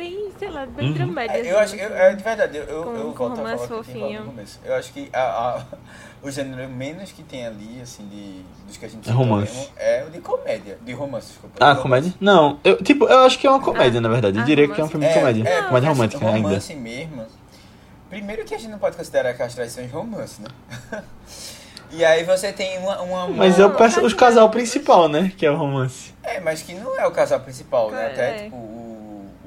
bem, 0.66 0.88
Uhum. 0.88 0.92
dramático. 0.94 1.34
É, 1.38 1.52
eu 1.52 1.58
acho, 1.58 1.76
eu, 1.76 1.94
é, 1.96 2.14
de 2.14 2.22
verdade, 2.22 2.56
eu, 2.58 2.64
eu, 2.64 2.82
Com- 2.84 2.94
eu 2.94 3.04
com 3.12 3.12
volto 3.14 3.32
a 3.32 3.36
falar 3.36 3.36
romance 3.36 3.64
o 3.64 3.66
que 3.68 3.72
eu 3.74 3.84
tinha 3.84 3.94
falado 3.96 4.10
no 4.10 4.16
fofinho. 4.16 4.24
começo. 4.32 4.60
Eu 4.64 4.74
acho 4.74 4.92
que 4.92 5.10
a, 5.12 5.20
a, 5.20 5.62
o 6.22 6.30
gênero 6.30 6.68
menos 6.68 7.12
que 7.12 7.22
tem 7.22 7.46
ali, 7.46 7.80
assim, 7.82 8.06
de, 8.08 8.42
dos 8.66 8.76
que 8.76 8.84
a 8.84 8.88
gente 8.88 9.08
É 9.08 9.12
romance. 9.12 9.70
é 9.76 10.04
o 10.06 10.10
de 10.10 10.20
comédia, 10.20 10.78
de 10.82 10.92
romance, 10.92 11.28
desculpa. 11.28 11.56
Ah, 11.60 11.74
De 11.74 11.80
comédia? 11.82 12.10
romance. 12.10 12.16
Não, 12.20 12.58
eu, 12.64 12.76
tipo, 12.82 13.06
eu 13.06 13.20
acho 13.20 13.38
que 13.38 13.46
é 13.46 13.50
uma 13.50 13.60
comédia, 13.60 13.98
Ah, 13.98 14.02
na 14.02 14.08
verdade. 14.08 14.36
Eu 14.38 14.42
ah, 14.42 14.46
diria 14.46 14.66
que 14.66 14.72
é 14.80 14.84
um 14.84 14.86
romance. 14.86 14.90
filme 14.92 15.06
de 15.08 15.14
comédia. 15.14 15.42
É, 15.42 15.44
comédia 15.44 15.70
porque, 15.70 15.86
romântica 15.88 16.24
assim, 16.26 16.34
ainda. 16.36 16.48
romance 16.48 16.74
mesmo. 16.74 17.26
Primeiro 18.10 18.44
que 18.44 18.54
a 18.54 18.58
gente 18.58 18.70
não 18.70 18.78
pode 18.78 18.96
considerar 18.96 19.34
que 19.34 19.42
as 19.42 19.54
traições 19.54 19.90
romance, 19.90 20.40
né? 20.40 20.48
e 21.90 22.04
aí 22.04 22.22
você 22.24 22.52
tem 22.52 22.78
uma. 22.78 23.00
uma, 23.02 23.24
uma- 23.24 23.36
Mas 23.36 23.58
é 23.58 23.66
o, 23.66 23.70
casal 24.16 24.44
não. 24.44 24.50
principal, 24.50 25.08
né? 25.08 25.32
Que 25.36 25.44
é 25.46 25.50
o 25.50 25.56
romance. 25.56 26.14
É, 26.22 26.38
mas 26.40 26.62
que 26.62 26.74
não 26.74 26.98
é 26.98 27.06
o 27.06 27.10
casal 27.10 27.40
principal, 27.40 27.90
né? 27.90 28.02
É. 28.02 28.06
Até 28.12 28.44
tipo 28.44 28.56
o, 28.56 28.58
o 28.58 28.73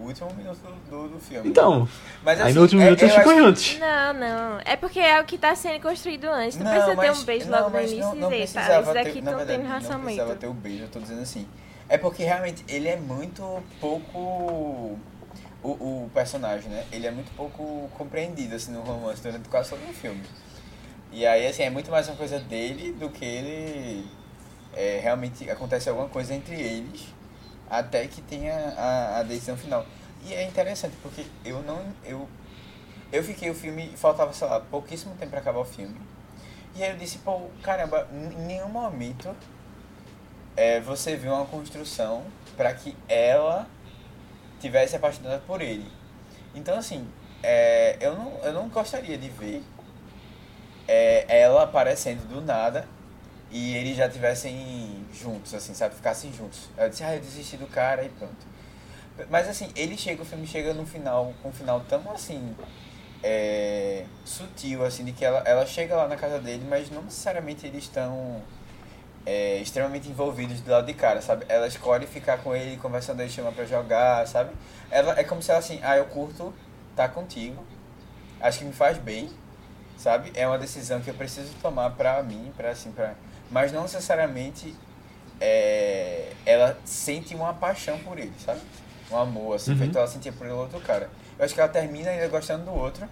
último 0.08 0.34
minuto 0.34 0.60
do, 0.90 1.08
do 1.10 1.20
filme. 1.20 1.50
Então, 1.50 1.88
mas, 2.24 2.40
aí 2.40 2.48
assim, 2.48 2.56
no 2.56 2.62
último 2.62 2.82
é- 2.82 2.86
minuto 2.86 3.02
eu 3.02 3.08
eles 3.08 3.18
ficam 3.18 3.32
acho- 3.34 3.44
juntos. 3.44 3.80
Não, 3.80 4.14
não. 4.14 4.60
É 4.66 4.76
porque 4.76 5.00
é 5.00 5.20
o 5.22 5.26
que 5.26 5.38
tá 5.38 5.56
sendo 5.56 5.82
construído 5.82 6.26
antes. 6.26 6.58
Não, 6.58 6.66
Não, 6.66 6.72
precisa 6.72 6.96
ter 7.02 7.08
mas- 7.08 7.20
um 7.20 7.24
beijo 7.26 7.50
não, 7.50 7.58
logo 7.60 7.70
no 7.70 7.80
início 7.82 7.98
não, 8.00 8.16
não 8.16 8.34
e 8.34 8.42
dizer, 8.42 8.54
tá, 8.54 8.62
precisava 8.62 8.84
isso 8.84 8.94
daqui 8.94 9.12
ter, 9.14 9.22
não 9.22 9.46
tem 9.46 9.58
Não 9.60 10.02
precisava 10.02 10.36
ter 10.36 10.48
o 10.48 10.54
beijo, 10.54 10.84
eu 10.84 10.90
tô 10.90 11.00
dizendo 11.00 11.22
assim. 11.22 11.48
É 11.90 11.98
porque 11.98 12.24
realmente 12.24 12.66
ele 12.68 12.88
é 12.88 12.96
muito 12.98 13.64
pouco. 13.80 14.98
O, 15.64 15.70
o 15.72 16.12
personagem, 16.14 16.70
né? 16.70 16.86
Ele 16.92 17.08
é 17.08 17.12
muito 17.12 17.32
pouco 17.36 17.90
compreendido 17.98 18.56
assim 18.56 18.72
no 18.72 18.82
romance 18.82 19.22
durante 19.22 19.50
quase 19.50 19.70
todo 19.72 19.80
o 19.90 19.94
filme. 19.94 20.22
E 21.12 21.26
aí, 21.26 21.48
assim, 21.48 21.64
é 21.64 21.70
muito 21.70 21.90
mais 21.90 22.08
uma 22.08 22.16
coisa 22.16 22.40
dele 22.40 22.94
do 22.94 23.10
que 23.10 23.26
ele. 23.26 24.06
é, 24.76 25.00
realmente 25.02 25.50
acontece 25.50 25.90
alguma 25.90 26.08
coisa 26.10 26.34
entre 26.34 26.56
eles 26.56 27.08
até 27.70 28.08
que 28.08 28.22
tenha 28.22 28.54
a, 28.78 29.20
a 29.20 29.24
decisão 29.24 29.58
final. 29.58 29.86
E 30.26 30.34
é 30.34 30.44
interessante 30.44 30.96
porque 31.02 31.26
eu 31.46 31.62
não. 31.64 31.82
Eu, 32.04 32.28
eu 33.12 33.24
fiquei 33.24 33.50
o 33.50 33.56
filme. 33.56 33.94
Faltava, 33.96 34.34
sei 34.34 34.48
lá, 34.48 34.60
pouquíssimo 34.60 35.16
tempo 35.16 35.32
pra 35.32 35.40
acabar 35.40 35.60
o 35.60 35.66
filme. 35.66 36.00
E 36.76 36.84
aí 36.84 36.92
eu 36.92 36.98
disse, 36.98 37.20
pô, 37.20 37.50
caramba, 37.64 38.08
em 38.12 38.46
nenhum 38.46 38.70
momento 38.70 39.36
é, 40.56 40.80
você 40.80 41.16
viu 41.16 41.34
uma 41.34 41.46
construção 41.46 42.24
pra 42.56 42.74
que 42.74 42.96
ela 43.08 43.68
tivesse 44.60 44.96
apaixonada 44.96 45.40
por 45.46 45.62
ele. 45.62 45.90
Então, 46.54 46.78
assim, 46.78 47.08
é, 47.44 47.98
eu, 48.00 48.16
não, 48.16 48.38
eu 48.44 48.54
não 48.54 48.68
gostaria 48.68 49.18
de 49.18 49.30
ver 49.30 49.64
é, 50.88 51.26
ela 51.42 51.64
aparecendo 51.64 52.28
do 52.28 52.42
nada 52.42 52.88
e 53.58 53.76
eles 53.76 53.98
já 53.98 54.08
tivessem 54.08 55.04
juntos, 55.12 55.54
assim, 55.56 55.74
sabe? 55.74 55.96
Ficassem 55.96 56.32
juntos. 56.32 56.70
Eu 56.78 56.90
disse, 56.90 57.04
ah, 57.04 57.16
eu 57.16 57.20
desisti 57.20 57.58
do 57.58 57.66
cara 57.66 58.04
e 58.04 58.10
pronto. 58.10 58.46
Mas, 59.32 59.48
assim, 59.50 59.72
ele 59.76 59.98
chega, 59.98 60.22
o 60.22 60.26
filme 60.26 60.46
chega 60.46 60.76
no 60.76 60.86
final, 60.86 61.34
com 61.42 61.50
um 61.50 61.52
final 61.52 61.80
tão, 61.90 62.12
assim, 62.12 62.56
é, 63.24 64.06
sutil, 64.24 64.86
assim, 64.86 65.04
de 65.04 65.12
que 65.12 65.26
ela, 65.26 65.40
ela 65.40 65.66
chega 65.66 65.96
lá 65.96 66.08
na 66.08 66.16
casa 66.16 66.40
dele, 66.40 66.66
mas 66.70 66.92
não 66.92 67.02
necessariamente 67.02 67.66
eles 67.66 67.86
estão 67.86 68.44
é, 69.26 69.58
extremamente 69.58 70.08
envolvidos 70.08 70.62
do 70.62 70.70
lado 70.70 70.86
de 70.86 70.94
cara, 70.94 71.20
sabe? 71.20 71.44
Ela 71.50 71.68
escolhe 71.68 72.06
ficar 72.06 72.38
com 72.38 72.56
ele, 72.56 72.78
conversando, 72.78 73.22
ele 73.22 73.30
chama 73.32 73.52
pra 73.52 73.66
jogar, 73.66 74.28
sabe? 74.28 74.52
Ela, 74.92 75.20
é 75.20 75.24
como 75.24 75.42
se 75.42 75.50
ela 75.50 75.60
assim, 75.60 75.80
ah, 75.82 75.98
eu 75.98 76.06
curto 76.06 76.54
tá 76.96 77.10
contigo, 77.10 77.64
acho 78.40 78.60
que 78.60 78.66
me 78.66 78.74
faz 78.74 79.00
bem, 79.00 79.32
sabe? 79.98 80.32
É 80.36 80.48
uma 80.48 80.60
decisão 80.60 81.02
que 81.02 81.10
eu 81.10 81.14
preciso 81.16 81.54
tomar 81.62 81.90
pra 81.92 82.22
mim, 82.22 82.54
pra 82.56 82.70
assim, 82.70 82.92
pra... 82.92 83.16
Mas 83.52 83.72
não 83.72 83.84
necessariamente 83.84 84.76
é, 85.40 86.32
ela 86.46 86.78
sente 86.86 87.34
uma 87.36 87.54
paixão 87.54 87.98
por 88.00 88.18
ele, 88.18 88.34
sabe? 88.44 88.62
Um 89.12 89.18
amor, 89.18 89.56
assim, 89.56 89.72
Uhum. 89.72 89.78
feito 89.78 89.98
ela 89.98 90.08
sentia 90.08 90.32
por 90.34 90.48
outro 90.48 90.80
cara. 90.82 91.10
Eu 91.40 91.46
acho 91.46 91.54
que 91.54 91.60
ela 91.60 91.70
termina 91.70 92.10
ainda 92.10 92.28
gostando 92.28 92.66
do 92.66 92.74
outro, 92.74 93.08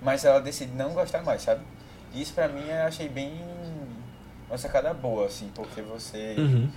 mas 0.00 0.24
ela 0.24 0.40
decide 0.40 0.72
não 0.72 0.90
gostar 0.94 1.22
mais, 1.22 1.42
sabe? 1.42 1.60
E 2.14 2.22
isso 2.22 2.32
pra 2.32 2.48
mim 2.48 2.66
eu 2.68 2.82
achei 2.86 3.08
bem 3.08 3.32
uma 4.48 4.56
sacada 4.56 4.94
boa, 4.94 5.26
assim, 5.26 5.50
porque 5.54 5.82
você 5.82 6.36
Uhum. 6.38 6.70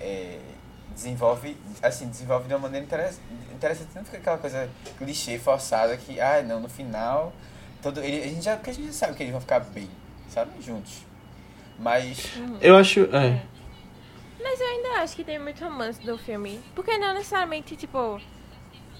é, 0.00 0.38
desenvolve, 0.94 1.56
assim, 1.82 2.08
desenvolve 2.08 2.48
de 2.48 2.54
uma 2.54 2.60
maneira 2.60 2.84
interess- 2.84 3.20
interessante, 3.54 3.90
não 3.94 4.04
fica 4.04 4.16
aquela 4.18 4.38
coisa 4.38 4.68
clichê, 4.98 5.38
forçada, 5.38 5.96
que, 5.96 6.20
ah, 6.20 6.42
não, 6.42 6.58
no 6.60 6.68
final, 6.68 7.32
todo, 7.82 8.00
ele, 8.02 8.22
a 8.24 8.26
gente 8.26 8.42
já, 8.42 8.56
porque 8.56 8.70
a 8.70 8.72
gente 8.72 8.86
já 8.86 8.92
sabe 8.92 9.14
que 9.14 9.22
eles 9.22 9.32
vão 9.32 9.40
ficar 9.40 9.60
bem, 9.60 9.88
sabe, 10.28 10.50
juntos. 10.60 11.04
Mas, 11.78 12.32
Eu 12.60 12.76
acho. 12.76 13.00
É. 13.14 13.42
Mas 14.42 14.60
eu 14.60 14.66
ainda 14.66 14.88
acho 15.02 15.16
que 15.16 15.24
tem 15.24 15.38
muito 15.38 15.62
romance 15.62 16.00
do 16.04 16.16
filme. 16.16 16.60
Porque 16.74 16.96
não 16.98 17.14
necessariamente, 17.14 17.76
tipo, 17.76 18.20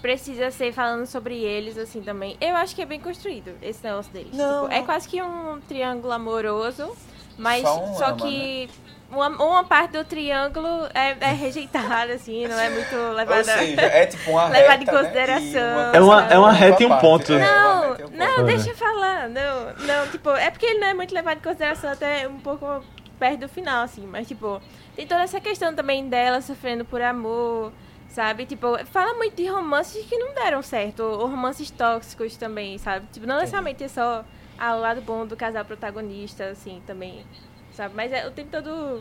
precisa 0.02 0.50
ser 0.50 0.72
falando 0.72 1.06
sobre 1.06 1.38
eles, 1.42 1.78
assim, 1.78 2.02
também. 2.02 2.36
Eu 2.40 2.54
acho 2.56 2.74
que 2.74 2.82
é 2.82 2.86
bem 2.86 3.00
construído 3.00 3.52
esse 3.62 3.82
negócio 3.82 4.12
deles. 4.12 4.36
Não, 4.36 4.64
Tipo, 4.64 4.74
é 4.74 4.82
quase 4.82 5.08
que 5.08 5.22
um 5.22 5.60
triângulo 5.66 6.12
amoroso, 6.12 6.96
mas 7.38 7.62
Só 7.62 7.82
um 7.84 7.94
só 7.94 8.06
ama, 8.06 8.16
que 8.16 8.68
uma, 9.10 9.28
uma 9.28 9.64
parte 9.64 9.92
do 9.92 10.04
triângulo 10.04 10.86
é, 10.92 11.16
é 11.20 11.32
rejeitada, 11.32 12.12
assim, 12.14 12.46
não 12.48 12.58
é 12.58 12.68
muito 12.70 12.94
ou 12.96 13.12
levada... 13.12 13.44
seja, 13.44 13.80
é 13.82 14.06
tipo 14.06 14.30
uma 14.32 14.48
reta, 14.50 14.82
em 14.82 14.86
consideração. 14.86 15.94
É 15.94 16.00
uma- 16.00 16.24
é 16.28 16.38
uma 16.38 16.52
reta 16.52 16.82
e 16.82 16.86
um 16.86 16.98
ponto. 16.98 17.32
É, 17.32 17.36
uma 17.36 17.46
Não, 17.46 17.84
e 17.84 17.92
um 17.92 17.96
ponto. 17.96 18.16
não, 18.16 18.38
É. 18.40 18.44
deixa 18.44 18.70
eu 18.70 18.76
falar. 18.76 19.28
Não, 19.28 19.64
não, 19.86 20.08
tipo, 20.08 20.30
é 20.30 20.50
porque 20.50 20.66
ele 20.66 20.80
não 20.80 20.88
é 20.88 20.94
muito 20.94 21.14
levado 21.14 21.38
em 21.38 21.42
consideração 21.42 21.90
até 21.90 22.26
um 22.26 22.38
pouco 22.40 22.82
perto 23.18 23.40
do 23.40 23.48
final, 23.48 23.84
assim. 23.84 24.06
Mas, 24.06 24.26
tipo, 24.26 24.60
tem 24.96 25.06
toda 25.06 25.22
essa 25.22 25.40
questão 25.40 25.74
também 25.74 26.08
dela 26.08 26.40
sofrendo 26.40 26.84
por 26.84 27.00
amor, 27.00 27.72
sabe? 28.08 28.44
Tipo, 28.44 28.76
fala 28.86 29.14
muito 29.14 29.36
de 29.36 29.46
romances 29.46 30.04
que 30.06 30.18
não 30.18 30.34
deram 30.34 30.62
certo. 30.62 31.02
Ou 31.04 31.26
romances 31.28 31.70
tóxicos 31.70 32.36
também, 32.36 32.76
sabe? 32.78 33.06
Tipo, 33.12 33.26
não 33.26 33.36
necessariamente 33.36 33.84
é 33.84 33.88
só 33.88 34.24
ah, 34.58 34.76
o 34.76 34.80
lado 34.80 35.00
bom 35.02 35.26
do 35.26 35.36
casal 35.36 35.64
protagonista, 35.64 36.46
assim, 36.48 36.80
também. 36.86 37.24
Sabe? 37.72 37.94
Mas 37.94 38.10
é 38.12 38.26
o 38.26 38.30
tempo 38.30 38.50
todo. 38.50 39.00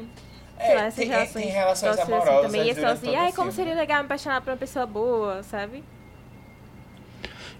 Sei 0.57 0.67
É, 0.71 0.75
lá, 0.75 0.81
essas 0.85 0.95
tem- 0.95 1.07
relações. 1.09 1.43
tem 1.45 1.51
relações 1.53 1.95
tóxicas, 1.97 2.13
amorosas 2.23 2.51
também. 2.51 2.67
E 2.67 2.69
é 2.69 2.73
só 2.75 2.87
assim, 2.87 3.15
ai, 3.15 3.31
como 3.33 3.51
seria 3.51 3.75
legal 3.75 3.99
me 3.99 4.05
apaixonar 4.05 4.41
por 4.41 4.51
uma 4.51 4.57
pessoa 4.57 4.85
boa, 4.85 5.43
sabe? 5.43 5.83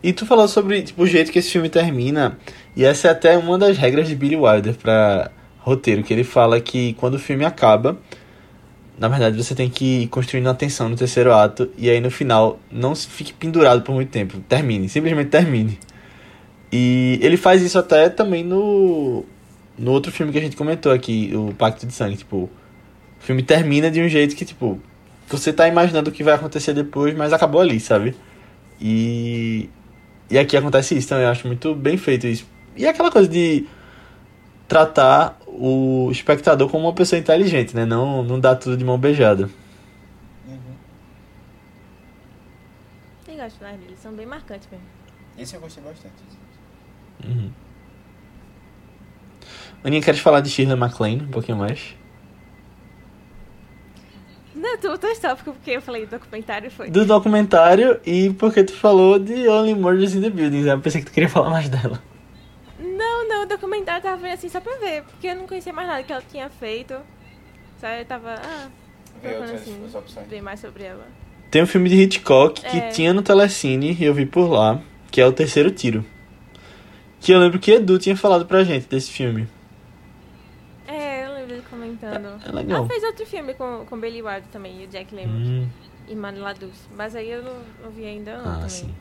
E 0.03 0.13
tu 0.13 0.25
falou 0.25 0.47
sobre 0.47 0.81
tipo, 0.83 1.03
o 1.03 1.07
jeito 1.07 1.31
que 1.31 1.39
esse 1.39 1.51
filme 1.51 1.69
termina, 1.69 2.37
e 2.75 2.85
essa 2.85 3.07
é 3.07 3.11
até 3.11 3.37
uma 3.37 3.57
das 3.57 3.77
regras 3.77 4.07
de 4.07 4.15
Billy 4.15 4.35
Wilder 4.35 4.75
pra 4.75 5.31
roteiro, 5.59 6.03
que 6.03 6.13
ele 6.13 6.23
fala 6.23 6.59
que 6.61 6.93
quando 6.93 7.15
o 7.15 7.19
filme 7.19 7.43
acaba, 7.43 7.97
na 8.97 9.07
verdade 9.07 9.35
você 9.41 9.55
tem 9.55 9.69
que 9.69 10.03
ir 10.03 10.07
construindo 10.07 10.47
a 10.47 10.53
tensão 10.53 10.87
no 10.87 10.95
terceiro 10.95 11.33
ato, 11.33 11.69
e 11.77 11.89
aí 11.89 11.99
no 11.99 12.11
final 12.11 12.59
não 12.71 12.93
se 12.93 13.07
fique 13.07 13.33
pendurado 13.33 13.81
por 13.81 13.93
muito 13.95 14.09
tempo, 14.11 14.39
termine, 14.47 14.87
simplesmente 14.87 15.29
termine. 15.29 15.79
E 16.77 17.17
ele 17.21 17.37
faz 17.37 17.61
isso 17.61 17.79
até 17.79 18.09
também 18.09 18.43
no, 18.43 19.23
no 19.77 19.91
outro 19.91 20.11
filme 20.11 20.33
que 20.33 20.37
a 20.37 20.41
gente 20.41 20.57
comentou 20.57 20.91
aqui, 20.91 21.31
o 21.33 21.53
Pacto 21.53 21.85
de 21.85 21.93
Sangue, 21.93 22.17
tipo, 22.17 22.49
O 23.19 23.23
filme 23.23 23.41
termina 23.41 23.89
de 23.89 24.01
um 24.01 24.09
jeito 24.09 24.35
que, 24.35 24.43
tipo, 24.43 24.77
você 25.29 25.53
tá 25.53 25.69
imaginando 25.69 26.09
o 26.09 26.13
que 26.13 26.21
vai 26.21 26.33
acontecer 26.33 26.73
depois, 26.73 27.15
mas 27.15 27.31
acabou 27.31 27.61
ali, 27.61 27.79
sabe? 27.79 28.13
E. 28.81 29.69
E 30.29 30.37
aqui 30.37 30.57
acontece 30.57 30.97
isso 30.97 31.07
também, 31.07 31.23
eu 31.23 31.29
acho 31.31 31.47
muito 31.47 31.73
bem 31.73 31.95
feito 31.95 32.27
isso. 32.27 32.45
E 32.75 32.85
é 32.85 32.89
aquela 32.89 33.09
coisa 33.09 33.29
de 33.29 33.65
tratar 34.67 35.39
o 35.47 36.09
espectador 36.11 36.67
como 36.67 36.87
uma 36.87 36.93
pessoa 36.93 37.17
inteligente, 37.17 37.73
né? 37.73 37.85
Não, 37.85 38.21
não 38.21 38.37
dar 38.37 38.55
tudo 38.57 38.75
de 38.75 38.83
mão 38.83 38.97
beijada. 38.97 39.49
Uhum. 40.45 40.75
Eu 43.29 43.37
gosto 43.37 43.63
mais 43.63 43.79
deles, 43.79 43.97
são 43.99 44.11
bem 44.11 44.25
marcantes 44.25 44.67
mesmo. 44.69 44.85
Esse 45.37 45.55
eu 45.55 45.61
gostei 45.61 45.81
bastante. 45.81 46.44
Uhum. 47.23 47.51
Aninha, 49.83 50.01
queres 50.01 50.19
falar 50.19 50.41
de 50.41 50.49
Shirley 50.49 50.75
MacLaine 50.77 51.23
um 51.23 51.27
pouquinho 51.27 51.57
mais? 51.57 51.95
Não, 54.55 54.77
tu 54.77 54.87
botou 54.89 55.09
esse 55.09 55.21
tópico 55.21 55.51
porque 55.51 55.71
eu 55.71 55.81
falei 55.81 56.05
do 56.05 56.11
documentário, 56.11 56.71
foi. 56.71 56.89
Do 56.89 57.05
documentário 57.05 57.99
e 58.05 58.29
porque 58.31 58.63
tu 58.63 58.73
falou 58.73 59.19
de 59.19 59.47
Only 59.47 59.75
Murders 59.75 60.15
in 60.15 60.21
the 60.21 60.29
Buildings. 60.29 60.65
né? 60.65 60.73
Eu 60.73 60.79
pensei 60.79 61.01
que 61.01 61.07
tu 61.07 61.13
queria 61.13 61.29
falar 61.29 61.49
mais 61.49 61.67
dela. 61.69 62.01
Não, 62.79 63.27
não, 63.27 63.43
o 63.43 63.45
documentário 63.45 63.99
eu 63.99 64.03
tava 64.11 64.21
vendo 64.21 64.33
assim 64.33 64.49
só 64.49 64.59
pra 64.61 64.75
ver, 64.77 65.03
porque 65.03 65.27
eu 65.27 65.35
não 65.35 65.45
conhecia 65.45 65.73
mais 65.73 65.87
nada 65.87 66.03
que 66.03 66.11
ela 66.11 66.23
tinha 66.31 66.49
feito. 66.49 66.95
Só 67.79 67.87
eu 67.87 68.05
tava, 68.05 68.35
ah, 68.35 68.69
Ver 69.21 69.29
procurando 69.35 69.55
assim, 69.55 70.25
ver 70.29 70.41
mais 70.41 70.59
sobre 70.61 70.83
ela. 70.83 71.05
Tem 71.51 71.61
um 71.61 71.67
filme 71.67 71.89
de 71.89 71.95
Hitchcock 72.01 72.61
que 72.61 72.77
É. 72.77 72.89
tinha 72.89 73.13
no 73.13 73.21
Telecine 73.21 73.95
e 73.99 74.03
eu 74.03 74.13
vi 74.13 74.25
por 74.25 74.49
lá, 74.49 74.81
que 75.11 75.19
é 75.21 75.25
O 75.27 75.31
Terceiro 75.33 75.69
Tiro. 75.71 76.03
Que 77.25 77.31
eu 77.31 77.39
lembro 77.39 77.57
que 77.57 77.71
Edu 77.71 77.97
tinha 77.97 78.15
falado 78.15 78.45
pra 78.45 78.63
gente 78.63 78.87
desse 78.87 79.09
filme. 79.11 79.47
É, 80.87 81.25
eu 81.25 81.33
lembro 81.33 81.53
ele 81.55 81.63
comentando. 81.67 82.39
É 82.47 82.51
legal. 82.51 82.77
Ela 82.77 82.87
fez 82.87 83.03
outro 83.03 83.25
filme 83.25 83.55
com, 83.55 83.83
com 83.89 83.99
Billy 83.99 84.21
Ward 84.21 84.47
também, 84.49 84.83
e 84.83 84.85
o 84.85 84.87
Jack 84.87 85.13
Lemmon 85.15 85.33
Hum, 85.33 85.67
e 86.07 86.13
Mano 86.15 86.41
Laduz. 86.41 86.87
Mas 86.95 87.15
aí 87.15 87.31
eu 87.31 87.41
não, 87.41 87.59
não 87.83 87.89
vi 87.89 88.05
ainda 88.05 88.37
não 88.37 88.51
ah, 88.51 88.53
também. 88.57 88.69
sim. 88.69 88.95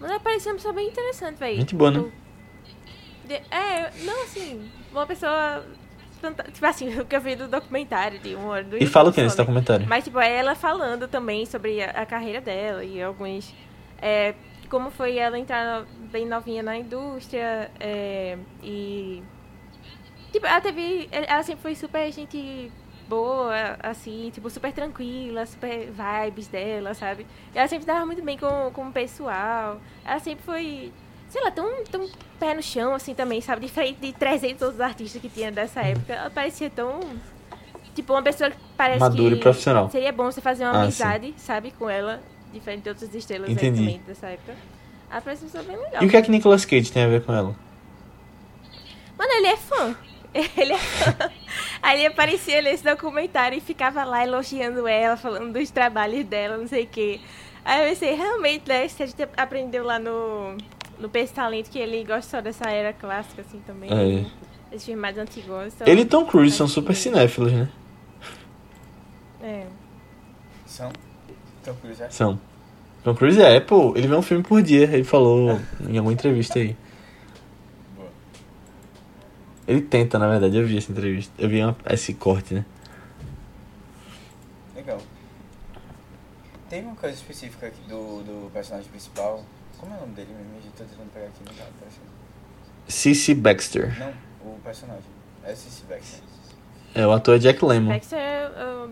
Mas 0.00 0.10
ela 0.10 0.18
parecia 0.18 0.50
uma 0.50 0.56
pessoa 0.56 0.74
bem 0.74 0.88
interessante, 0.88 1.38
velho. 1.38 1.56
Gente 1.56 1.74
boa, 1.76 1.90
né? 1.92 1.98
Tipo, 2.00 2.12
de- 3.28 3.56
É, 3.56 3.92
não 4.04 4.24
assim, 4.24 4.68
uma 4.90 5.06
pessoa. 5.06 5.64
Tipo 6.52 6.66
assim, 6.66 6.88
o 6.98 7.04
que 7.04 7.14
eu 7.14 7.20
vi 7.20 7.36
do 7.36 7.46
documentário 7.46 8.18
de 8.18 8.34
uma 8.34 8.48
hora 8.48 8.64
do 8.64 8.76
E 8.76 8.86
fala 8.86 9.10
o 9.10 9.12
que 9.12 9.22
nesse 9.22 9.36
documentário? 9.36 9.86
Mas, 9.86 10.02
tipo, 10.02 10.18
é 10.18 10.36
ela 10.36 10.56
falando 10.56 11.06
também 11.06 11.46
sobre 11.46 11.80
a, 11.80 11.90
a 11.90 12.04
carreira 12.04 12.40
dela 12.40 12.84
e 12.84 13.00
alguns. 13.00 13.54
é, 14.02 14.34
como 14.74 14.90
foi 14.90 15.18
ela 15.18 15.38
entrar 15.38 15.84
bem 16.10 16.26
novinha 16.26 16.60
na 16.60 16.76
indústria 16.76 17.70
é, 17.78 18.36
e. 18.60 19.22
Tipo, 20.32 20.46
ela 20.48 20.60
teve. 20.60 21.08
Ela 21.12 21.44
sempre 21.44 21.62
foi 21.62 21.76
super 21.76 22.10
gente 22.10 22.72
boa, 23.08 23.78
assim, 23.80 24.32
tipo, 24.34 24.50
super 24.50 24.72
tranquila, 24.72 25.46
super 25.46 25.92
vibes 25.92 26.48
dela, 26.48 26.92
sabe? 26.92 27.24
Ela 27.54 27.68
sempre 27.68 27.86
dava 27.86 28.04
muito 28.04 28.20
bem 28.20 28.36
com, 28.36 28.72
com 28.72 28.88
o 28.88 28.92
pessoal. 28.92 29.80
Ela 30.04 30.18
sempre 30.18 30.44
foi. 30.44 30.92
Sei 31.28 31.40
lá, 31.40 31.52
tão, 31.52 31.84
tão 31.84 32.08
pé 32.40 32.52
no 32.52 32.62
chão, 32.62 32.94
assim, 32.94 33.14
também, 33.14 33.40
sabe? 33.40 33.66
Diferente 33.66 34.00
de 34.00 34.12
300 34.12 34.60
outros 34.60 34.80
artistas 34.80 35.22
que 35.22 35.28
tinha 35.28 35.52
dessa 35.52 35.82
época. 35.82 36.12
Ela 36.14 36.30
parecia 36.30 36.68
tão. 36.68 36.98
Tipo, 37.94 38.12
uma 38.12 38.22
pessoa 38.22 38.50
que 38.50 38.56
parece 38.76 38.98
Madura 38.98 39.34
que 39.34 39.40
e 39.40 39.40
profissional. 39.40 39.88
Seria 39.88 40.12
bom 40.12 40.24
você 40.24 40.40
fazer 40.40 40.64
uma 40.64 40.70
Ah, 40.70 40.74
sim. 40.74 40.82
amizade, 41.04 41.34
sabe, 41.36 41.70
com 41.70 41.88
ela, 41.88 42.20
diferente 42.54 42.82
de 42.82 42.88
outras 42.88 43.14
estrelas 43.14 43.48
aí 43.48 43.54
Entendi. 43.54 43.78
também 43.80 44.00
dessa 44.06 44.28
época. 44.28 44.54
Parece 45.10 45.44
uma 45.44 45.50
pessoa 45.50 45.64
bem 45.64 45.76
legal. 45.76 46.02
E 46.02 46.06
o 46.06 46.10
que 46.10 46.16
é 46.16 46.22
que 46.22 46.30
Nicolas 46.30 46.64
Cage 46.64 46.90
tem 46.90 47.04
a 47.04 47.08
ver 47.08 47.22
com 47.22 47.32
ela? 47.32 47.54
Mano, 49.16 49.32
ele 49.32 49.46
é 49.46 49.56
fã. 49.56 49.96
Ele 50.56 50.72
é 50.72 50.78
fã. 50.78 51.30
Aí 51.80 52.00
ele 52.00 52.06
aparecia 52.08 52.60
nesse 52.60 52.82
documentário 52.82 53.56
e 53.56 53.60
ficava 53.60 54.02
lá 54.02 54.24
elogiando 54.24 54.88
ela, 54.88 55.16
falando 55.16 55.52
dos 55.52 55.70
trabalhos 55.70 56.24
dela, 56.24 56.56
não 56.56 56.66
sei 56.66 56.82
o 56.82 56.86
quê. 56.88 57.20
Aí 57.64 57.82
eu 57.84 57.88
pensei, 57.90 58.14
realmente, 58.14 58.68
né? 58.68 58.88
Se 58.88 59.04
a 59.04 59.06
gente 59.06 59.22
aprendeu 59.36 59.84
lá 59.84 60.00
no, 60.00 60.56
no 60.98 61.08
Peso 61.08 61.32
Talento 61.32 61.70
que 61.70 61.78
ele 61.78 62.02
gosta 62.02 62.22
só 62.28 62.40
dessa 62.40 62.68
era 62.68 62.92
clássica, 62.92 63.42
assim, 63.42 63.60
também. 63.64 63.88
É. 63.92 64.26
Esses 64.72 64.86
filmes 64.86 65.02
mais 65.02 65.16
antigos. 65.16 65.72
Então, 65.72 65.86
Ele 65.86 66.00
e 66.00 66.04
Tom 66.04 66.26
Cruise 66.26 66.56
são 66.56 66.64
acho 66.64 66.74
super 66.74 66.96
cinéfilos, 66.96 67.52
né? 67.52 67.68
É. 69.40 69.66
São? 70.66 70.90
Então, 71.62 71.74
por 71.76 71.92
já. 71.94 72.10
São. 72.10 72.38
Tom 73.02 73.14
Cruise 73.14 73.40
é, 73.40 73.60
pô, 73.60 73.92
ele 73.96 74.06
vê 74.08 74.14
um 74.16 74.22
filme 74.22 74.42
por 74.42 74.62
dia, 74.62 74.84
ele 74.84 75.04
falou 75.04 75.60
em 75.86 75.98
alguma 75.98 76.12
entrevista 76.12 76.58
aí. 76.58 76.74
Boa. 77.96 78.08
Ele 79.68 79.82
tenta, 79.82 80.18
na 80.18 80.26
verdade, 80.28 80.56
eu 80.56 80.66
vi 80.66 80.78
essa 80.78 80.90
entrevista. 80.90 81.32
Eu 81.38 81.48
vi 81.50 81.62
uma- 81.62 81.76
esse 81.90 82.14
corte, 82.14 82.54
né? 82.54 82.64
Legal. 84.74 84.98
Tem 86.70 86.82
uma 86.82 86.94
coisa 86.96 87.14
específica 87.14 87.66
aqui 87.66 87.80
do, 87.88 88.22
do 88.22 88.50
personagem 88.52 88.88
principal. 88.90 89.44
Como 89.78 89.92
é 89.92 89.96
o 89.98 90.00
nome 90.00 90.14
dele 90.14 90.32
mesmo? 90.32 90.52
Eu 90.64 90.72
tô 90.72 90.84
tentando 90.84 91.12
pegar 91.12 91.26
aqui, 91.26 91.40
não 91.46 91.52
tá. 91.54 91.64
Cici 92.88 93.34
Baxter. 93.34 93.98
Não, 93.98 94.12
o 94.50 94.58
personagem. 94.60 95.04
É 95.44 95.52
o 95.52 95.56
Cici 95.56 95.84
Baxter. 95.88 96.20
É, 96.94 97.06
o 97.06 97.12
ator 97.12 97.36
é 97.36 97.38
Jack 97.38 97.62
Lemmon. 97.64 97.90
Baxter 97.92 98.18
é 98.18 98.48
o 98.48 98.90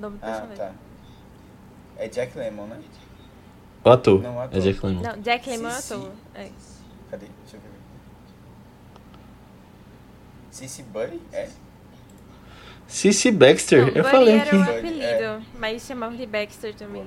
nome 0.00 0.16
do 0.18 0.24
Ah, 0.24 0.26
personagem. 0.26 0.56
tá. 0.56 0.72
É 2.00 2.08
Jack 2.08 2.36
Lemmon, 2.36 2.66
né? 2.66 2.80
O 3.84 3.90
ator. 3.90 4.22
Não, 4.22 4.36
o 4.38 4.40
É 4.40 4.44
ator. 4.46 4.60
Jack 4.60 4.86
Lemmon. 4.86 5.02
Não, 5.02 5.20
Jack 5.20 5.50
Lemmon 5.50 5.68
é 5.68 5.76
ator. 5.78 6.12
É. 6.34 6.48
Cadê? 7.10 7.26
Deixa 7.42 7.56
eu 7.56 7.60
ver. 7.60 7.68
Cici 10.50 10.82
Buddy? 10.82 11.20
É. 11.32 11.48
Cici 12.88 13.30
Baxter, 13.30 13.82
Não, 13.82 13.88
eu 13.88 14.02
Buddy 14.02 14.10
falei 14.10 14.34
era 14.34 14.42
aqui. 14.44 14.56
um 14.56 14.64
Buddy, 14.64 14.78
apelido, 14.78 15.22
é. 15.24 15.40
mas 15.58 15.82
chamavam 15.86 16.16
de 16.16 16.26
Baxter 16.26 16.74
também. 16.74 17.06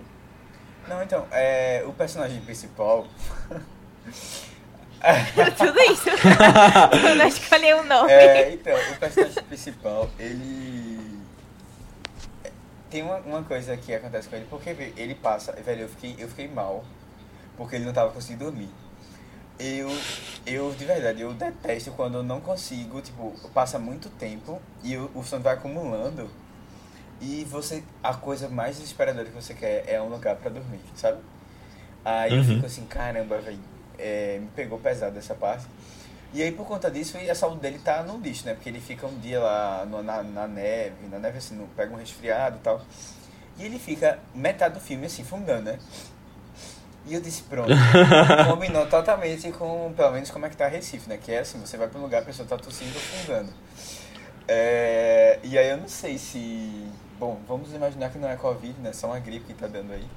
Não, 0.87 1.01
então, 1.03 1.25
é, 1.31 1.83
o 1.85 1.91
personagem 1.93 2.39
principal. 2.41 3.05
Tudo 5.57 5.79
isso. 5.91 6.09
Eu 6.09 7.15
não 7.17 7.27
escolhi 7.27 7.73
um 7.73 7.83
nome. 7.83 8.11
É, 8.11 8.53
então, 8.53 8.73
o 8.93 8.97
personagem 8.97 9.43
principal, 9.43 10.09
ele. 10.17 10.82
Tem 12.93 13.03
uma, 13.03 13.17
uma 13.19 13.43
coisa 13.43 13.77
que 13.77 13.93
acontece 13.95 14.29
com 14.29 14.37
ele, 14.37 14.47
porque 14.49 14.69
ele 14.97 15.15
passa. 15.15 15.53
Velho, 15.53 15.83
eu 15.83 15.89
fiquei, 15.89 16.15
eu 16.19 16.29
fiquei 16.29 16.47
mal, 16.49 16.85
porque 17.57 17.75
ele 17.77 17.85
não 17.85 17.93
tava 17.93 18.11
conseguindo 18.13 18.45
dormir. 18.45 18.69
Eu, 19.59 19.89
eu, 20.45 20.73
de 20.73 20.85
verdade, 20.85 21.21
eu 21.21 21.33
detesto 21.33 21.91
quando 21.93 22.19
eu 22.19 22.23
não 22.23 22.41
consigo, 22.41 23.01
tipo, 23.01 23.33
passa 23.53 23.79
muito 23.79 24.09
tempo 24.11 24.61
e 24.83 24.97
o, 24.97 25.11
o 25.15 25.23
sono 25.23 25.43
vai 25.43 25.55
acumulando 25.55 26.29
e 27.21 27.45
você, 27.45 27.83
a 28.03 28.13
coisa 28.15 28.49
mais 28.49 28.77
desesperadora 28.77 29.25
que 29.27 29.35
você 29.35 29.53
quer 29.55 29.85
é 29.89 30.01
um 30.01 30.09
lugar 30.09 30.37
pra 30.37 30.51
dormir, 30.51 30.81
sabe? 30.95 31.19
Aí 32.05 32.35
eu 32.35 32.43
Uhum. 32.43 32.43
fico 32.43 32.65
assim, 32.65 32.85
caramba, 32.87 33.39
velho, 33.41 33.59
é, 33.99 34.39
me 34.39 34.49
pegou 34.55 34.79
pesado 34.79 35.17
essa 35.19 35.35
parte. 35.35 35.65
E 36.33 36.41
aí, 36.41 36.51
por 36.51 36.65
conta 36.65 36.89
disso, 36.89 37.15
a 37.17 37.35
saúde 37.35 37.61
dele 37.61 37.79
tá 37.79 38.01
no 38.03 38.17
lixo, 38.17 38.45
né? 38.45 38.53
Porque 38.55 38.67
ele 38.69 38.79
fica 38.81 39.05
um 39.05 39.19
dia 39.19 39.39
lá 39.39 39.85
no- 39.85 40.01
na, 40.01 40.23
na 40.23 40.47
neve, 40.47 41.07
na 41.09 41.19
neve 41.19 41.37
assim, 41.37 41.55
no, 41.55 41.67
pega 41.69 41.93
um 41.93 41.97
resfriado 41.97 42.57
e 42.57 42.59
tal. 42.59 42.81
E 43.57 43.63
ele 43.65 43.77
fica 43.79 44.19
metade 44.33 44.73
do 44.73 44.79
filme 44.79 45.05
assim, 45.05 45.23
fungando, 45.23 45.71
né? 45.71 45.79
E 47.05 47.13
eu 47.13 47.21
disse, 47.21 47.43
pronto, 47.43 47.69
combinou 48.49 48.87
totalmente 48.87 49.51
com, 49.51 49.93
pelo 49.95 50.11
menos, 50.11 50.31
como 50.31 50.45
é 50.45 50.49
que 50.49 50.55
tá 50.55 50.67
Recife, 50.67 51.09
né? 51.09 51.17
Que 51.21 51.33
é 51.33 51.39
assim, 51.39 51.59
você 51.59 51.75
vai 51.77 51.87
pra 51.89 51.99
um 51.99 52.03
lugar, 52.03 52.21
a 52.21 52.25
pessoa 52.25 52.47
tá 52.47 52.57
tossindo 52.57 52.93
ou 52.95 53.01
fungando. 53.01 53.53
É, 54.47 55.39
e 55.43 55.57
aí 55.57 55.69
eu 55.69 55.77
não 55.77 55.87
sei 55.89 56.17
se... 56.17 56.87
Bom, 57.19 57.39
vamos 57.47 57.73
imaginar 57.73 58.09
que 58.09 58.17
não 58.17 58.29
é 58.29 58.35
Covid, 58.37 58.79
né? 58.81 58.93
Só 58.93 59.07
uma 59.07 59.19
gripe 59.19 59.45
que 59.47 59.53
tá 59.53 59.67
dando 59.67 59.93
aí. 59.93 60.07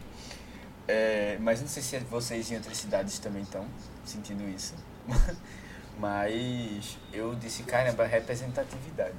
É, 0.89 1.37
mas 1.41 1.61
não 1.61 1.69
sei 1.69 1.83
se 1.83 1.99
vocês 2.01 2.51
em 2.51 2.57
outras 2.57 2.77
cidades 2.79 3.19
também 3.19 3.43
estão 3.43 3.65
sentindo 4.05 4.49
isso. 4.49 4.75
Mas 5.99 6.99
eu 7.13 7.35
disse, 7.35 7.63
caramba, 7.63 8.05
representatividade. 8.05 9.15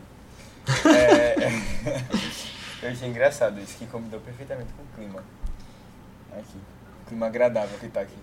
É, 0.86 1.36
eu 2.84 2.90
achei 2.92 3.08
engraçado 3.08 3.60
isso, 3.60 3.78
que 3.78 3.86
combinou 3.88 4.20
perfeitamente 4.20 4.70
com 4.74 4.84
o 4.84 4.86
clima. 4.96 5.24
Aqui. 6.32 6.58
O 7.04 7.08
clima 7.08 7.26
agradável 7.28 7.78
que 7.80 7.88
tá 7.88 8.02
aqui. 8.02 8.18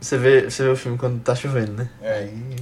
Você 0.00 0.16
vê, 0.16 0.48
você 0.48 0.62
vê 0.62 0.68
o 0.70 0.76
filme 0.76 0.96
quando 0.96 1.20
tá 1.22 1.34
chovendo, 1.34 1.72
né? 1.72 1.90
É. 2.00 2.18
Aí 2.20 2.56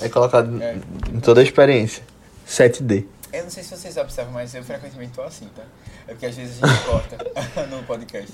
é 0.00 0.08
colocado 0.08 0.62
É. 0.62 0.76
em 1.12 1.20
toda 1.20 1.40
a 1.40 1.44
experiência. 1.44 2.02
7D. 2.46 3.06
Eu 3.32 3.42
não 3.44 3.50
sei 3.50 3.62
se 3.64 3.76
vocês 3.76 3.96
observam, 3.96 4.32
mas 4.32 4.54
eu 4.54 4.62
frequentemente 4.62 5.12
tô 5.12 5.22
assim, 5.22 5.48
tá? 5.56 5.64
É 6.06 6.12
porque 6.12 6.26
às 6.26 6.36
vezes 6.36 6.62
a 6.62 6.66
gente 6.68 6.84
corta 6.84 7.16
no 7.66 7.82
podcast. 7.82 8.32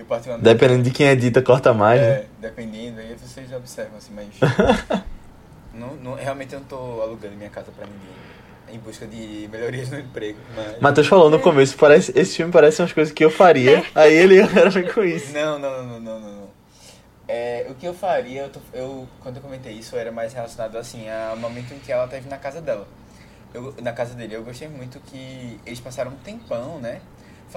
Eu 0.00 0.06
particularmente. 0.06 0.44
Dependendo 0.52 0.82
de 0.84 0.90
quem 0.90 1.06
edita, 1.08 1.42
corta 1.42 1.74
mais, 1.74 2.00
É, 2.00 2.08
né? 2.20 2.24
dependendo, 2.40 3.00
aí 3.00 3.14
vocês 3.14 3.52
observam 3.52 3.98
assim, 3.98 4.12
mas. 4.14 4.28
não, 5.74 5.94
não, 5.96 6.14
realmente 6.14 6.54
eu 6.54 6.60
não 6.60 6.66
tô 6.66 7.02
alugando 7.02 7.36
minha 7.36 7.50
casa 7.50 7.70
pra 7.70 7.86
ninguém. 7.86 8.30
Em 8.72 8.78
busca 8.78 9.04
de 9.06 9.48
melhorias 9.52 9.90
no 9.90 9.98
emprego, 9.98 10.38
mas. 10.56 10.80
Matheus 10.80 11.06
falou 11.06 11.28
no 11.28 11.38
começo, 11.40 11.76
parece, 11.76 12.12
esse 12.18 12.36
filme 12.36 12.52
parece 12.52 12.80
umas 12.80 12.92
coisas 12.92 13.12
que 13.12 13.24
eu 13.24 13.30
faria. 13.30 13.84
Aí 13.94 14.14
ele 14.14 14.42
vem 14.44 14.86
com 14.92 15.02
isso. 15.04 15.32
Não, 15.32 15.58
não, 15.58 15.82
não, 15.84 16.00
não, 16.00 16.20
não, 16.20 16.32
não. 16.32 16.50
É, 17.28 17.66
o 17.68 17.74
que 17.74 17.86
eu 17.86 17.92
faria, 17.94 18.42
eu, 18.42 18.48
tô- 18.48 18.60
eu- 18.72 19.08
quando 19.22 19.36
eu 19.36 19.42
comentei 19.42 19.72
isso, 19.72 19.96
era 19.96 20.10
mais 20.10 20.32
relacionado 20.32 20.76
assim 20.76 21.06
ao 21.10 21.36
momento 21.36 21.72
em 21.74 21.78
que 21.78 21.92
ela 21.92 22.08
teve 22.08 22.28
na 22.28 22.38
casa 22.38 22.60
dela. 22.60 22.86
eu, 23.52 23.74
na 23.82 23.92
casa 23.92 24.14
dele, 24.14 24.34
eu 24.34 24.42
gostei 24.44 24.68
muito 24.68 24.98
que 25.00 25.60
eles 25.66 25.78
passaram 25.80 26.12
um 26.12 26.16
tempão, 26.16 26.78
né? 26.78 27.00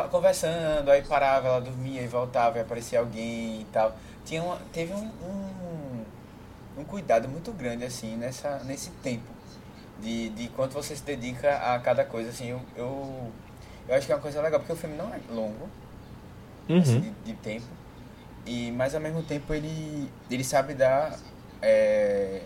Conversando, 0.09 0.89
aí 0.89 1.03
parava, 1.03 1.47
ela 1.47 1.61
dormia 1.61 2.01
e 2.01 2.07
voltava 2.07 2.57
e 2.57 2.61
aparecia 2.61 2.99
alguém 2.99 3.61
e 3.61 3.65
tal. 3.71 3.95
Tinha 4.25 4.41
uma, 4.41 4.57
teve 4.71 4.91
um, 4.93 5.05
um, 5.05 6.05
um 6.79 6.83
cuidado 6.83 7.27
muito 7.29 7.51
grande, 7.51 7.85
assim, 7.85 8.15
nessa, 8.17 8.59
nesse 8.63 8.89
tempo. 9.03 9.31
De, 9.99 10.29
de 10.29 10.47
quanto 10.49 10.73
você 10.73 10.95
se 10.95 11.03
dedica 11.03 11.55
a 11.57 11.79
cada 11.79 12.03
coisa, 12.05 12.29
assim. 12.31 12.47
Eu, 12.49 12.61
eu, 12.75 13.31
eu 13.87 13.95
acho 13.95 14.05
que 14.07 14.11
é 14.11 14.15
uma 14.15 14.21
coisa 14.21 14.41
legal, 14.41 14.59
porque 14.59 14.73
o 14.73 14.75
filme 14.75 14.95
não 14.97 15.13
é 15.13 15.19
longo, 15.29 15.69
assim, 16.79 16.95
Uhum. 16.95 17.01
de, 17.01 17.11
de 17.25 17.33
tempo. 17.35 17.65
E, 18.45 18.71
mas 18.71 18.95
ao 18.95 19.01
mesmo 19.01 19.23
tempo 19.23 19.53
ele, 19.53 20.11
ele 20.29 20.43
sabe 20.43 20.73
dar 20.73 21.17
é, 21.61 22.41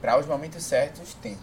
para 0.00 0.18
os 0.18 0.26
momentos 0.26 0.62
certos 0.64 1.14
tempo. 1.14 1.42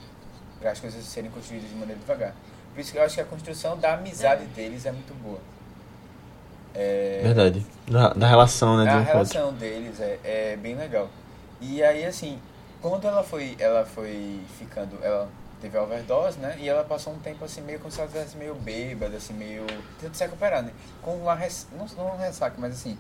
Para 0.60 0.72
as 0.72 0.80
coisas 0.80 1.03
serem 1.05 1.32
construídas 1.32 1.70
de 1.70 1.76
maneira 1.76 1.99
devagar. 1.99 2.36
Por 2.80 2.84
isso 2.84 2.94
que 2.94 2.98
eu 2.98 3.04
acho 3.04 3.16
que 3.16 3.22
a 3.22 3.26
construção 3.26 3.78
da 3.78 3.96
amizade 3.96 4.46
deles 4.46 4.86
é 4.86 4.92
muito 4.94 5.14
boa. 5.22 5.40
É, 6.74 7.20
Verdade. 7.24 7.66
Da, 7.86 8.14
da 8.14 8.26
relação, 8.26 8.78
né? 8.78 8.84
de 8.84 8.90
a 8.90 9.00
um 9.00 9.06
com 9.06 9.12
o 9.12 9.20
outro. 9.20 9.34
relação 9.34 9.54
deles 9.56 10.00
é, 10.00 10.20
é 10.24 10.56
bem 10.56 10.76
legal. 10.76 11.10
E 11.60 11.84
aí, 11.84 12.06
assim, 12.06 12.40
quando 12.82 13.06
ela 13.06 13.22
foi, 13.22 13.58
ela 13.60 13.86
foi 13.86 14.40
ficando, 14.58 14.98
ela 15.04 15.28
teve 15.60 15.78
a 15.78 15.84
overdose, 15.84 16.40
né? 16.40 16.56
E 16.58 16.70
ela 16.70 16.86
passou 16.86 17.12
um 17.12 17.20
tempo 17.20 17.44
assim, 17.44 17.60
meio 17.60 17.80
como 17.80 17.92
se 17.92 18.00
ela 18.00 18.08
estivesse 18.08 18.38
meio 18.38 18.56
bêbada, 18.56 19.18
assim, 19.18 19.34
meio. 19.34 19.66
tentando 20.00 20.16
se 20.16 20.24
recuperar, 20.24 20.64
né? 20.64 20.72
Com 21.02 21.18
uma 21.18 21.36
res, 21.36 21.68
não, 21.78 21.86
não 21.98 22.16
uma 22.16 22.26
ressaca, 22.26 22.56
mas 22.58 22.76
assim, 22.76 22.98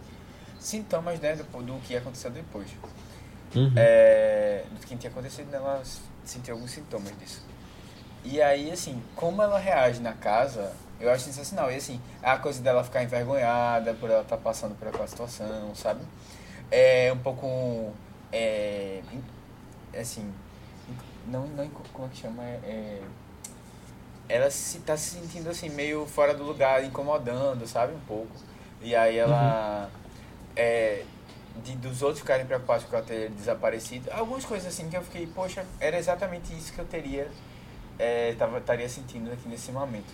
sintomas, 0.59 1.21
né, 1.21 1.37
do, 1.37 1.43
do 1.63 1.79
que 1.87 1.95
aconteceu 1.95 2.31
depois. 2.31 2.67
Uhum. 3.55 3.71
É, 3.77 4.65
do 4.77 4.85
que 4.85 4.97
tinha 4.97 5.09
acontecido, 5.09 5.49
né, 5.49 5.55
ela 5.57 5.81
sentiu 6.25 6.55
alguns 6.55 6.71
sintomas 6.71 7.17
disso. 7.17 7.47
E 8.23 8.41
aí, 8.41 8.71
assim, 8.71 9.01
como 9.15 9.41
ela 9.41 9.57
reage 9.57 10.01
na 10.01 10.13
casa, 10.13 10.73
eu 10.99 11.09
acho 11.11 11.23
sensacional. 11.25 11.71
E 11.71 11.75
assim, 11.75 11.99
a 12.21 12.37
coisa 12.37 12.61
dela 12.61 12.83
ficar 12.83 13.03
envergonhada 13.03 13.93
por 13.93 14.09
ela 14.09 14.21
estar 14.21 14.37
passando 14.37 14.77
por 14.77 14.87
aquela 14.87 15.07
situação, 15.07 15.73
sabe? 15.75 16.01
É 16.69 17.11
um 17.13 17.19
pouco. 17.19 17.93
É, 18.31 19.01
assim. 19.97 20.31
Não, 21.27 21.47
não, 21.47 21.67
como 21.93 22.07
é 22.07 22.09
que 22.09 22.17
chama? 22.17 22.43
É, 22.43 22.59
é, 22.63 23.01
ela 24.27 24.51
se, 24.51 24.79
tá 24.79 24.97
se 24.97 25.19
sentindo 25.19 25.49
assim, 25.49 25.69
meio 25.69 26.05
fora 26.05 26.33
do 26.33 26.43
lugar, 26.43 26.83
incomodando, 26.83 27.67
sabe? 27.67 27.93
Um 27.93 27.99
pouco. 28.01 28.31
E 28.81 28.95
aí 28.95 29.17
ela. 29.17 29.89
É, 30.55 31.03
de, 31.63 31.75
dos 31.75 32.01
outros 32.01 32.19
ficarem 32.19 32.45
preocupados 32.45 32.85
com 32.85 32.95
ela 32.95 33.05
ter 33.05 33.29
desaparecido. 33.31 34.09
Algumas 34.11 34.45
coisas 34.45 34.67
assim 34.67 34.89
que 34.89 34.97
eu 34.97 35.03
fiquei, 35.03 35.27
poxa, 35.27 35.65
era 35.79 35.97
exatamente 35.97 36.53
isso 36.53 36.73
que 36.73 36.79
eu 36.79 36.85
teria. 36.85 37.29
É, 37.99 38.33
tava, 38.35 38.57
estaria 38.59 38.87
sentindo 38.87 39.31
aqui 39.31 39.47
nesse 39.49 39.71
momento. 39.71 40.07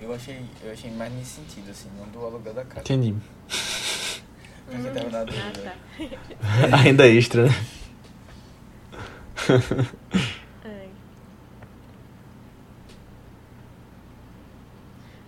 Eu 0.00 0.14
achei, 0.14 0.40
eu 0.62 0.70
achei 0.72 0.90
mais 0.92 1.12
nesse 1.12 1.32
sentido, 1.32 1.70
assim, 1.70 1.90
não 1.98 2.06
do 2.06 2.24
aluguel 2.24 2.54
da 2.54 2.64
casa. 2.64 2.80
Entendi. 2.80 3.14
Quem 4.70 4.82
tava 4.84 5.10
na 5.10 5.18
Ah, 5.20 5.24
dúvida. 5.24 5.74
tá. 6.70 6.76
Ainda 6.84 7.08
extra, 7.08 7.46
né? 7.46 7.50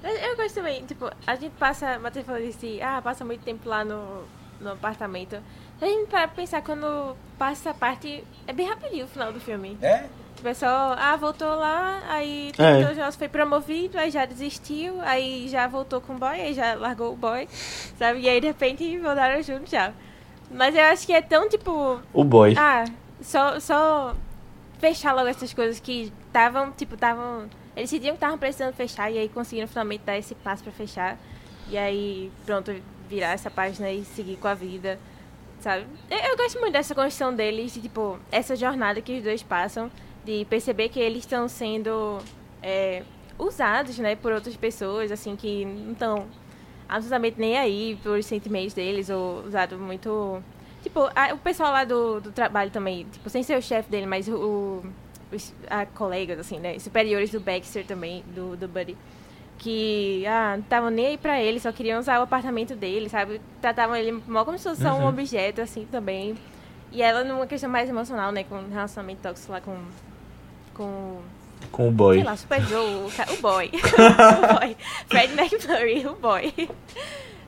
Mas 0.03 0.23
eu 0.23 0.37
gosto 0.37 0.55
também, 0.55 0.85
tipo, 0.87 1.11
a 1.27 1.35
gente 1.37 1.53
passa, 1.53 1.99
o 1.99 2.01
Matheus 2.01 2.25
falou 2.25 2.47
assim, 2.49 2.81
ah, 2.81 3.03
passa 3.03 3.25
muito 3.25 3.43
tempo 3.43 3.69
lá 3.69 3.85
no, 3.85 4.25
no 4.61 4.73
apartamento. 4.73 5.37
A 5.81 5.85
gente 5.87 6.09
para 6.09 6.27
pra 6.27 6.37
pensar, 6.37 6.63
quando 6.63 7.15
passa 7.39 7.69
essa 7.71 7.79
parte, 7.79 8.25
é 8.47 8.53
bem 8.53 8.67
rapidinho 8.67 9.05
o 9.05 9.09
final 9.09 9.33
do 9.33 9.41
filme. 9.41 9.77
É? 9.83 10.09
É 10.45 10.55
só, 10.55 10.67
ah, 10.99 11.17
voltou 11.17 11.49
lá, 11.49 12.03
aí 12.09 12.51
É. 12.59 12.91
o 12.91 12.95
Jones 12.95 13.17
foi 13.17 13.29
promovido, 13.29 13.99
aí 13.99 14.11
já 14.11 14.25
desistiu, 14.25 14.99
aí 15.03 15.49
já 15.49 15.67
voltou 15.67 16.01
com 16.01 16.15
o 16.15 16.19
boy, 16.19 16.41
aí 16.41 16.55
já 16.55 16.75
largou 16.75 17.13
o 17.13 17.17
boy, 17.17 17.47
sabe? 17.99 18.21
E 18.21 18.29
aí 18.29 18.41
de 18.41 18.47
repente 18.47 18.99
voltaram 18.99 19.43
juntos 19.43 19.71
já. 19.71 19.93
Mas 20.51 20.75
eu 20.75 20.83
acho 20.85 21.07
que 21.07 21.13
é 21.13 21.21
tão 21.23 21.49
tipo, 21.49 22.01
O 22.13 22.25
boy. 22.25 22.55
ah, 22.59 22.85
só, 23.21 23.61
só 23.61 24.15
fechar 24.79 25.13
logo 25.15 25.29
essas 25.29 25.53
coisas 25.53 25.79
que 25.79 26.13
estavam, 26.27 26.71
tipo, 26.73 26.95
estavam. 26.95 27.43
Eles 27.77 27.91
decidiam 27.91 28.13
que 28.15 28.17
estavam 28.17 28.39
precisando 28.39 28.73
fechar 28.75 29.11
e 29.11 29.19
aí 29.19 29.29
conseguiram 29.29 29.69
finalmente 29.69 30.03
dar 30.05 30.17
esse 30.19 30.35
passo 30.35 30.63
pra 30.63 30.73
fechar. 30.73 31.17
E 31.69 31.77
aí, 31.79 32.33
pronto, 32.45 32.75
virar 33.09 33.33
essa 33.33 33.49
página 33.51 33.91
e 33.93 34.05
seguir 34.05 34.37
com 34.37 34.49
a 34.49 34.55
vida. 34.55 34.99
Sabe? 35.61 35.87
Eu, 36.11 36.19
eu 36.19 36.37
gosto 36.37 36.59
muito 36.59 36.73
dessa 36.73 36.95
construção 36.95 37.35
deles, 37.35 37.75
de, 37.75 37.83
tipo, 37.83 38.19
essa 38.33 38.57
jornada 38.57 39.01
que 39.03 39.19
os 39.19 39.23
dois 39.23 39.43
passam, 39.43 39.91
de 40.25 40.45
perceber 40.47 40.89
que 40.89 41.01
eles 41.01 41.19
estão 41.21 41.49
sendo 41.49 42.19
é, 42.63 43.03
usados, 43.39 43.99
né, 43.99 44.15
por 44.17 44.33
outras 44.33 44.57
pessoas, 44.57 45.11
assim, 45.11 45.35
que 45.37 45.65
não 45.65 45.93
estão 45.93 46.27
absolutamente 46.89 47.39
nem 47.41 47.57
aí 47.59 47.99
por 48.03 48.23
sentimentos 48.23 48.75
deles, 48.75 49.09
ou 49.11 49.45
usado 49.47 49.79
muito. 49.79 50.43
Tipo, 50.83 51.09
a- 51.15 51.33
o 51.35 51.39
pessoal 51.39 51.73
lá 51.73 51.85
do, 51.85 52.21
do 52.21 52.33
trabalho 52.33 52.71
também, 52.71 53.07
tipo, 53.11 53.29
sem 53.31 53.43
ser 53.43 53.57
o 53.59 53.63
chefe 53.63 53.91
dele, 53.91 54.07
mas 54.07 54.29
o, 54.29 54.83
os 55.33 55.55
a, 55.69 55.87
colegas, 55.87 56.39
assim, 56.39 56.59
né? 56.59 56.79
Superiores 56.79 57.31
do 57.31 57.41
Baxter 57.41 57.87
também, 57.87 58.23
do, 58.35 58.57
do 58.57 58.67
Buddy. 58.69 58.97
Que, 59.59 60.25
ah, 60.27 60.55
não 60.57 60.63
estavam 60.65 60.89
nem 60.91 61.07
aí 61.09 61.19
pra 61.19 61.41
ele, 61.41 61.61
só 61.61 61.71
queriam 61.71 61.99
usar 62.01 62.19
o 62.19 62.23
apartamento 62.23 62.75
dele, 62.75 63.11
sabe? 63.11 63.41
Tratavam 63.61 63.95
ele 63.95 64.13
mal 64.27 64.45
como 64.47 64.57
se 64.57 64.65
fosse 64.65 64.81
só 64.83 64.95
um 64.95 65.03
Uhum. 65.03 65.09
objeto, 65.09 65.61
assim, 65.61 65.87
também. 65.93 66.35
E 66.91 67.03
ela 67.03 67.23
numa 67.25 67.47
questão 67.47 67.69
mais 67.69 67.87
emocional, 67.89 68.33
né? 68.33 68.43
Com 68.45 68.57
relacionamento 68.71 69.21
tóxico 69.23 69.53
lá 69.53 69.61
com. 69.61 69.77
Com 70.81 71.19
Com 71.71 71.89
o 71.89 71.93
boy. 71.93 72.17
Sei 72.17 72.25
lá, 72.25 72.37
Super 72.37 72.63
Joe, 72.63 72.81
o, 73.07 73.11
ca- 73.15 73.27
o 73.33 73.37
boy. 73.43 73.71
o 73.75 74.55
boy. 74.59 74.77
Fred 75.09 75.33
McFlurry, 75.39 76.07
o 76.07 76.15
boy. 76.15 76.53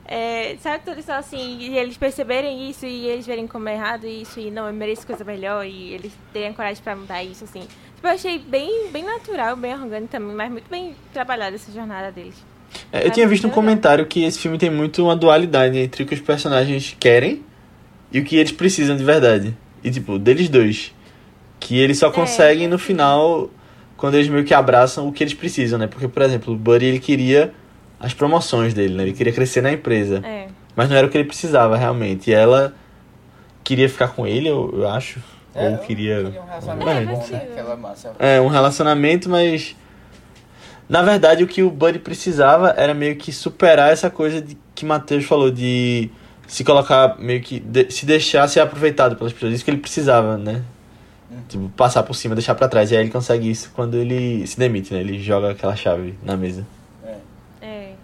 É, 0.04 0.56
sabe, 0.60 0.84
tudo 0.84 1.02
só 1.02 1.14
assim, 1.14 1.58
e 1.60 1.78
eles 1.78 1.96
perceberem 1.96 2.68
isso 2.68 2.84
e 2.84 3.06
eles 3.06 3.24
verem 3.26 3.46
como 3.46 3.68
é 3.68 3.74
errado 3.74 4.06
isso 4.06 4.38
e 4.38 4.50
não, 4.50 4.66
eu 4.66 4.72
mereço 4.74 5.06
coisa 5.06 5.24
melhor 5.24 5.64
e 5.64 5.94
eles 5.94 6.12
terem 6.32 6.52
coragem 6.52 6.82
pra 6.82 6.94
mudar 6.94 7.22
isso, 7.24 7.44
assim. 7.44 7.60
Tipo, 7.94 8.08
eu 8.08 8.10
achei 8.10 8.38
bem, 8.38 8.90
bem 8.90 9.04
natural, 9.04 9.56
bem 9.56 9.72
orgânico 9.72 10.10
também, 10.12 10.34
mas 10.36 10.50
muito 10.50 10.68
bem 10.68 10.94
trabalhada 11.14 11.54
essa 11.56 11.72
jornada 11.72 12.12
deles. 12.12 12.34
É, 12.92 13.06
eu 13.06 13.10
tinha 13.10 13.26
visto 13.26 13.46
um 13.46 13.50
comentário 13.50 14.04
que 14.04 14.24
esse 14.24 14.38
filme 14.38 14.58
tem 14.58 14.68
muito 14.70 15.02
uma 15.04 15.16
dualidade 15.16 15.78
entre 15.78 16.02
o 16.02 16.06
que 16.06 16.14
os 16.14 16.20
personagens 16.20 16.94
querem 17.00 17.42
e 18.12 18.18
o 18.20 18.24
que 18.24 18.36
eles 18.36 18.52
precisam 18.52 18.96
de 18.96 19.04
verdade. 19.04 19.56
E, 19.82 19.90
tipo, 19.90 20.18
deles 20.18 20.48
dois. 20.50 20.92
Que 21.64 21.78
eles 21.78 21.98
só 21.98 22.10
conseguem 22.10 22.66
no 22.66 22.78
final, 22.78 23.48
quando 23.96 24.14
eles 24.16 24.28
meio 24.28 24.44
que 24.44 24.52
abraçam 24.52 25.06
o 25.06 25.12
que 25.12 25.22
eles 25.22 25.32
precisam, 25.34 25.78
né? 25.78 25.86
Porque, 25.86 26.08
por 26.08 26.22
exemplo, 26.22 26.52
o 26.52 26.56
Buddy, 26.56 26.86
ele 26.86 26.98
queria 26.98 27.52
as 28.00 28.12
promoções 28.12 28.74
dele, 28.74 28.94
né? 28.94 29.04
Ele 29.04 29.12
queria 29.12 29.32
crescer 29.32 29.60
na 29.62 29.70
empresa. 29.72 30.20
É. 30.24 30.48
Mas 30.74 30.88
não 30.90 30.96
era 30.96 31.06
o 31.06 31.10
que 31.10 31.16
ele 31.16 31.24
precisava, 31.28 31.76
realmente. 31.76 32.30
E 32.30 32.34
ela 32.34 32.74
queria 33.62 33.88
ficar 33.88 34.08
com 34.08 34.26
ele, 34.26 34.48
eu, 34.48 34.74
eu 34.76 34.88
acho. 34.88 35.20
É, 35.54 35.68
ou 35.68 35.78
queria... 35.78 36.16
queria 36.24 36.40
um 36.40 36.46
relacionamento 36.46 36.90
É, 36.90 37.04
bom, 37.14 37.26
né? 37.30 37.42
Aquela 37.52 37.76
massa. 37.76 38.12
É, 38.18 38.40
um 38.40 38.48
relacionamento, 38.48 39.30
mas. 39.30 39.76
Na 40.88 41.02
verdade, 41.02 41.44
o 41.44 41.46
que 41.46 41.62
o 41.62 41.70
Buddy 41.70 42.00
precisava 42.00 42.70
era 42.76 42.92
meio 42.92 43.14
que 43.16 43.30
superar 43.32 43.92
essa 43.92 44.10
coisa 44.10 44.40
de 44.42 44.58
que 44.74 44.84
Matheus 44.84 45.24
falou, 45.24 45.50
de 45.50 46.10
se 46.48 46.64
colocar, 46.64 47.16
meio 47.18 47.40
que. 47.40 47.60
de- 47.60 47.90
se 47.90 48.04
deixar 48.04 48.48
ser 48.48 48.60
aproveitado 48.60 49.14
pelas 49.14 49.32
pessoas. 49.32 49.54
Isso 49.54 49.64
que 49.64 49.70
ele 49.70 49.78
precisava, 49.78 50.36
né? 50.36 50.62
Tipo, 51.48 51.68
passar 51.70 52.02
por 52.02 52.14
cima, 52.14 52.34
deixar 52.34 52.54
pra 52.54 52.68
trás. 52.68 52.90
E 52.90 52.96
aí 52.96 53.02
ele 53.02 53.10
consegue 53.10 53.50
isso 53.50 53.70
quando 53.74 53.96
ele 53.96 54.46
se 54.46 54.58
demite, 54.58 54.92
né? 54.94 55.00
Ele 55.00 55.18
joga 55.22 55.50
aquela 55.52 55.74
chave 55.76 56.14
na 56.22 56.36
mesa. 56.36 56.66
É. 57.04 57.16
É. 57.60 57.94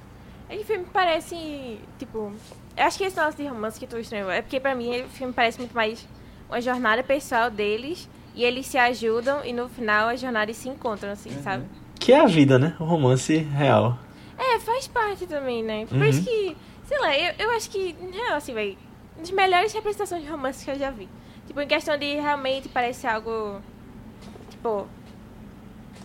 Esse 0.51 0.65
filme 0.65 0.87
parece, 0.93 1.79
tipo... 1.99 2.33
Eu 2.77 2.85
acho 2.85 2.97
que 2.97 3.05
esse 3.05 3.17
negócio 3.17 3.43
de 3.43 3.49
romance 3.49 3.79
que 3.79 3.87
tu 3.87 3.99
estranho 3.99 4.31
é 4.31 4.41
porque 4.41 4.61
pra 4.61 4.75
mim 4.75 5.03
o 5.03 5.09
filme 5.09 5.33
parece 5.33 5.59
muito 5.59 5.75
mais 5.75 6.07
uma 6.49 6.61
jornada 6.61 7.03
pessoal 7.03 7.51
deles 7.51 8.09
e 8.35 8.45
eles 8.45 8.67
se 8.67 8.79
ajudam 8.79 9.45
e 9.45 9.53
no 9.53 9.69
final 9.69 10.09
as 10.09 10.21
jornadas 10.21 10.57
se 10.57 10.69
encontram, 10.69 11.11
assim, 11.11 11.31
Uhum. 11.31 11.43
sabe? 11.43 11.65
Que 11.99 12.13
é 12.13 12.21
a 12.21 12.27
vida, 12.27 12.59
né? 12.59 12.75
O 12.79 12.85
romance 12.85 13.37
real. 13.37 13.99
É, 14.39 14.59
faz 14.61 14.87
parte 14.87 15.27
também, 15.27 15.63
né? 15.65 15.85
Por 15.87 15.99
Uhum. 15.99 16.05
isso 16.05 16.23
que, 16.23 16.57
sei 16.87 16.99
lá, 17.01 17.19
eu, 17.19 17.35
eu 17.41 17.51
acho 17.51 17.69
que, 17.69 17.97
real, 18.13 18.37
assim, 18.37 18.55
velho, 18.55 18.79
uma 19.17 19.23
das 19.23 19.31
melhores 19.33 19.73
representações 19.73 20.23
de 20.23 20.29
romance 20.31 20.65
que 20.65 20.71
eu 20.71 20.79
já 20.79 20.91
vi. 20.93 21.09
Tipo, 21.49 21.61
em 21.61 21.67
questão 21.67 21.97
de 21.99 22.15
realmente 22.15 22.69
parece 22.69 23.07
algo, 23.07 23.61
tipo... 24.51 24.87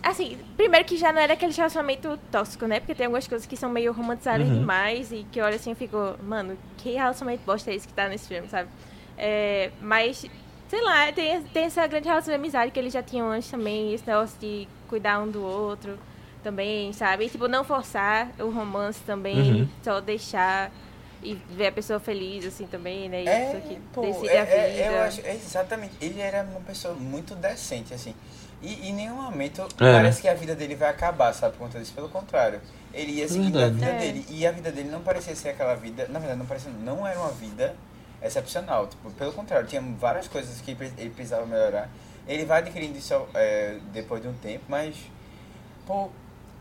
Assim, 0.02 0.36
primeiro 0.56 0.84
que 0.84 0.96
já 0.98 1.12
não 1.12 1.20
era 1.20 1.32
aquele 1.32 1.52
relacionamento 1.52 2.18
tóxico, 2.30 2.66
né? 2.66 2.78
Porque 2.80 2.94
tem 2.94 3.06
algumas 3.06 3.26
coisas 3.26 3.46
que 3.46 3.56
são 3.56 3.70
meio 3.70 3.90
romantizadas 3.92 4.48
Uhum. 4.48 4.58
demais 4.58 5.10
e 5.12 5.24
que 5.32 5.38
eu 5.40 5.44
olho 5.46 5.54
assim 5.54 5.70
e 5.70 5.74
fico, 5.74 5.96
mano, 6.22 6.58
que 6.76 6.90
relacionamento 6.92 7.42
bosta 7.46 7.70
é 7.70 7.74
esse 7.74 7.86
que 7.88 7.94
tá 7.94 8.06
nesse 8.08 8.28
filme, 8.28 8.46
sabe? 8.48 8.68
É, 9.16 9.70
mas, 9.80 10.26
sei 10.68 10.82
lá, 10.82 11.10
tem, 11.12 11.40
tem 11.44 11.64
essa 11.64 11.86
grande 11.86 12.06
relação 12.08 12.32
de 12.32 12.38
amizade 12.38 12.70
que 12.70 12.78
eles 12.78 12.92
já 12.92 13.02
tinham 13.02 13.30
antes 13.30 13.50
também, 13.50 13.94
esse 13.94 14.06
negócio 14.06 14.38
de 14.38 14.68
cuidar 14.88 15.20
um 15.20 15.30
do 15.30 15.42
outro 15.42 15.98
também, 16.42 16.92
sabe? 16.92 17.24
E, 17.24 17.30
tipo, 17.30 17.48
não 17.48 17.64
forçar 17.64 18.28
o 18.38 18.50
romance 18.50 19.00
também, 19.06 19.62
Uhum. 19.62 19.68
só 19.82 20.00
deixar 20.02 20.70
e 21.24 21.34
ver 21.56 21.68
a 21.68 21.72
pessoa 21.72 21.98
feliz, 21.98 22.44
assim, 22.44 22.66
também, 22.66 23.08
né? 23.08 23.24
E 23.24 23.28
a 23.28 23.32
É, 23.32 23.44
pessoa 23.46 23.60
que 23.62 23.80
pô, 23.92 24.00
decide 24.02 24.28
é, 24.28 24.40
a 24.40 24.44
vida. 24.44 24.56
é, 24.56 24.88
eu 24.88 25.02
acho, 25.02 25.20
é 25.22 25.34
exatamente. 25.34 25.94
Ele 26.00 26.20
era 26.20 26.42
uma 26.42 26.60
pessoa 26.60 26.94
muito 26.94 27.34
decente, 27.34 27.94
assim. 27.94 28.14
E 28.62 28.88
em 28.88 28.92
nenhum 28.94 29.16
momento 29.20 29.62
É. 29.62 29.92
parece 29.92 30.22
que 30.22 30.28
a 30.28 30.34
vida 30.34 30.54
dele 30.54 30.74
vai 30.74 30.88
acabar, 30.90 31.32
sabe, 31.34 31.54
por 31.56 31.64
conta 31.66 31.78
disso. 31.78 31.92
Pelo 31.92 32.08
contrário, 32.08 32.60
ele 32.92 33.12
ia 33.12 33.28
seguindo 33.28 33.58
a 33.58 33.68
vida 33.68 33.86
É. 33.86 33.98
dele. 33.98 34.24
E 34.28 34.46
a 34.46 34.52
vida 34.52 34.70
dele 34.70 34.88
não 34.90 35.00
parecia 35.02 35.34
ser 35.34 35.50
aquela 35.50 35.74
vida. 35.74 36.06
Na 36.08 36.18
verdade, 36.18 36.38
não 36.38 36.46
parecia, 36.46 36.70
não 36.70 37.06
era 37.06 37.18
uma 37.18 37.30
vida 37.32 37.74
excepcional. 38.22 38.86
Tipo, 38.86 39.10
pelo 39.10 39.32
contrário, 39.32 39.66
tinha 39.66 39.82
várias 39.98 40.28
coisas 40.28 40.60
que 40.60 40.70
ele 40.70 40.78
pre- 40.78 40.92
ele 40.96 41.10
precisava 41.10 41.44
melhorar. 41.44 41.90
Ele 42.26 42.44
vai 42.46 42.60
adquirindo 42.60 42.96
isso 42.96 43.14
é, 43.34 43.78
depois 43.92 44.22
de 44.22 44.28
um 44.28 44.34
tempo, 44.34 44.64
mas. 44.68 44.94
Pô, 45.86 46.08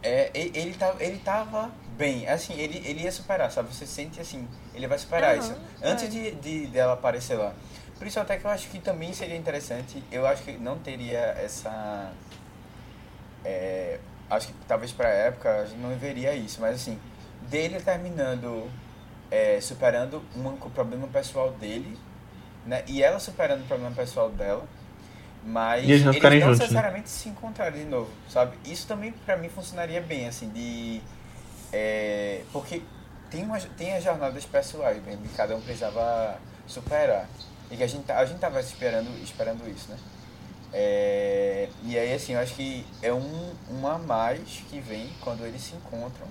é, 0.02 0.30
ele, 0.34 0.52
ele, 0.60 0.74
tava, 0.74 1.02
ele 1.02 1.18
tava 1.20 1.72
bem. 2.04 2.28
Assim, 2.28 2.54
ele, 2.60 2.82
ele 2.86 3.04
ia 3.04 3.12
superar, 3.12 3.50
sabe? 3.52 3.74
Você 3.74 3.86
sente 3.86 4.20
assim, 4.20 4.46
ele 4.76 4.88
vai 4.88 4.98
superar 4.98 5.38
Aham, 5.38 5.40
isso. 5.40 5.56
é. 5.82 5.92
Antes 5.92 6.10
de, 6.12 6.32
de 6.32 6.68
dela 6.68 6.94
aparecer 6.94 7.38
lá. 7.38 7.54
Por 7.98 8.08
isso 8.08 8.20
até 8.20 8.38
que 8.38 8.46
eu 8.46 8.52
acho 8.52 8.68
que 8.70 8.80
também 8.80 9.14
seria 9.14 9.38
interessante. 9.38 10.04
Eu 10.12 10.26
acho 10.28 10.44
que 10.44 10.52
não 10.58 10.78
teria 10.80 11.20
essa. 11.20 12.12
é, 13.46 14.00
acho 14.30 14.48
que 14.48 14.54
talvez 14.68 14.92
pra 14.92 15.08
época 15.08 15.62
a 15.62 15.66
gente 15.66 15.80
não 15.80 15.96
veria 15.98 16.34
isso, 16.34 16.60
mas 16.60 16.76
assim, 16.76 17.00
dele 17.50 17.80
terminando, 17.80 18.70
é, 19.32 19.60
superando 19.62 20.22
um, 20.36 20.48
um 20.48 20.58
problema 20.72 21.08
pessoal 21.08 21.52
dele, 21.52 21.98
né? 22.66 22.84
E 22.88 23.02
ela 23.02 23.20
superando 23.20 23.62
o 23.64 23.68
problema 23.68 23.96
pessoal 23.96 24.30
dela. 24.30 24.66
Mas 25.46 25.84
E 25.86 25.92
eles 25.92 26.06
não 26.06 26.14
ficarem 26.14 26.40
juntos, 26.42 26.60
né? 26.60 26.66
necessariamente 26.66 27.10
se 27.10 27.28
encontrarem 27.30 27.84
de 27.84 27.90
novo, 27.90 28.10
sabe? 28.30 28.58
Isso 28.66 28.88
também 28.88 29.12
pra 29.26 29.36
mim 29.38 29.50
funcionaria 29.50 30.02
bem, 30.02 30.28
assim, 30.28 30.50
de. 30.50 31.02
É, 31.74 32.44
porque 32.54 32.84
tem, 33.32 33.44
uma, 33.44 33.60
tem 33.60 33.96
as 33.96 34.04
jornadas 34.04 34.46
pessoais 34.46 35.02
que 35.04 35.30
cada 35.36 35.56
um 35.56 35.62
precisava 35.62 36.40
superar. 36.68 37.28
E 37.72 37.76
que 37.76 37.84
a 37.84 37.88
gente, 37.88 38.04
tá- 38.06 38.20
a 38.20 38.26
gente 38.26 38.40
tava 38.40 38.60
esperando, 38.60 39.10
esperando 39.24 39.68
isso, 39.70 39.90
né? 39.90 39.98
É, 40.72 41.70
e 41.84 41.98
aí, 41.98 42.14
assim, 42.14 42.34
eu 42.34 42.40
acho 42.40 42.56
que 42.56 42.86
é 43.02 43.14
um, 43.14 43.54
um 43.72 43.88
a 43.88 43.98
mais 43.98 44.64
que 44.70 44.80
vem 44.80 45.10
quando 45.22 45.46
eles 45.46 45.62
se 45.62 45.76
encontram, 45.76 46.28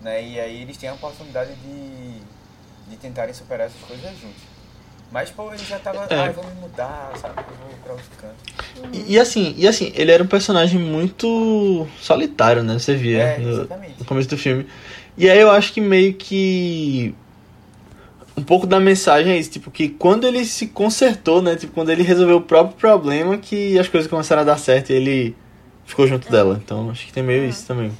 né? 0.00 0.22
E 0.22 0.40
aí 0.40 0.62
eles 0.62 0.76
têm 0.76 0.88
a 0.88 0.94
oportunidade 0.94 1.54
de, 1.56 2.20
de 2.88 2.96
tentarem 2.96 3.34
superar 3.34 3.66
essas 3.66 3.82
coisas 3.82 4.18
juntos. 4.18 4.51
Mas, 5.12 5.30
pô, 5.30 5.52
ele 5.52 5.62
já 5.64 5.78
tava, 5.78 6.06
É. 6.08 6.20
ah, 6.28 6.30
vou 6.30 6.44
me 6.46 6.54
mudar, 6.54 7.12
sabe? 7.20 7.34
Eu 7.38 7.56
vou 7.68 7.76
pra 7.84 7.92
outro 7.92 8.08
canto. 8.18 8.34
E, 8.94 9.12
e 9.12 9.20
assim, 9.20 9.54
e 9.58 9.68
assim, 9.68 9.92
ele 9.94 10.10
era 10.10 10.22
um 10.22 10.26
personagem 10.26 10.80
muito 10.80 11.86
solitário, 12.00 12.62
né? 12.62 12.78
Você 12.78 12.94
via 12.94 13.22
É, 13.22 13.38
no, 13.38 13.50
exatamente. 13.50 13.94
no 14.00 14.04
começo 14.06 14.28
do 14.28 14.38
filme. 14.38 14.66
E 15.16 15.28
aí 15.28 15.38
eu 15.38 15.50
acho 15.50 15.72
que 15.74 15.80
meio 15.82 16.14
que 16.14 17.14
um 18.34 18.42
pouco 18.42 18.66
da 18.66 18.80
mensagem 18.80 19.32
é 19.32 19.36
isso, 19.38 19.50
tipo, 19.50 19.70
que 19.70 19.90
quando 19.90 20.26
ele 20.26 20.44
se 20.46 20.68
consertou, 20.68 21.42
né? 21.42 21.56
Tipo, 21.56 21.74
quando 21.74 21.90
ele 21.90 22.02
resolveu 22.02 22.38
o 22.38 22.42
próprio 22.42 22.76
problema, 22.78 23.36
que 23.36 23.78
as 23.78 23.88
coisas 23.88 24.08
começaram 24.10 24.40
a 24.40 24.44
dar 24.46 24.56
certo 24.58 24.90
e 24.90 24.94
ele 24.94 25.36
ficou 25.84 26.06
junto 26.06 26.30
dela. 26.30 26.58
Então 26.64 26.88
acho 26.90 27.04
que 27.06 27.12
tem 27.12 27.22
meio 27.22 27.42
Uhum. 27.42 27.48
isso 27.50 27.66
também. 27.66 27.92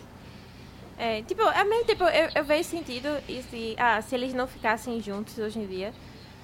É, 0.99 1.21
tipo, 1.23 1.43
ao 1.43 1.65
mesmo 1.69 1.85
tempo, 1.85 2.05
eu, 2.05 2.31
eu 2.37 2.45
vejo 2.45 2.65
sentido 2.65 3.09
e 3.29 3.43
se, 3.43 3.75
ah, 3.77 4.01
se 4.01 4.15
eles 4.15 4.33
não 4.33 4.47
ficassem 4.47 4.99
juntos 5.03 5.37
hoje 5.37 5.59
em 5.59 5.67
dia. 5.67 5.93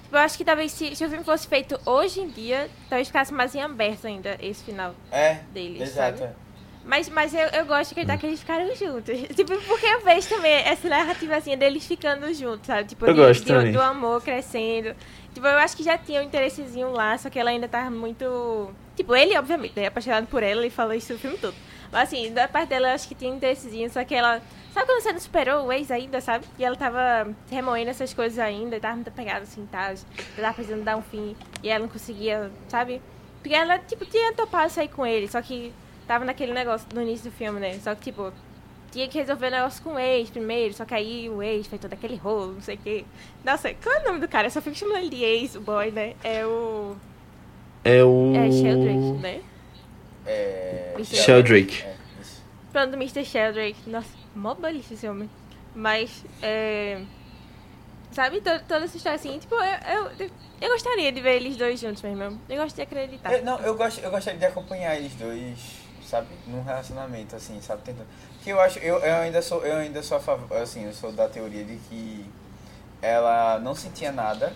Tipo, 0.09 0.17
eu 0.17 0.21
acho 0.21 0.37
que 0.39 0.43
talvez 0.43 0.71
se, 0.71 0.95
se 0.95 1.05
o 1.05 1.09
filme 1.09 1.23
fosse 1.23 1.47
feito 1.47 1.79
hoje 1.85 2.19
em 2.19 2.29
dia, 2.29 2.67
talvez 2.89 3.07
ficasse 3.07 3.31
mais 3.31 3.53
em 3.53 3.61
aberto 3.61 4.07
ainda 4.07 4.37
esse 4.41 4.63
final 4.63 4.95
É, 5.11 5.35
deles, 5.53 5.83
exato. 5.83 6.17
sabe? 6.17 6.33
Mas, 6.83 7.07
mas 7.09 7.31
eu, 7.31 7.41
eu 7.49 7.63
gosto 7.67 7.93
de 7.93 7.99
acreditar 8.01 8.17
que 8.17 8.25
eles 8.25 8.39
ficaram 8.39 8.75
juntos. 8.75 9.15
Tipo, 9.35 9.55
porque 9.67 9.85
eu 9.85 10.01
vejo 10.03 10.27
também 10.27 10.51
essa 10.51 10.89
narrativa 10.89 11.35
assim 11.35 11.55
deles 11.55 11.85
ficando 11.85 12.33
juntos, 12.33 12.65
sabe? 12.65 12.89
Tipo, 12.89 13.05
Eu 13.05 13.13
de- 13.13 13.19
gosto 13.19 13.43
de- 13.45 13.71
do 13.71 13.79
amor 13.79 14.23
crescendo. 14.23 14.95
Tipo, 15.31 15.45
eu 15.45 15.59
acho 15.59 15.77
que 15.77 15.83
já 15.83 15.95
tinha 15.95 16.21
um 16.21 16.23
interessezinho 16.23 16.89
lá, 16.91 17.15
só 17.15 17.29
que 17.29 17.37
ela 17.37 17.51
ainda 17.51 17.67
tava 17.67 17.91
muito. 17.91 18.71
Tipo, 18.95 19.15
ele, 19.15 19.37
obviamente, 19.37 19.79
é 19.79 19.85
apaixonado 19.85 20.25
por 20.25 20.41
ela 20.41 20.65
e 20.65 20.71
falou 20.71 20.95
isso 20.95 21.13
o 21.13 21.19
filme 21.19 21.37
todo. 21.37 21.53
Mas 21.91 22.03
assim, 22.07 22.33
da 22.33 22.47
parte 22.47 22.69
dela 22.69 22.89
eu 22.89 22.95
acho 22.95 23.07
que 23.07 23.13
tinha 23.13 23.31
um 23.31 23.35
interessezinho, 23.35 23.87
só 23.91 24.03
que 24.03 24.15
ela. 24.15 24.41
Sabe 24.73 24.85
quando 24.85 25.01
você 25.01 25.11
não 25.11 25.19
superou 25.19 25.65
o 25.65 25.73
ex 25.73 25.89
ainda, 25.89 26.21
sabe? 26.21 26.45
E 26.57 26.63
ela 26.63 26.75
tava 26.75 27.33
remoendo 27.49 27.89
essas 27.89 28.13
coisas 28.13 28.37
ainda, 28.37 28.77
e 28.77 28.79
tava 28.79 28.95
muito 28.95 29.07
apegada 29.07 29.41
assim, 29.41 29.67
tal. 29.71 29.89
Ela 29.89 29.97
tava 30.37 30.53
precisando 30.53 30.83
dar 30.83 30.97
um 30.97 31.01
fim. 31.01 31.35
E 31.63 31.69
ela 31.69 31.79
não 31.79 31.89
conseguia, 31.89 32.51
sabe? 32.67 33.01
Porque 33.41 33.55
ela, 33.55 33.79
tipo, 33.79 34.05
tinha 34.05 34.33
topado 34.33 34.71
sair 34.71 34.89
com 34.89 35.05
ele, 35.05 35.27
só 35.27 35.41
que 35.41 35.73
tava 36.07 36.25
naquele 36.25 36.53
negócio 36.53 36.87
no 36.93 37.01
início 37.01 37.29
do 37.29 37.35
filme, 37.35 37.59
né? 37.59 37.79
Só 37.79 37.95
que, 37.95 38.11
tipo, 38.11 38.31
tinha 38.91 39.07
que 39.07 39.17
resolver 39.17 39.47
o 39.47 39.51
negócio 39.51 39.83
com 39.83 39.93
o 39.93 39.99
ex 39.99 40.29
primeiro, 40.29 40.73
só 40.73 40.85
que 40.85 40.93
aí 40.93 41.29
o 41.29 41.41
ex 41.41 41.67
fez 41.67 41.81
todo 41.81 41.93
aquele 41.93 42.15
rolo, 42.15 42.53
não 42.53 42.61
sei 42.61 42.75
o 42.75 42.79
quê. 42.79 43.05
Nossa, 43.43 43.73
qual 43.73 43.95
é 43.95 44.01
o 44.01 44.05
nome 44.05 44.19
do 44.19 44.27
cara? 44.27 44.47
Eu 44.47 44.51
só 44.51 44.61
fico 44.61 44.75
chamando 44.75 44.97
ele 44.97 45.09
de 45.09 45.23
ex, 45.23 45.55
o 45.55 45.61
boy, 45.61 45.91
né? 45.91 46.15
É 46.23 46.45
o. 46.45 46.95
É 47.83 48.03
o. 48.03 48.33
É 48.35 48.51
Sheldrake, 48.51 49.21
né? 49.21 49.41
É, 50.25 50.95
Sheldrake. 51.03 51.83
É, 51.83 51.95
isso. 52.21 52.43
Falando 52.71 52.91
do 52.91 52.97
Mr. 52.97 53.23
Sheldrake. 53.23 53.89
Nossa, 53.89 54.09
mó 54.35 54.53
balista 54.55 54.93
esse 54.93 55.07
homem. 55.07 55.29
Mas, 55.75 56.23
é. 56.41 57.01
Sabe, 58.11 58.41
to- 58.41 58.63
toda 58.67 58.85
essa 58.85 58.97
história 58.97 59.15
assim, 59.17 59.37
tipo, 59.37 59.53
eu, 59.55 60.11
eu, 60.19 60.29
eu 60.61 60.69
gostaria 60.71 61.11
de 61.11 61.21
ver 61.21 61.35
eles 61.35 61.55
dois 61.55 61.79
juntos 61.79 62.01
mesmo. 62.01 62.41
Eu 62.49 62.57
gosto 62.63 62.75
de 62.75 62.81
acreditar. 62.81 63.31
Eu, 63.31 63.43
não, 63.45 63.59
eu, 63.59 63.75
gosto, 63.75 63.99
eu 64.01 64.09
gostaria 64.09 64.39
de 64.39 64.45
acompanhar 64.45 64.95
eles 64.97 65.13
dois, 65.13 65.59
sabe, 66.03 66.27
num 66.47 66.63
relacionamento, 66.63 67.35
assim, 67.35 67.61
sabe, 67.61 67.83
tentando. 67.83 68.07
Porque 68.35 68.51
eu 68.51 68.59
acho, 68.59 68.79
eu, 68.79 68.97
eu 68.97 69.15
ainda 69.17 69.41
sou, 69.43 69.63
eu 69.63 69.77
ainda 69.77 70.01
sou 70.01 70.17
a 70.17 70.19
favor, 70.19 70.57
assim, 70.57 70.85
eu 70.85 70.93
sou 70.93 71.11
da 71.11 71.29
teoria 71.29 71.63
de 71.63 71.75
que 71.87 72.25
ela 73.01 73.59
não 73.59 73.75
sentia 73.75 74.11
nada 74.11 74.53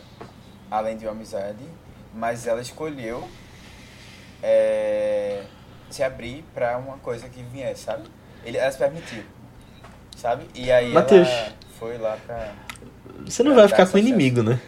além 0.71 0.97
de 0.97 1.05
uma 1.05 1.11
amizade, 1.11 1.63
mas 2.13 2.47
ela 2.47 2.59
escolheu 2.61 3.29
é, 4.41 5.43
se 5.89 6.03
abrir 6.03 6.43
pra 6.53 6.77
uma 6.77 6.97
coisa 6.97 7.29
que 7.29 7.43
viesse, 7.43 7.83
sabe? 7.83 8.09
Ele, 8.43 8.57
ela 8.57 8.71
se 8.71 8.77
permitiu, 8.77 9.23
sabe? 10.15 10.45
E 10.53 10.71
aí 10.71 10.91
Matheus. 10.91 11.27
ela 11.27 11.53
foi 11.79 11.97
lá 11.97 12.17
pra... 12.25 12.51
Você 13.25 13.43
não 13.43 13.53
Pra 13.53 13.61
vai 13.61 13.69
ficar 13.69 13.87
com 13.87 13.97
o 13.97 13.99
inimigo, 13.99 14.43
né? 14.43 14.59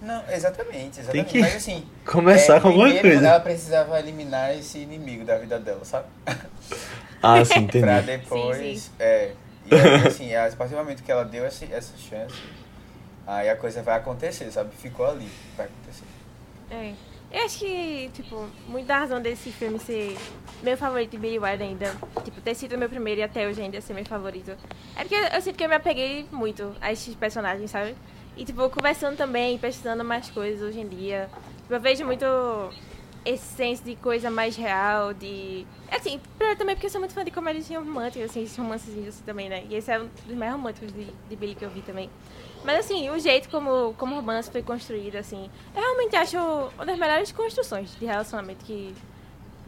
Não, 0.00 0.22
exatamente, 0.30 1.00
exatamente. 1.00 1.28
que 1.28 1.40
Mas 1.40 1.56
assim, 1.56 1.84
Começar 2.04 2.56
é, 2.56 2.60
com 2.60 2.68
alguma 2.68 2.92
coisa. 2.92 3.26
Ela 3.26 3.40
precisava 3.40 3.98
eliminar 3.98 4.56
esse 4.56 4.78
inimigo 4.78 5.24
da 5.24 5.36
vida 5.38 5.58
dela, 5.58 5.84
sabe? 5.84 6.06
Ah, 7.20 7.44
sim, 7.44 7.60
entendi. 7.66 7.84
pra 7.84 8.00
depois. 8.00 8.58
Sim, 8.58 8.76
sim. 8.76 8.90
É. 9.00 9.32
E 9.66 9.74
aí, 9.74 9.94
assim, 10.06 10.34
a 10.34 10.50
partir 10.56 10.74
do 10.74 10.78
momento 10.78 11.02
que 11.02 11.10
ela 11.10 11.24
deu 11.24 11.44
essa, 11.44 11.64
essa 11.64 11.94
chance, 11.96 12.34
aí 13.26 13.48
a 13.48 13.56
coisa 13.56 13.82
vai 13.82 13.96
acontecer, 13.96 14.50
sabe? 14.52 14.70
Ficou 14.76 15.06
ali, 15.06 15.28
vai 15.56 15.66
acontecer. 15.66 16.04
É. 16.70 16.92
Eu 17.30 17.44
acho 17.44 17.58
que, 17.58 18.10
tipo, 18.14 18.48
muita 18.66 18.98
razão 18.98 19.20
desse 19.20 19.50
filme 19.52 19.78
ser 19.78 20.16
meu 20.62 20.76
favorito 20.78 21.10
de 21.10 21.18
Billy 21.18 21.38
Wilder 21.38 21.68
ainda. 21.68 21.94
Tipo, 22.24 22.40
ter 22.40 22.54
sido 22.54 22.78
meu 22.78 22.88
primeiro 22.88 23.20
e 23.20 23.24
até 23.24 23.46
hoje 23.46 23.60
ainda 23.60 23.80
ser 23.80 23.92
meu 23.92 24.04
favorito. 24.04 24.50
É 24.96 25.00
porque 25.00 25.14
eu 25.14 25.40
sinto 25.42 25.56
que 25.56 25.64
eu 25.64 25.68
me 25.68 25.74
apeguei 25.74 26.26
muito 26.32 26.74
a 26.80 26.90
esses 26.90 27.14
personagens, 27.14 27.70
sabe? 27.70 27.94
E, 28.36 28.44
tipo, 28.44 28.68
conversando 28.70 29.16
também, 29.16 29.58
pesquisando 29.58 30.02
mais 30.04 30.30
coisas 30.30 30.62
hoje 30.62 30.80
em 30.80 30.88
dia. 30.88 31.28
Tipo, 31.62 31.74
eu 31.74 31.80
vejo 31.80 32.04
muito 32.06 32.24
senso 33.36 33.84
de 33.84 33.96
coisa 33.96 34.30
mais 34.30 34.56
real, 34.56 35.12
de... 35.12 35.66
Assim, 35.90 36.20
também 36.56 36.74
porque 36.74 36.86
eu 36.86 36.90
sou 36.90 37.00
muito 37.00 37.14
fã 37.14 37.24
de 37.24 37.30
comédias 37.30 37.68
românticas, 37.68 38.30
assim, 38.30 38.42
esses 38.42 38.56
romancezinhos 38.56 39.08
assim 39.08 39.24
também, 39.24 39.48
né? 39.48 39.64
E 39.68 39.74
esse 39.74 39.90
é 39.90 40.00
um 40.00 40.08
dos 40.26 40.36
mais 40.36 40.52
românticos 40.52 40.92
de, 40.92 41.06
de 41.28 41.36
Billy 41.36 41.54
que 41.54 41.64
eu 41.64 41.70
vi 41.70 41.82
também. 41.82 42.08
Mas 42.64 42.80
assim, 42.80 43.08
o 43.10 43.18
jeito 43.18 43.48
como, 43.48 43.94
como 43.94 44.14
o 44.14 44.16
romance 44.16 44.50
foi 44.50 44.62
construído, 44.62 45.16
assim, 45.16 45.50
eu 45.74 45.80
realmente 45.80 46.16
acho 46.16 46.36
uma 46.36 46.86
das 46.86 46.98
melhores 46.98 47.32
construções 47.32 47.94
de 47.98 48.04
relacionamento 48.06 48.64
que. 48.64 48.94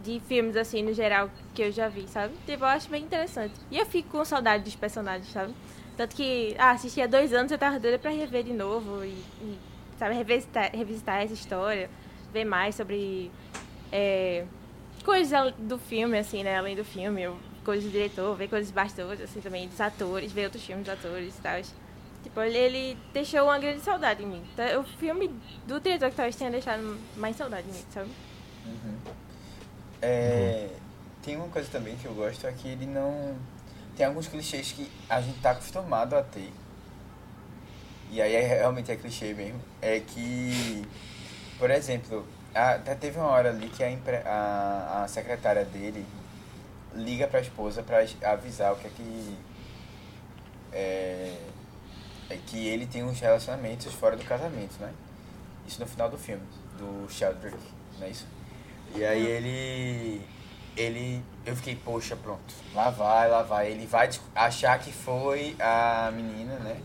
De 0.02 0.18
filmes, 0.20 0.56
assim, 0.56 0.82
no 0.82 0.94
geral, 0.94 1.28
que 1.54 1.60
eu 1.60 1.70
já 1.70 1.86
vi, 1.86 2.08
sabe? 2.08 2.32
Tipo, 2.46 2.64
eu 2.64 2.68
acho 2.68 2.88
bem 2.88 3.02
interessante. 3.02 3.52
E 3.70 3.76
eu 3.76 3.84
fico 3.84 4.08
com 4.08 4.24
saudade 4.24 4.64
dos 4.64 4.74
personagens, 4.74 5.30
sabe? 5.30 5.54
Tanto 5.94 6.16
que, 6.16 6.56
ah, 6.58 6.70
assisti 6.70 7.02
há 7.02 7.06
dois 7.06 7.34
anos, 7.34 7.52
eu 7.52 7.58
tava 7.58 7.78
doida 7.78 7.98
pra 7.98 8.10
rever 8.10 8.42
de 8.42 8.54
novo 8.54 9.04
e, 9.04 9.08
e, 9.08 9.58
sabe, 9.98 10.14
revisitar, 10.14 10.70
revisitar 10.74 11.20
essa 11.20 11.34
história, 11.34 11.90
ver 12.32 12.44
mais 12.44 12.74
sobre 12.74 13.30
é, 13.92 14.44
coisas 15.04 15.52
do 15.58 15.78
filme, 15.78 16.18
assim, 16.18 16.42
né? 16.42 16.56
Além 16.58 16.76
do 16.76 16.84
filme, 16.84 17.28
coisas 17.64 17.84
do 17.84 17.90
diretor, 17.90 18.34
ver 18.36 18.48
coisas 18.48 18.70
bastante, 18.70 19.22
assim, 19.22 19.40
também, 19.40 19.68
dos 19.68 19.80
atores, 19.80 20.32
ver 20.32 20.44
outros 20.44 20.64
filmes 20.64 20.86
dos 20.86 20.94
atores 20.94 21.36
e 21.36 21.40
tal. 21.40 21.60
Tipo, 22.22 22.40
ele, 22.42 22.58
ele 22.58 22.98
deixou 23.12 23.44
uma 23.44 23.58
grande 23.58 23.80
saudade 23.80 24.22
em 24.22 24.26
mim. 24.26 24.42
Então, 24.52 24.80
o 24.80 24.84
filme 24.84 25.30
do 25.66 25.80
diretor 25.80 26.10
que 26.10 26.16
talvez 26.16 26.36
tenha 26.36 26.50
deixado 26.50 26.98
mais 27.16 27.34
saudade 27.36 27.68
em 27.68 27.72
mim, 27.72 27.84
sabe? 27.92 28.10
É, 30.02 30.68
Tem 31.22 31.36
uma 31.36 31.48
coisa 31.48 31.68
também 31.70 31.96
que 31.96 32.06
eu 32.06 32.14
gosto, 32.14 32.46
é 32.46 32.52
que 32.52 32.68
ele 32.68 32.86
não. 32.86 33.36
Tem 33.96 34.06
alguns 34.06 34.28
clichês 34.28 34.72
que 34.72 34.90
a 35.08 35.20
gente 35.20 35.38
tá 35.40 35.50
acostumado 35.50 36.14
a 36.14 36.22
ter. 36.22 36.50
E 38.10 38.20
aí 38.20 38.34
é, 38.34 38.40
realmente 38.40 38.90
é 38.90 38.96
clichê 38.96 39.32
mesmo. 39.34 39.60
É 39.80 40.00
que, 40.00 40.82
por 41.60 41.70
exemplo, 41.70 42.26
a- 42.52 42.72
até 42.72 42.94
teve 42.96 43.18
uma 43.18 43.28
hora 43.28 43.50
ali 43.50 43.68
que 43.68 43.84
a, 43.84 43.90
empre- 43.90 44.22
a, 44.26 45.02
a 45.04 45.08
secretária 45.08 45.64
dele 45.64 46.04
liga 46.94 47.28
pra 47.28 47.40
esposa 47.40 47.82
pra 47.84 47.98
avisar 48.24 48.72
o 48.72 48.76
que 48.76 48.88
é 48.88 48.90
que. 48.90 49.36
É, 50.72 51.36
é 52.30 52.36
que 52.46 52.66
ele 52.66 52.86
tem 52.86 53.02
uns 53.04 53.20
relacionamentos 53.20 53.92
fora 53.94 54.16
do 54.16 54.24
casamento, 54.24 54.76
né? 54.80 54.92
Isso 55.66 55.80
no 55.80 55.86
final 55.86 56.08
do 56.08 56.16
filme, 56.18 56.42
do 56.78 57.08
Sheldrake, 57.10 57.56
não 57.98 58.06
é 58.06 58.10
isso? 58.10 58.26
E 58.96 59.04
aí 59.04 59.24
ele. 59.26 60.26
ele. 60.76 61.22
Eu 61.44 61.54
fiquei, 61.56 61.76
poxa, 61.76 62.16
pronto. 62.16 62.54
Lá 62.74 62.90
vai, 62.90 63.28
lá 63.28 63.42
vai. 63.42 63.70
Ele 63.70 63.86
vai 63.86 64.08
achar 64.34 64.78
que 64.80 64.92
foi 64.92 65.56
a 65.60 66.10
menina, 66.12 66.54
né? 66.60 66.80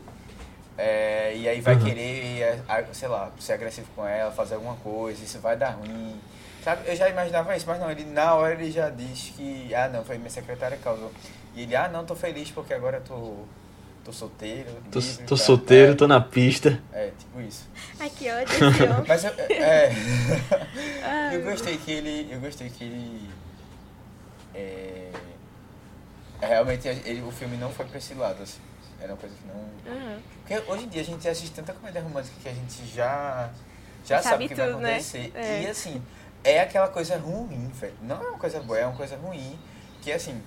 É, 0.78 1.34
e 1.36 1.48
aí 1.48 1.62
vai 1.62 1.76
uhum. 1.76 1.86
querer, 1.86 2.62
sei 2.92 3.08
lá, 3.08 3.32
ser 3.40 3.54
agressivo 3.54 3.88
com 3.96 4.06
ela, 4.06 4.32
fazer 4.32 4.56
alguma 4.56 4.76
coisa, 4.76 5.24
isso 5.24 5.40
vai 5.40 5.56
dar 5.56 5.72
ruim. 5.72 6.20
Sabe? 6.64 6.90
Eu 6.90 6.96
já 6.96 7.08
imaginava 7.08 7.56
isso, 7.56 7.66
mas 7.68 7.80
não, 7.80 7.90
ele 7.90 8.04
na 8.06 8.34
hora 8.34 8.54
ele 8.54 8.72
já 8.72 8.90
disse 8.90 9.32
que, 9.32 9.74
ah 9.74 9.88
não, 9.88 10.04
foi 10.04 10.18
minha 10.18 10.30
secretária 10.30 10.76
que 10.76 10.84
causou. 10.84 11.12
E 11.56 11.62
ele, 11.62 11.76
ah 11.76 11.88
não, 11.88 12.06
tô 12.06 12.16
feliz 12.16 12.52
porque 12.52 12.74
agora 12.74 13.00
tô, 13.00 13.36
tô 14.04 14.12
solteiro. 14.12 14.70
Tô, 14.92 15.00
livre, 15.00 15.24
tô 15.26 15.38
tá? 15.38 15.44
solteiro, 15.44 15.92
é, 15.94 15.96
tô 15.96 16.08
na 16.08 16.20
pista. 16.20 16.82
É, 16.92 17.12
tipo 17.18 17.40
isso. 17.40 17.70
Ai, 18.00 18.10
que 18.10 18.30
ódio. 18.30 18.48
mas 19.08 19.24
eu, 19.24 19.32
é, 19.50 19.94
eu 21.34 21.44
gostei 21.44 21.78
que 21.78 21.92
ele, 21.92 22.28
eu 22.32 22.40
gostei 22.42 22.70
que 22.70 22.84
ele, 22.84 23.30
é, 24.54 25.12
realmente 26.42 26.88
ele, 26.88 27.22
o 27.22 27.32
filme 27.32 27.56
não 27.58 27.72
foi 27.72 27.86
pra 27.86 27.98
esse 27.98 28.14
lado, 28.14 28.44
assim. 28.44 28.60
Era 29.00 29.14
uma 29.14 29.18
coisa 29.18 29.36
que 29.36 29.48
não... 29.48 29.56
Uhum. 29.94 30.22
Porque 30.40 30.72
hoje 30.72 30.86
em 30.86 30.88
dia 30.88 31.02
a 31.02 31.06
gente 31.06 31.28
assiste 31.28 31.54
tanta 31.54 31.74
comédia 31.74 32.02
romântica 32.02 32.36
que 32.42 32.50
a 32.50 32.54
gente 32.54 32.86
já, 32.88 33.50
já 34.06 34.22
sabe, 34.22 34.30
sabe 34.30 34.46
o 34.46 34.48
que 34.50 34.56
vai 34.56 34.68
né? 34.68 34.74
acontecer. 34.74 35.32
Né? 35.34 35.60
É. 35.60 35.64
E 35.64 35.68
assim, 35.68 36.02
é 36.44 36.60
aquela 36.60 36.88
coisa 36.88 37.18
ruim, 37.18 37.70
velho. 37.74 37.96
Não 38.04 38.24
é 38.24 38.28
uma 38.30 38.38
coisa 38.38 38.60
boa, 38.60 38.78
é 38.78 38.86
uma 38.86 38.96
coisa 38.96 39.18
ruim. 39.18 39.60
Que 40.02 40.12
assim, 40.12 40.42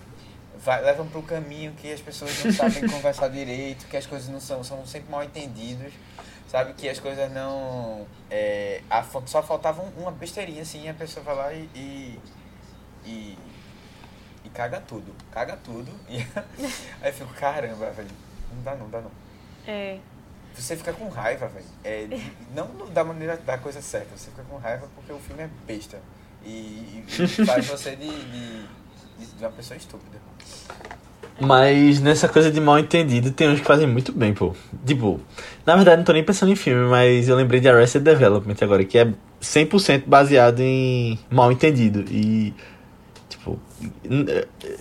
vai, 0.58 0.80
levam 0.82 1.08
pro 1.08 1.22
caminho 1.22 1.72
que 1.72 1.92
as 1.92 2.00
pessoas 2.00 2.44
não 2.44 2.52
sabem 2.52 2.86
conversar 2.88 3.28
direito, 3.28 3.86
que 3.86 3.96
as 3.96 4.06
coisas 4.06 4.28
não 4.28 4.40
são, 4.40 4.62
são 4.62 4.86
sempre 4.86 5.10
mal 5.10 5.24
entendidas. 5.24 5.92
Sabe, 6.48 6.72
que 6.72 6.88
as 6.88 6.98
coisas 6.98 7.30
não. 7.30 8.06
É, 8.30 8.80
a, 8.88 9.04
só 9.26 9.42
faltava 9.42 9.82
uma 9.98 10.10
besteirinha 10.10 10.62
assim, 10.62 10.88
a 10.88 10.94
pessoa 10.94 11.22
vai 11.22 11.36
lá 11.36 11.52
e, 11.52 11.68
e, 11.74 12.20
e, 13.04 13.38
e 14.44 14.48
caga 14.48 14.80
tudo. 14.80 15.14
Caga 15.30 15.58
tudo. 15.58 15.90
E 16.08 16.16
aí 17.02 17.10
eu 17.10 17.12
fico, 17.12 17.34
caramba, 17.34 17.90
velho. 17.90 18.27
Não 18.54 18.62
dá 18.62 18.74
não, 18.74 18.88
dá 18.88 19.00
não. 19.00 19.10
É. 19.66 19.98
Você 20.54 20.76
fica 20.76 20.92
com 20.92 21.08
raiva, 21.08 21.46
velho. 21.46 21.66
É, 21.84 22.06
não 22.54 22.66
da 22.92 23.04
maneira 23.04 23.36
da 23.36 23.58
coisa 23.58 23.80
certa, 23.80 24.16
você 24.16 24.30
fica 24.30 24.42
com 24.42 24.56
raiva 24.56 24.88
porque 24.94 25.12
o 25.12 25.18
filme 25.18 25.42
é 25.42 25.50
besta. 25.66 25.98
E, 26.44 27.04
e 27.08 27.44
faz 27.46 27.66
você 27.66 27.94
de, 27.94 28.08
de, 28.08 28.66
de 29.36 29.44
uma 29.44 29.50
pessoa 29.50 29.76
estúpida. 29.76 30.18
Mas 31.40 32.00
nessa 32.00 32.28
coisa 32.28 32.50
de 32.50 32.60
mal 32.60 32.78
entendido, 32.78 33.30
tem 33.30 33.48
uns 33.48 33.60
que 33.60 33.66
fazem 33.66 33.86
muito 33.86 34.12
bem, 34.12 34.34
pô. 34.34 34.54
Tipo, 34.84 35.20
na 35.64 35.76
verdade 35.76 35.98
não 35.98 36.04
tô 36.04 36.12
nem 36.12 36.24
pensando 36.24 36.50
em 36.50 36.56
filme, 36.56 36.88
mas 36.88 37.28
eu 37.28 37.36
lembrei 37.36 37.60
de 37.60 37.68
Arrested 37.68 38.02
Development 38.02 38.56
agora, 38.60 38.84
que 38.84 38.98
é 38.98 39.12
100% 39.40 40.02
baseado 40.06 40.60
em 40.60 41.18
mal 41.30 41.52
entendido. 41.52 42.04
E 42.10 42.52
Tipo, 43.38 43.60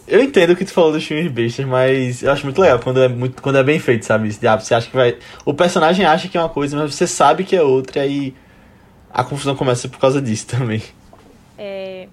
eu 0.08 0.24
entendo 0.24 0.52
o 0.52 0.56
que 0.56 0.66
tu 0.66 0.74
falou 0.74 0.92
dos 0.92 1.06
filmes 1.06 1.32
bestas, 1.32 1.66
mas 1.66 2.24
eu 2.24 2.32
acho 2.32 2.44
muito 2.44 2.60
legal 2.60 2.80
quando 2.80 3.02
é, 3.02 3.08
muito, 3.08 3.42
quando 3.42 3.58
é 3.58 3.64
bem 3.64 3.80
feito, 3.80 4.06
sabe? 4.06 4.32
Você 4.32 4.74
acha 4.74 4.90
que 4.90 4.96
vai. 4.96 5.18
O 5.46 5.54
personagem 5.54 6.06
acha 6.06 6.28
que 6.28 6.38
é 6.38 6.42
uma 6.42 6.50
coisa, 6.50 6.76
mas 6.76 6.94
você 6.96 7.06
sabe 7.06 7.44
que 7.44 7.56
é 7.56 7.62
outra, 7.62 8.00
e 8.00 8.02
aí 8.02 8.36
a 9.12 9.24
confusão 9.24 9.56
começa 9.56 9.88
por 9.88 10.00
causa 10.00 10.22
disso 10.22 10.48
também. 10.50 10.82
É. 11.58 12.08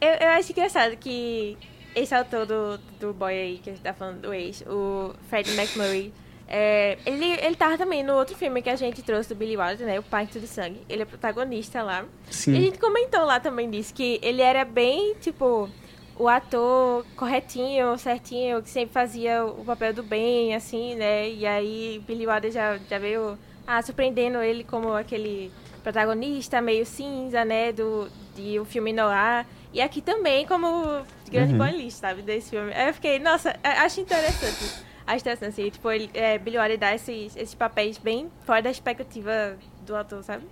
Eu, 0.00 0.10
eu 0.20 0.28
acho 0.30 0.50
engraçado 0.50 0.96
que 0.96 1.56
esse 1.94 2.14
autor 2.14 2.46
do, 2.46 2.78
do 2.98 3.12
boy 3.12 3.32
aí 3.32 3.60
que 3.62 3.70
a 3.70 3.72
gente 3.72 3.82
tá 3.82 3.92
falando 3.92 4.20
do 4.20 4.34
ex, 4.34 4.62
o 4.66 5.14
Fred 5.28 5.50
McMurray, 5.52 6.12
é, 6.54 6.98
ele, 7.06 7.24
ele 7.24 7.56
tava 7.56 7.78
também 7.78 8.02
no 8.02 8.12
outro 8.12 8.36
filme 8.36 8.60
que 8.60 8.68
a 8.68 8.76
gente 8.76 9.02
trouxe 9.02 9.30
do 9.30 9.34
Billy 9.34 9.56
Wilder, 9.56 9.86
né? 9.86 9.98
O 9.98 10.02
Pacto 10.02 10.38
do 10.38 10.46
Sangue. 10.46 10.82
Ele 10.86 11.00
é 11.00 11.06
protagonista 11.06 11.82
lá. 11.82 12.04
Sim. 12.30 12.52
E 12.52 12.58
a 12.58 12.60
gente 12.60 12.78
comentou 12.78 13.24
lá 13.24 13.40
também 13.40 13.70
disso, 13.70 13.94
que 13.94 14.20
ele 14.22 14.42
era 14.42 14.62
bem, 14.62 15.14
tipo, 15.14 15.70
o 16.14 16.28
ator 16.28 17.06
corretinho, 17.16 17.96
certinho, 17.96 18.62
que 18.62 18.68
sempre 18.68 18.92
fazia 18.92 19.42
o 19.46 19.64
papel 19.64 19.94
do 19.94 20.02
bem, 20.02 20.54
assim, 20.54 20.94
né? 20.94 21.30
E 21.30 21.46
aí 21.46 22.04
Billy 22.06 22.26
Wilder 22.26 22.50
já, 22.50 22.76
já 22.76 22.98
veio 22.98 23.38
ah, 23.66 23.80
surpreendendo 23.80 24.42
ele 24.42 24.62
como 24.62 24.92
aquele 24.92 25.50
protagonista 25.82 26.60
meio 26.60 26.84
cinza, 26.84 27.46
né? 27.46 27.72
Do, 27.72 28.10
de 28.36 28.60
um 28.60 28.66
filme 28.66 28.92
noir. 28.92 29.46
E 29.72 29.80
aqui 29.80 30.02
também 30.02 30.46
como 30.46 31.02
grande 31.30 31.54
uhum. 31.54 31.90
sabe? 31.90 32.20
Desse 32.20 32.50
filme. 32.50 32.74
Aí 32.74 32.88
eu 32.88 32.94
fiquei, 32.94 33.18
nossa, 33.18 33.58
acho 33.64 34.02
interessante 34.02 34.91
a 35.06 35.16
estação, 35.16 35.48
assim, 35.48 35.70
tipo, 35.70 35.90
ele, 35.90 36.10
é, 36.14 36.38
Billy 36.38 36.58
Wilder 36.58 36.78
dá 36.78 36.94
esses, 36.94 37.36
esses 37.36 37.54
papéis 37.54 37.98
bem 37.98 38.30
fora 38.44 38.62
da 38.62 38.70
expectativa 38.70 39.56
do 39.84 39.96
ator, 39.96 40.22
sabe? 40.22 40.44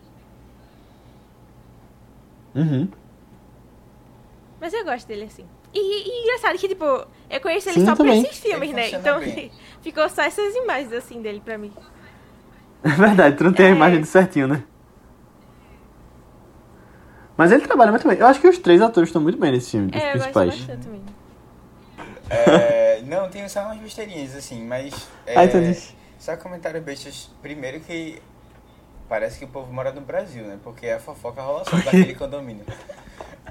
Uhum. 2.55 2.89
Mas 4.61 4.73
eu 4.73 4.85
gosto 4.85 5.07
dele 5.07 5.25
assim. 5.25 5.47
E, 5.73 5.79
e 5.79 6.23
engraçado 6.25 6.59
que, 6.59 6.69
tipo, 6.69 6.85
eu 6.85 7.41
conheço 7.41 7.69
ele 7.69 7.81
Sim, 7.81 7.87
só 7.87 7.95
também. 7.95 8.23
por 8.23 8.29
esses 8.29 8.41
filmes, 8.41 8.73
né? 8.73 8.91
Então 8.91 9.21
ficou 9.81 10.09
só 10.09 10.23
essas 10.23 10.55
imagens 10.55 10.93
assim 10.93 11.23
dele 11.23 11.41
pra 11.45 11.57
mim. 11.57 11.73
É 12.83 12.89
verdade, 12.89 13.37
tu 13.37 13.45
não 13.45 13.53
tem 13.53 13.67
é... 13.67 13.69
a 13.71 13.73
imagem 13.73 14.03
certinho, 14.05 14.49
né? 14.49 14.65
Mas 17.37 17.53
ele 17.53 17.63
trabalha 17.63 17.91
muito 17.91 18.07
bem. 18.07 18.19
Eu 18.19 18.27
acho 18.27 18.41
que 18.41 18.49
os 18.49 18.59
três 18.59 18.83
atores 18.83 19.09
estão 19.09 19.23
muito 19.23 19.39
bem 19.39 19.53
nesse 19.53 19.71
filme, 19.71 19.91
os 19.95 20.03
é, 20.03 20.11
principais. 20.11 20.37
Eu 20.37 20.57
gosto 20.57 20.67
bastante 20.67 20.85
também. 20.85 21.20
É, 22.31 23.03
não, 23.03 23.29
tem 23.29 23.47
só 23.49 23.65
umas 23.65 23.79
besteirinhas, 23.79 24.35
assim, 24.37 24.65
mas. 24.65 25.09
É, 25.27 25.45
entendi. 25.45 25.79
Só 26.19 26.37
comentário 26.37 26.81
bestas. 26.81 27.31
Primeiro 27.43 27.81
que 27.81 28.23
parece 29.09 29.39
que 29.39 29.45
o 29.45 29.49
povo 29.49 29.73
mora 29.73 29.91
no 29.91 30.01
Brasil, 30.01 30.45
né? 30.45 30.59
Porque 30.63 30.87
a 30.89 31.01
fofoca 31.01 31.43
rola 31.43 31.65
só 31.65 31.77
daquele 31.77 32.15
condomínio. 32.15 32.65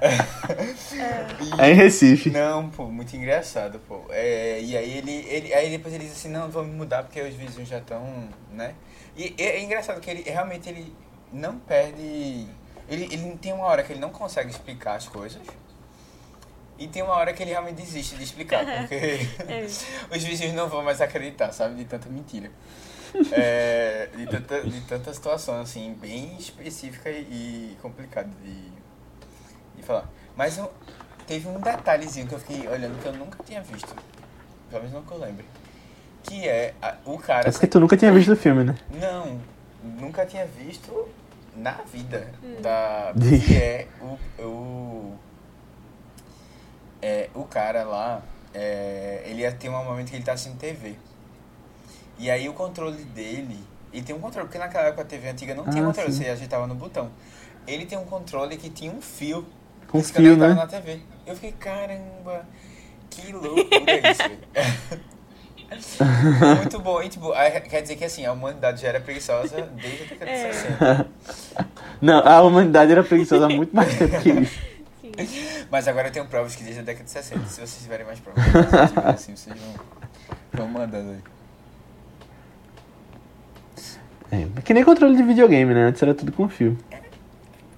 É. 0.00 1.62
é 1.62 1.70
em 1.70 1.74
Recife. 1.74 2.30
Não, 2.30 2.70
pô, 2.70 2.86
muito 2.86 3.14
engraçado, 3.14 3.78
pô. 3.80 4.04
É, 4.08 4.58
e 4.60 4.76
aí 4.76 4.96
ele, 4.96 5.12
ele. 5.28 5.52
Aí 5.52 5.70
depois 5.70 5.92
ele 5.92 6.04
diz 6.04 6.14
assim, 6.14 6.30
não, 6.30 6.48
vou 6.48 6.64
me 6.64 6.72
mudar 6.72 7.02
porque 7.02 7.20
os 7.20 7.34
vizinhos 7.34 7.68
já 7.68 7.78
estão, 7.78 8.28
né? 8.50 8.74
E 9.14 9.34
é, 9.36 9.58
é 9.58 9.62
engraçado 9.62 10.00
que 10.00 10.10
ele 10.10 10.22
realmente 10.22 10.68
ele 10.68 10.94
não 11.30 11.58
perde. 11.58 12.46
Ele, 12.88 13.04
ele 13.12 13.38
tem 13.40 13.52
uma 13.52 13.66
hora 13.66 13.82
que 13.82 13.92
ele 13.92 14.00
não 14.00 14.10
consegue 14.10 14.50
explicar 14.50 14.94
as 14.94 15.06
coisas. 15.06 15.42
E 16.80 16.88
tem 16.88 17.02
uma 17.02 17.12
hora 17.12 17.34
que 17.34 17.42
ele 17.42 17.50
realmente 17.50 17.76
desiste 17.76 18.16
de 18.16 18.24
explicar, 18.24 18.64
porque 18.88 19.28
é. 19.46 19.66
os 20.16 20.24
vizinhos 20.24 20.54
não 20.54 20.66
vão 20.66 20.82
mais 20.82 20.98
acreditar, 21.02 21.52
sabe? 21.52 21.74
De 21.74 21.84
tanta 21.84 22.08
mentira. 22.08 22.50
É, 23.32 24.08
de, 24.16 24.26
tanta, 24.26 24.62
de 24.62 24.80
tanta 24.82 25.12
situação, 25.12 25.60
assim, 25.60 25.94
bem 26.00 26.36
específica 26.38 27.10
e 27.10 27.76
complicada 27.82 28.30
de, 28.42 28.70
de 29.76 29.82
falar. 29.82 30.08
Mas 30.34 30.56
eu, 30.56 30.72
teve 31.26 31.48
um 31.48 31.60
detalhezinho 31.60 32.26
que 32.26 32.34
eu 32.34 32.38
fiquei 32.38 32.66
olhando 32.66 32.98
que 33.02 33.06
eu 33.06 33.12
nunca 33.12 33.44
tinha 33.44 33.60
visto. 33.60 33.94
Pelo 34.70 34.82
menos 34.82 34.94
não 34.94 35.02
que 35.02 35.12
eu 35.12 35.18
lembre. 35.18 35.44
Que 36.22 36.48
é 36.48 36.74
a, 36.80 36.96
o 37.04 37.18
cara. 37.18 37.48
É 37.48 37.52
porque 37.52 37.66
tu 37.66 37.78
nunca 37.78 37.96
tinha 37.96 38.12
visto 38.12 38.32
o 38.32 38.36
filme, 38.36 38.64
né? 38.64 38.74
Não, 38.90 39.38
nunca 39.82 40.24
tinha 40.24 40.46
visto 40.46 41.08
na 41.54 41.72
vida. 41.92 42.32
Hum. 42.42 42.62
Da, 42.62 43.12
que 43.46 43.54
é 43.54 43.86
o, 44.00 44.42
o 44.42 45.18
é, 47.02 47.28
o 47.34 47.44
cara 47.44 47.84
lá, 47.84 48.22
é, 48.54 49.22
ele 49.26 49.42
ia 49.42 49.52
ter 49.52 49.68
um 49.68 49.84
momento 49.84 50.10
que 50.10 50.16
ele 50.16 50.24
tá 50.24 50.32
assistindo 50.32 50.58
TV. 50.58 50.94
E 52.18 52.30
aí 52.30 52.48
o 52.48 52.52
controle 52.52 53.02
dele, 53.04 53.58
ele 53.92 54.02
tem 54.02 54.14
um 54.14 54.20
controle, 54.20 54.46
porque 54.46 54.58
naquela 54.58 54.84
época 54.84 55.02
a 55.02 55.04
TV 55.06 55.28
antiga 55.28 55.54
não 55.54 55.64
tinha 55.64 55.82
ah, 55.82 55.86
controle, 55.86 56.12
sim. 56.12 56.22
você 56.22 56.28
ajeitava 56.28 56.66
no 56.66 56.74
botão. 56.74 57.10
Ele 57.66 57.86
tem 57.86 57.98
um 57.98 58.04
controle 58.04 58.56
que 58.56 58.68
tinha 58.68 58.92
um 58.92 59.00
fio. 59.00 59.46
Com 59.88 60.02
fio, 60.02 60.36
né? 60.36 60.54
na 60.54 60.66
TV. 60.66 61.00
Eu 61.26 61.34
fiquei, 61.34 61.52
caramba, 61.52 62.46
que 63.08 63.32
loucura 63.32 64.10
isso. 64.10 65.10
Muito 66.58 66.78
bom. 66.80 67.02
E, 67.02 67.08
tipo, 67.08 67.32
quer 67.68 67.82
dizer 67.82 67.96
que 67.96 68.04
assim, 68.04 68.26
a 68.26 68.32
humanidade 68.32 68.82
já 68.82 68.88
era 68.88 69.00
preguiçosa 69.00 69.68
desde 69.80 70.02
a 70.02 70.06
década 70.06 70.26
de 70.26 70.36
é. 70.36 70.52
60. 70.52 71.06
Não, 72.02 72.18
a 72.26 72.42
humanidade 72.42 72.90
era 72.90 73.04
preguiçosa 73.04 73.46
há 73.46 73.48
muito 73.48 73.74
mais 73.74 73.96
tempo 73.96 74.20
que 74.20 74.30
isso. 74.30 74.60
Mas 75.70 75.88
agora 75.88 76.08
eu 76.08 76.12
tenho 76.12 76.26
provas 76.26 76.54
que 76.54 76.62
desde 76.62 76.80
a 76.80 76.84
década 76.84 77.04
de 77.04 77.10
60. 77.10 77.46
Se 77.46 77.60
vocês 77.60 77.82
tiverem 77.82 78.06
mais 78.06 78.20
provas, 78.20 78.44
assim, 79.06 79.36
vocês 79.36 79.56
vão, 79.56 79.74
vão 80.52 80.68
mandando 80.68 81.10
aí. 81.12 81.22
É, 84.32 84.60
que 84.62 84.72
nem 84.72 84.84
controle 84.84 85.16
de 85.16 85.22
videogame, 85.22 85.74
né? 85.74 85.84
Antes 85.84 86.02
era 86.02 86.14
tudo 86.14 86.30
com 86.30 86.48
fio. 86.48 86.78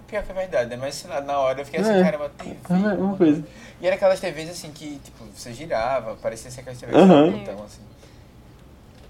Pior 0.06 0.22
que 0.22 0.30
é 0.30 0.34
verdade, 0.34 0.70
né? 0.70 0.76
Mas 0.76 1.02
lá, 1.08 1.22
na 1.22 1.38
hora 1.38 1.62
eu 1.62 1.64
fiquei 1.64 1.80
assim, 1.80 1.92
é, 1.92 2.02
caramba, 2.02 2.28
TV. 2.28 2.56
É 2.68 2.92
uma 2.92 3.16
coisa. 3.16 3.42
E 3.80 3.86
era 3.86 3.96
aquelas 3.96 4.20
TVs 4.20 4.50
assim 4.50 4.70
que, 4.70 5.00
tipo, 5.02 5.24
você 5.34 5.54
girava, 5.54 6.14
parecia 6.16 6.50
ser 6.50 6.60
aquelas 6.60 6.78
TVs 6.78 6.94
uhum. 6.94 7.36
então, 7.38 7.64
assim. 7.64 7.80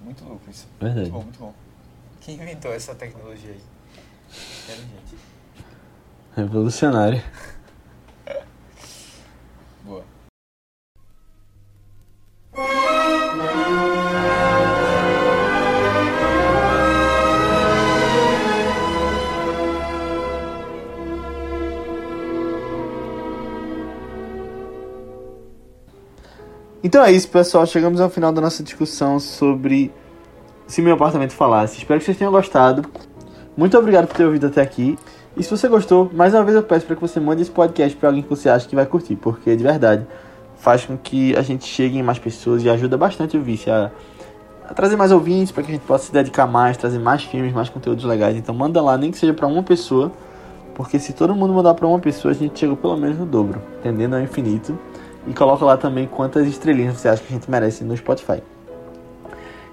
Muito 0.05 0.25
louco 0.25 0.49
isso. 0.49 0.69
Verdade. 0.81 1.11
Muito 1.11 1.13
bom, 1.13 1.23
muito 1.23 1.39
bom. 1.41 1.55
Quem 2.21 2.37
inventou 2.37 2.73
essa 2.73 2.95
tecnologia 2.95 3.51
aí? 3.51 3.61
Inteligente. 4.63 5.17
Revolucionário. 6.37 7.23
Então 12.55 12.67
é 27.03 27.11
isso, 27.11 27.31
pessoal. 27.31 27.65
Chegamos 27.65 28.03
ao 28.03 28.11
final 28.11 28.31
da 28.33 28.43
nossa 28.43 28.63
discussão 28.63 29.19
sobre 29.19 29.91
Se 30.67 30.83
Meu 30.83 30.93
Apartamento 30.93 31.33
Falasse. 31.33 31.79
Espero 31.79 32.01
que 32.01 32.05
vocês 32.05 32.19
tenham 32.19 32.31
gostado. 32.31 32.85
Muito 33.57 33.79
obrigado 33.79 34.09
por 34.09 34.15
ter 34.15 34.27
ouvido 34.27 34.49
até 34.49 34.61
aqui. 34.61 34.99
E 35.35 35.43
se 35.43 35.51
você 35.51 35.69
gostou, 35.69 36.11
mais 36.13 36.35
uma 36.35 36.45
vez 36.45 36.55
eu 36.55 36.63
peço 36.63 36.85
para 36.85 36.97
que 36.97 37.01
você 37.01 37.19
mande 37.19 37.41
esse 37.41 37.51
podcast 37.51 37.97
para 37.97 38.11
alguém 38.11 38.23
que 38.23 38.29
você 38.29 38.51
acha 38.51 38.69
que 38.69 38.75
vai 38.75 38.85
curtir, 38.85 39.17
porque 39.17 39.57
de 39.57 39.65
verdade 39.65 40.07
faz 40.63 40.85
com 40.85 40.97
que 40.97 41.35
a 41.35 41.43
gente 41.43 41.65
chegue 41.65 41.99
em 41.99 42.05
mais 42.05 42.21
pessoas 42.21 42.63
e 42.63 42.71
ajuda 42.71 42.97
bastante 42.97 43.37
o 43.37 43.43
Vice 43.43 43.69
a, 43.69 43.91
a 44.65 44.73
trazer 44.73 44.95
mais 44.95 45.11
ouvintes 45.11 45.51
para 45.51 45.65
que 45.65 45.73
a 45.73 45.75
gente 45.75 45.85
possa 45.85 46.07
se 46.07 46.13
dedicar 46.13 46.47
mais, 46.47 46.77
trazer 46.77 47.01
mais 47.01 47.25
filmes, 47.25 47.53
mais 47.53 47.69
conteúdos 47.69 48.05
legais. 48.05 48.37
Então 48.37 48.55
manda 48.55 48.81
lá, 48.81 48.97
nem 48.97 49.11
que 49.11 49.19
seja 49.19 49.35
para 49.35 49.49
uma 49.49 49.65
pessoa, 49.65 50.13
porque 50.73 51.01
se 51.01 51.13
todo 51.15 51.35
mundo 51.35 51.53
mandar 51.53 51.75
para 51.75 51.85
uma 51.85 51.99
pessoa, 51.99 52.31
a 52.31 52.35
gente 52.35 52.61
chega 52.61 52.77
pelo 52.77 52.97
menos 52.97 53.19
no 53.19 53.27
dobro, 53.27 53.61
entendendo 53.81 54.15
ao 54.15 54.21
infinito. 54.21 54.79
E 55.27 55.35
coloca 55.35 55.65
lá 55.65 55.77
também 55.77 56.07
quantas 56.07 56.47
estrelinhas 56.47 56.97
você 56.97 57.09
acha 57.09 57.21
que 57.21 57.35
a 57.35 57.37
gente 57.37 57.51
merece 57.51 57.83
no 57.83 57.97
Spotify. 57.97 58.41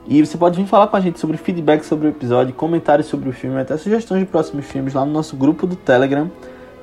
E 0.08 0.26
você 0.26 0.40
pode 0.40 0.60
vir 0.60 0.68
falar 0.68 0.88
com 0.88 0.98
a 0.98 1.00
gente 1.00 1.20
sobre 1.20 1.38
feedback 1.38 1.84
sobre 1.84 2.08
o 2.08 2.10
episódio, 2.10 2.52
comentários 2.56 3.06
sobre 3.06 3.30
o 3.30 3.32
filme, 3.32 3.62
até 3.62 3.78
sugestões 3.78 4.22
de 4.22 4.26
próximos 4.26 4.66
filmes 4.66 4.96
lá 4.96 5.06
no 5.06 5.12
nosso 5.12 5.36
grupo 5.38 5.68
do 5.68 5.76
Telegram. 5.76 6.32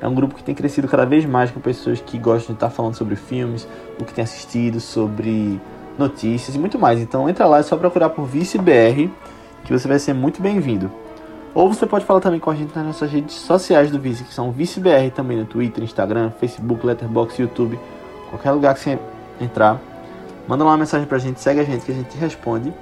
É 0.01 0.07
um 0.07 0.15
grupo 0.15 0.35
que 0.35 0.43
tem 0.43 0.55
crescido 0.55 0.87
cada 0.89 1.07
vez 1.07 1.25
mais 1.25 1.51
com 1.51 1.61
pessoas 1.61 2.01
que 2.01 2.19
gostam 2.19 2.55
de 2.55 2.59
estar 2.59 2.71
falando 2.71 2.95
sobre 2.95 3.17
filmes, 3.17 3.67
o 3.99 4.05
que 4.05 4.13
tem 4.13 4.23
assistido, 4.23 4.79
sobre 4.79 5.61
notícias 5.99 6.55
e 6.55 6.59
muito 6.59 6.79
mais. 6.79 7.01
Então 7.01 7.29
entra 7.29 7.47
lá, 7.47 7.59
é 7.59 7.63
só 7.63 7.77
procurar 7.77 8.11
por 8.11 8.27
ViceBR, 8.27 9.11
que 9.65 9.73
você 9.73 9.89
vai 9.89 9.99
ser 9.99 10.13
muito 10.13 10.43
bem-vindo. 10.43 10.91
Ou 11.55 11.73
você 11.73 11.87
pode 11.87 12.05
falar 12.05 12.21
também 12.21 12.39
com 12.39 12.51
a 12.51 12.55
gente 12.55 12.77
nas 12.77 12.85
nossas 12.85 13.11
redes 13.11 13.35
sociais 13.35 13.91
do 13.91 13.99
Vice, 13.99 14.25
que 14.25 14.35
são 14.35 14.53
ViceBR 14.53 15.11
também 15.11 15.39
no 15.39 15.47
Twitter, 15.47 15.83
Instagram, 15.83 16.31
Facebook, 16.31 16.85
Letterboxd, 16.85 17.43
YouTube, 17.43 17.81
qualquer 18.29 18.51
lugar 18.51 18.75
que 18.75 18.81
você 18.81 18.99
entrar. 19.41 19.81
Manda 20.47 20.63
lá 20.63 20.73
uma 20.73 20.77
mensagem 20.77 21.07
pra 21.07 21.17
gente, 21.17 21.41
segue 21.41 21.61
a 21.61 21.65
gente 21.65 21.87
que 21.87 21.93
a 21.93 21.95
gente 21.95 22.17
responde. 22.19 22.73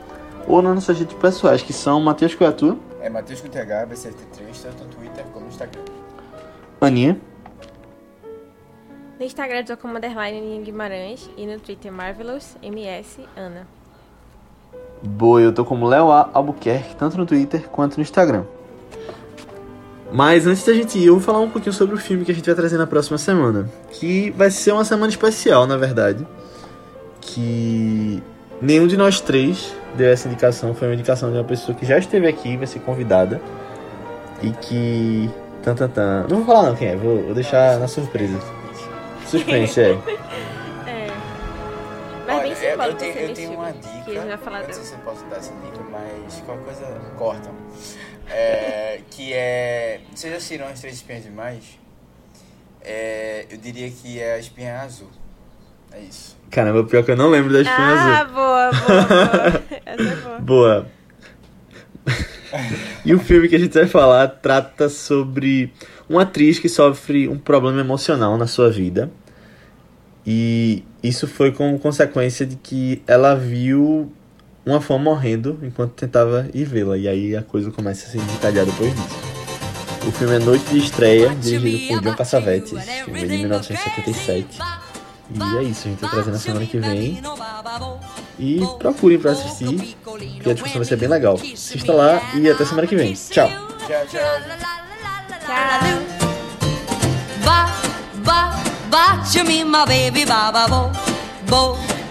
Ou 0.46 0.60
nas 0.60 0.74
nossas 0.74 0.98
redes 0.98 1.14
pessoais, 1.14 1.62
que 1.62 1.72
são 1.72 2.00
Matheus 2.00 2.34
Coiatu. 2.34 2.76
É 3.00 3.08
Matheus 3.08 3.40
com 3.40 3.48
TH, 3.48 3.86
BCT3, 3.86 4.62
tanto 4.62 4.84
no 4.84 4.90
Twitter 4.90 5.24
como 5.32 5.46
no 5.46 5.50
Instagram. 5.50 6.03
Aninha. 6.86 7.20
No 9.18 9.24
Instagram 9.24 9.58
eu 9.58 9.64
tô 9.64 9.76
como 9.76 9.96
underline 9.96 10.62
Guimarães 10.62 11.30
e 11.36 11.46
no 11.46 11.58
Twitter 11.60 11.92
Marvelous 11.92 12.56
MS 12.62 13.20
Ana. 13.36 13.66
Boa, 15.02 15.40
eu 15.40 15.52
tô 15.52 15.64
como 15.64 15.86
Léo 15.86 16.10
Albuquerque, 16.10 16.96
tanto 16.96 17.16
no 17.16 17.26
Twitter 17.26 17.68
quanto 17.68 17.96
no 17.96 18.02
Instagram. 18.02 18.44
Mas 20.12 20.46
antes 20.46 20.64
da 20.64 20.72
gente 20.72 20.98
ir, 20.98 21.06
eu 21.06 21.14
vou 21.14 21.22
falar 21.22 21.40
um 21.40 21.50
pouquinho 21.50 21.72
sobre 21.72 21.94
o 21.94 21.98
filme 21.98 22.24
que 22.24 22.30
a 22.30 22.34
gente 22.34 22.46
vai 22.46 22.54
trazer 22.54 22.78
na 22.78 22.86
próxima 22.86 23.18
semana. 23.18 23.68
Que 23.90 24.30
vai 24.30 24.50
ser 24.50 24.72
uma 24.72 24.84
semana 24.84 25.10
especial, 25.10 25.66
na 25.66 25.76
verdade. 25.76 26.26
Que 27.20 28.22
nenhum 28.62 28.86
de 28.86 28.96
nós 28.96 29.20
três 29.20 29.74
deu 29.96 30.08
essa 30.08 30.28
indicação. 30.28 30.72
Foi 30.72 30.86
uma 30.88 30.94
indicação 30.94 31.30
de 31.30 31.36
uma 31.36 31.44
pessoa 31.44 31.76
que 31.76 31.84
já 31.84 31.98
esteve 31.98 32.28
aqui, 32.28 32.56
vai 32.56 32.66
ser 32.66 32.78
convidada. 32.80 33.40
E 34.40 34.50
que. 34.50 35.30
Tan, 35.64 35.74
tan, 35.74 35.88
tan. 35.88 36.26
Não 36.28 36.42
vou 36.42 36.46
falar 36.54 36.68
não 36.68 36.76
quem 36.76 36.88
é, 36.88 36.96
vou, 36.96 37.22
vou 37.22 37.34
deixar 37.34 37.78
na 37.78 37.88
surpresa. 37.88 38.38
Suspense, 39.26 39.80
é. 39.80 39.98
É. 40.86 41.06
Mas 42.26 42.26
bem 42.26 42.36
Olha, 42.36 42.48
eu, 42.48 42.56
simbólico 42.56 43.04
eu 43.04 43.12
tenho, 43.12 43.28
eu 43.28 43.34
tenho 43.34 43.52
uma 43.54 43.72
dica. 43.72 44.02
Que 44.04 44.14
eu 44.14 44.26
já 44.28 44.38
falado. 44.38 44.62
eu 44.62 44.66
não 44.68 44.74
sei 44.74 44.84
se 44.84 44.92
eu 44.92 44.98
posso 44.98 45.24
dar 45.26 45.36
essa 45.36 45.52
dica, 45.54 45.82
mas 45.90 46.40
qualquer 46.44 46.64
coisa 46.64 47.00
corta. 47.16 47.50
É, 48.28 49.00
que 49.10 49.32
é. 49.32 50.00
Vocês 50.14 50.30
já 50.32 50.36
assistiram 50.36 50.66
As 50.68 50.80
Três 50.80 50.96
Espinhas 50.96 51.22
Demais? 51.24 51.78
É, 52.82 53.46
eu 53.50 53.56
diria 53.56 53.90
que 53.90 54.20
é 54.20 54.34
a 54.34 54.38
espinha 54.38 54.80
azul. 54.80 55.08
É 55.92 56.00
isso. 56.00 56.36
Caramba, 56.50 56.84
pior 56.84 57.02
que 57.02 57.10
eu 57.10 57.16
não 57.16 57.30
lembro 57.30 57.52
da 57.52 57.60
espinha 57.60 57.78
Ah, 57.78 58.20
azul. 58.20 58.34
boa, 58.34 58.70
boa, 58.72 59.02
boa. 59.06 59.62
Essa 59.86 60.02
é 60.02 60.16
boa. 60.16 60.38
Boa. 60.40 60.86
E 63.04 63.14
o 63.14 63.18
filme 63.18 63.48
que 63.48 63.56
a 63.56 63.58
gente 63.58 63.74
vai 63.74 63.86
falar 63.86 64.28
trata 64.28 64.88
sobre 64.88 65.72
uma 66.08 66.22
atriz 66.22 66.58
que 66.58 66.68
sofre 66.68 67.28
um 67.28 67.38
problema 67.38 67.80
emocional 67.80 68.36
na 68.36 68.46
sua 68.46 68.70
vida. 68.70 69.10
E 70.26 70.82
isso 71.02 71.26
foi 71.26 71.52
como 71.52 71.78
consequência 71.78 72.46
de 72.46 72.56
que 72.56 73.02
ela 73.06 73.34
viu 73.34 74.10
uma 74.64 74.80
fã 74.80 74.96
morrendo 74.96 75.58
enquanto 75.62 75.92
tentava 75.92 76.48
ir 76.54 76.64
vê-la. 76.64 76.96
E 76.96 77.08
aí 77.08 77.36
a 77.36 77.42
coisa 77.42 77.70
começa 77.70 78.06
a 78.06 78.10
se 78.10 78.18
desencadear 78.18 78.64
depois 78.64 78.92
disso. 78.94 79.34
O 80.06 80.12
filme 80.12 80.36
é 80.36 80.38
Noite 80.38 80.64
de 80.66 80.78
Estreia, 80.78 81.34
dirigido 81.34 81.94
por 81.94 82.02
John 82.02 82.16
Cassavetes, 82.16 82.72
filme 83.04 83.20
de 83.20 83.38
1977. 83.38 84.58
E 85.30 85.56
é 85.58 85.62
isso, 85.62 85.86
a 85.86 85.90
gente 85.90 86.00
vai 86.00 86.10
trazer 86.10 86.30
na 86.30 86.38
semana 86.38 86.66
que 86.66 86.78
vem. 86.78 87.22
E 88.38 88.60
procurem 88.78 89.18
pra 89.18 89.32
assistir, 89.32 89.96
que 90.42 90.50
a 90.50 90.54
discussão 90.54 90.78
vai 90.78 90.84
ser 90.84 90.96
bem 90.96 91.08
legal. 91.08 91.34
Assista 91.34 91.92
lá 91.92 92.20
e 92.34 92.50
até 92.50 92.64
semana 92.64 92.86
que 92.86 92.96
vem. 92.96 93.14
Tchau! 93.14 93.50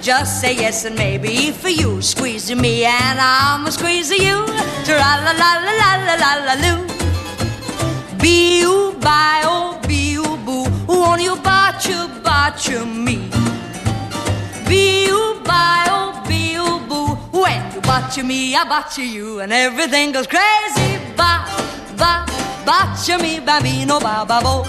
Just 0.03 0.41
say 0.41 0.53
yes 0.53 0.84
and 0.84 0.97
maybe 0.97 1.51
for 1.51 1.70
you. 1.70 2.01
Squeeze 2.01 2.53
me 2.53 2.84
and 2.84 3.20
I'm 3.22 3.66
a 3.66 3.72
squeeze 3.72 4.11
you. 4.11 4.45
Tra 4.84 4.99
la 5.24 5.32
la 5.32 5.51
la 5.64 5.72
la 5.80 5.95
la 6.03 6.16
la 6.16 6.32
la 6.43 6.55
loo. 6.55 6.86
Be 8.20 8.59
you, 8.59 8.93
oh, 9.01 9.80
be 9.88 10.03
you, 12.62 12.80
you 12.80 12.86
me? 12.86 13.30
Be 14.68 15.06
you, 15.06 15.41
bye, 15.43 15.86
oh, 15.89 16.24
be 16.28 16.54
you, 16.54 16.80
boo. 16.88 17.16
When 17.32 17.74
you 17.74 17.82
botch 17.82 18.18
me, 18.24 18.56
I 18.56 18.64
botch 18.64 18.97
you, 18.97 19.39
and 19.39 19.51
everything 19.51 20.12
goes 20.12 20.28
crazy. 20.28 20.97
Ba, 21.16 21.45
ba, 21.97 22.26
botch 22.66 23.10
me, 23.22 23.39
bambino, 23.39 23.99
ba, 23.99 24.26
ba, 24.28 24.39
bo, 24.41 24.66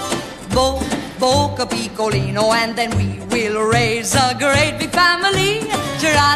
bo, 0.51 0.80
boca 1.18 1.66
piccolino, 1.66 2.53
and 2.53 2.76
then 2.76 2.91
we 2.97 3.20
will 3.30 3.62
raise 3.68 4.14
a 4.14 4.35
great 4.39 4.78
big 4.78 4.91
family. 4.91 5.61
Tra 5.99 6.35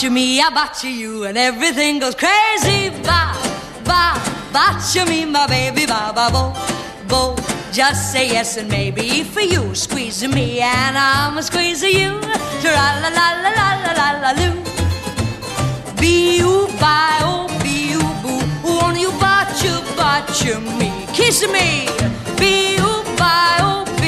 la 0.00 0.08
la 0.08 0.08
la 0.08 0.08
la 0.08 0.08
la 0.08 0.08
la 0.08 0.08
la 0.08 0.08
lee. 0.08 0.10
Botch 0.10 0.10
me, 0.10 0.40
I 0.40 0.48
botch 0.48 0.84
you, 0.84 1.24
and 1.24 1.36
everything 1.36 1.98
goes 1.98 2.14
crazy. 2.14 2.88
Ba, 3.04 3.36
ba, 3.84 4.16
botch 4.50 4.96
me, 5.06 5.26
my 5.26 5.46
baby, 5.46 5.84
ba, 5.84 6.10
ba, 6.14 6.30
bo, 6.32 6.54
bo. 7.06 7.36
Just 7.70 8.10
say 8.12 8.28
yes 8.28 8.56
and 8.56 8.70
maybe 8.70 9.22
for 9.24 9.42
you. 9.42 9.74
Squeeze 9.74 10.26
me, 10.26 10.60
and 10.60 10.96
I'm 10.96 11.36
a 11.36 11.42
squeeze 11.42 11.82
you. 11.82 12.18
Tra 12.62 12.72
la 13.02 13.10
la 13.12 13.26
la 13.44 13.50
la 13.58 13.68
la 13.84 13.92
la 14.00 14.08
la 14.22 14.30
loo. 14.40 14.56
Be 16.00 16.38
you, 16.38 16.66
bye, 16.80 17.20
oh, 17.20 17.46
be 17.62 17.90
you, 17.92 18.00
boo. 18.22 18.40
Won't 18.64 18.98
you 18.98 19.10
botch 19.20 19.62
you, 19.62 19.76
botch 19.96 20.46
you 20.46 20.60
me? 20.78 20.90
Kiss 21.12 21.46
me. 21.46 21.86
Be 22.38 22.76
you, 22.76 22.90
bye, 23.18 23.58
oh. 23.60 23.99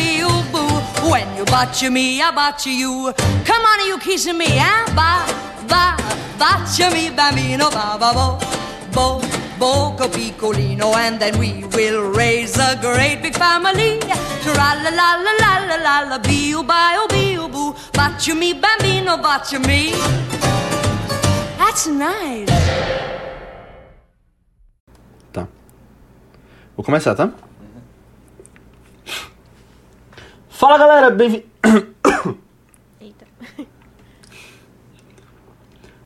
When 1.10 1.36
you 1.36 1.44
botch 1.44 1.82
me, 1.90 2.22
I 2.22 2.30
botch 2.30 2.66
you. 2.66 3.12
Come 3.44 3.64
on, 3.64 3.86
you 3.86 3.98
kissing 3.98 4.38
me, 4.38 4.46
eh? 4.46 4.84
Ba, 4.94 5.26
ba, 5.66 5.96
botch 6.38 6.78
me, 6.92 7.10
bambino, 7.10 7.70
ba, 7.70 7.96
ba, 7.98 8.12
bo, 8.14 8.38
bo, 8.92 9.20
boco 9.58 10.06
piccolino, 10.08 10.94
and 10.94 11.20
then 11.20 11.38
we 11.38 11.64
will 11.74 12.12
raise 12.12 12.56
a 12.56 12.78
great 12.80 13.20
big 13.20 13.34
family. 13.34 13.98
Tra 14.42 14.74
la 14.82 14.90
la 14.90 15.16
la 15.16 15.32
la 15.40 15.52
la 15.58 15.76
la 15.76 16.02
la, 16.02 16.16
oh, 16.16 17.06
be 17.08 17.32
you, 17.32 17.48
boo. 17.48 17.74
Botch 17.92 18.34
me, 18.34 18.52
bambino, 18.54 19.16
botch 19.16 19.58
me. 19.66 19.92
That's 21.58 21.86
nice. 21.88 22.48
Tá. 25.32 25.48
Vou 26.76 26.84
começar, 26.84 27.14
tá? 27.14 27.30
Fala 30.62 30.78
galera, 30.78 31.10
bem-vindo. 31.10 31.44
Eita. 33.00 33.26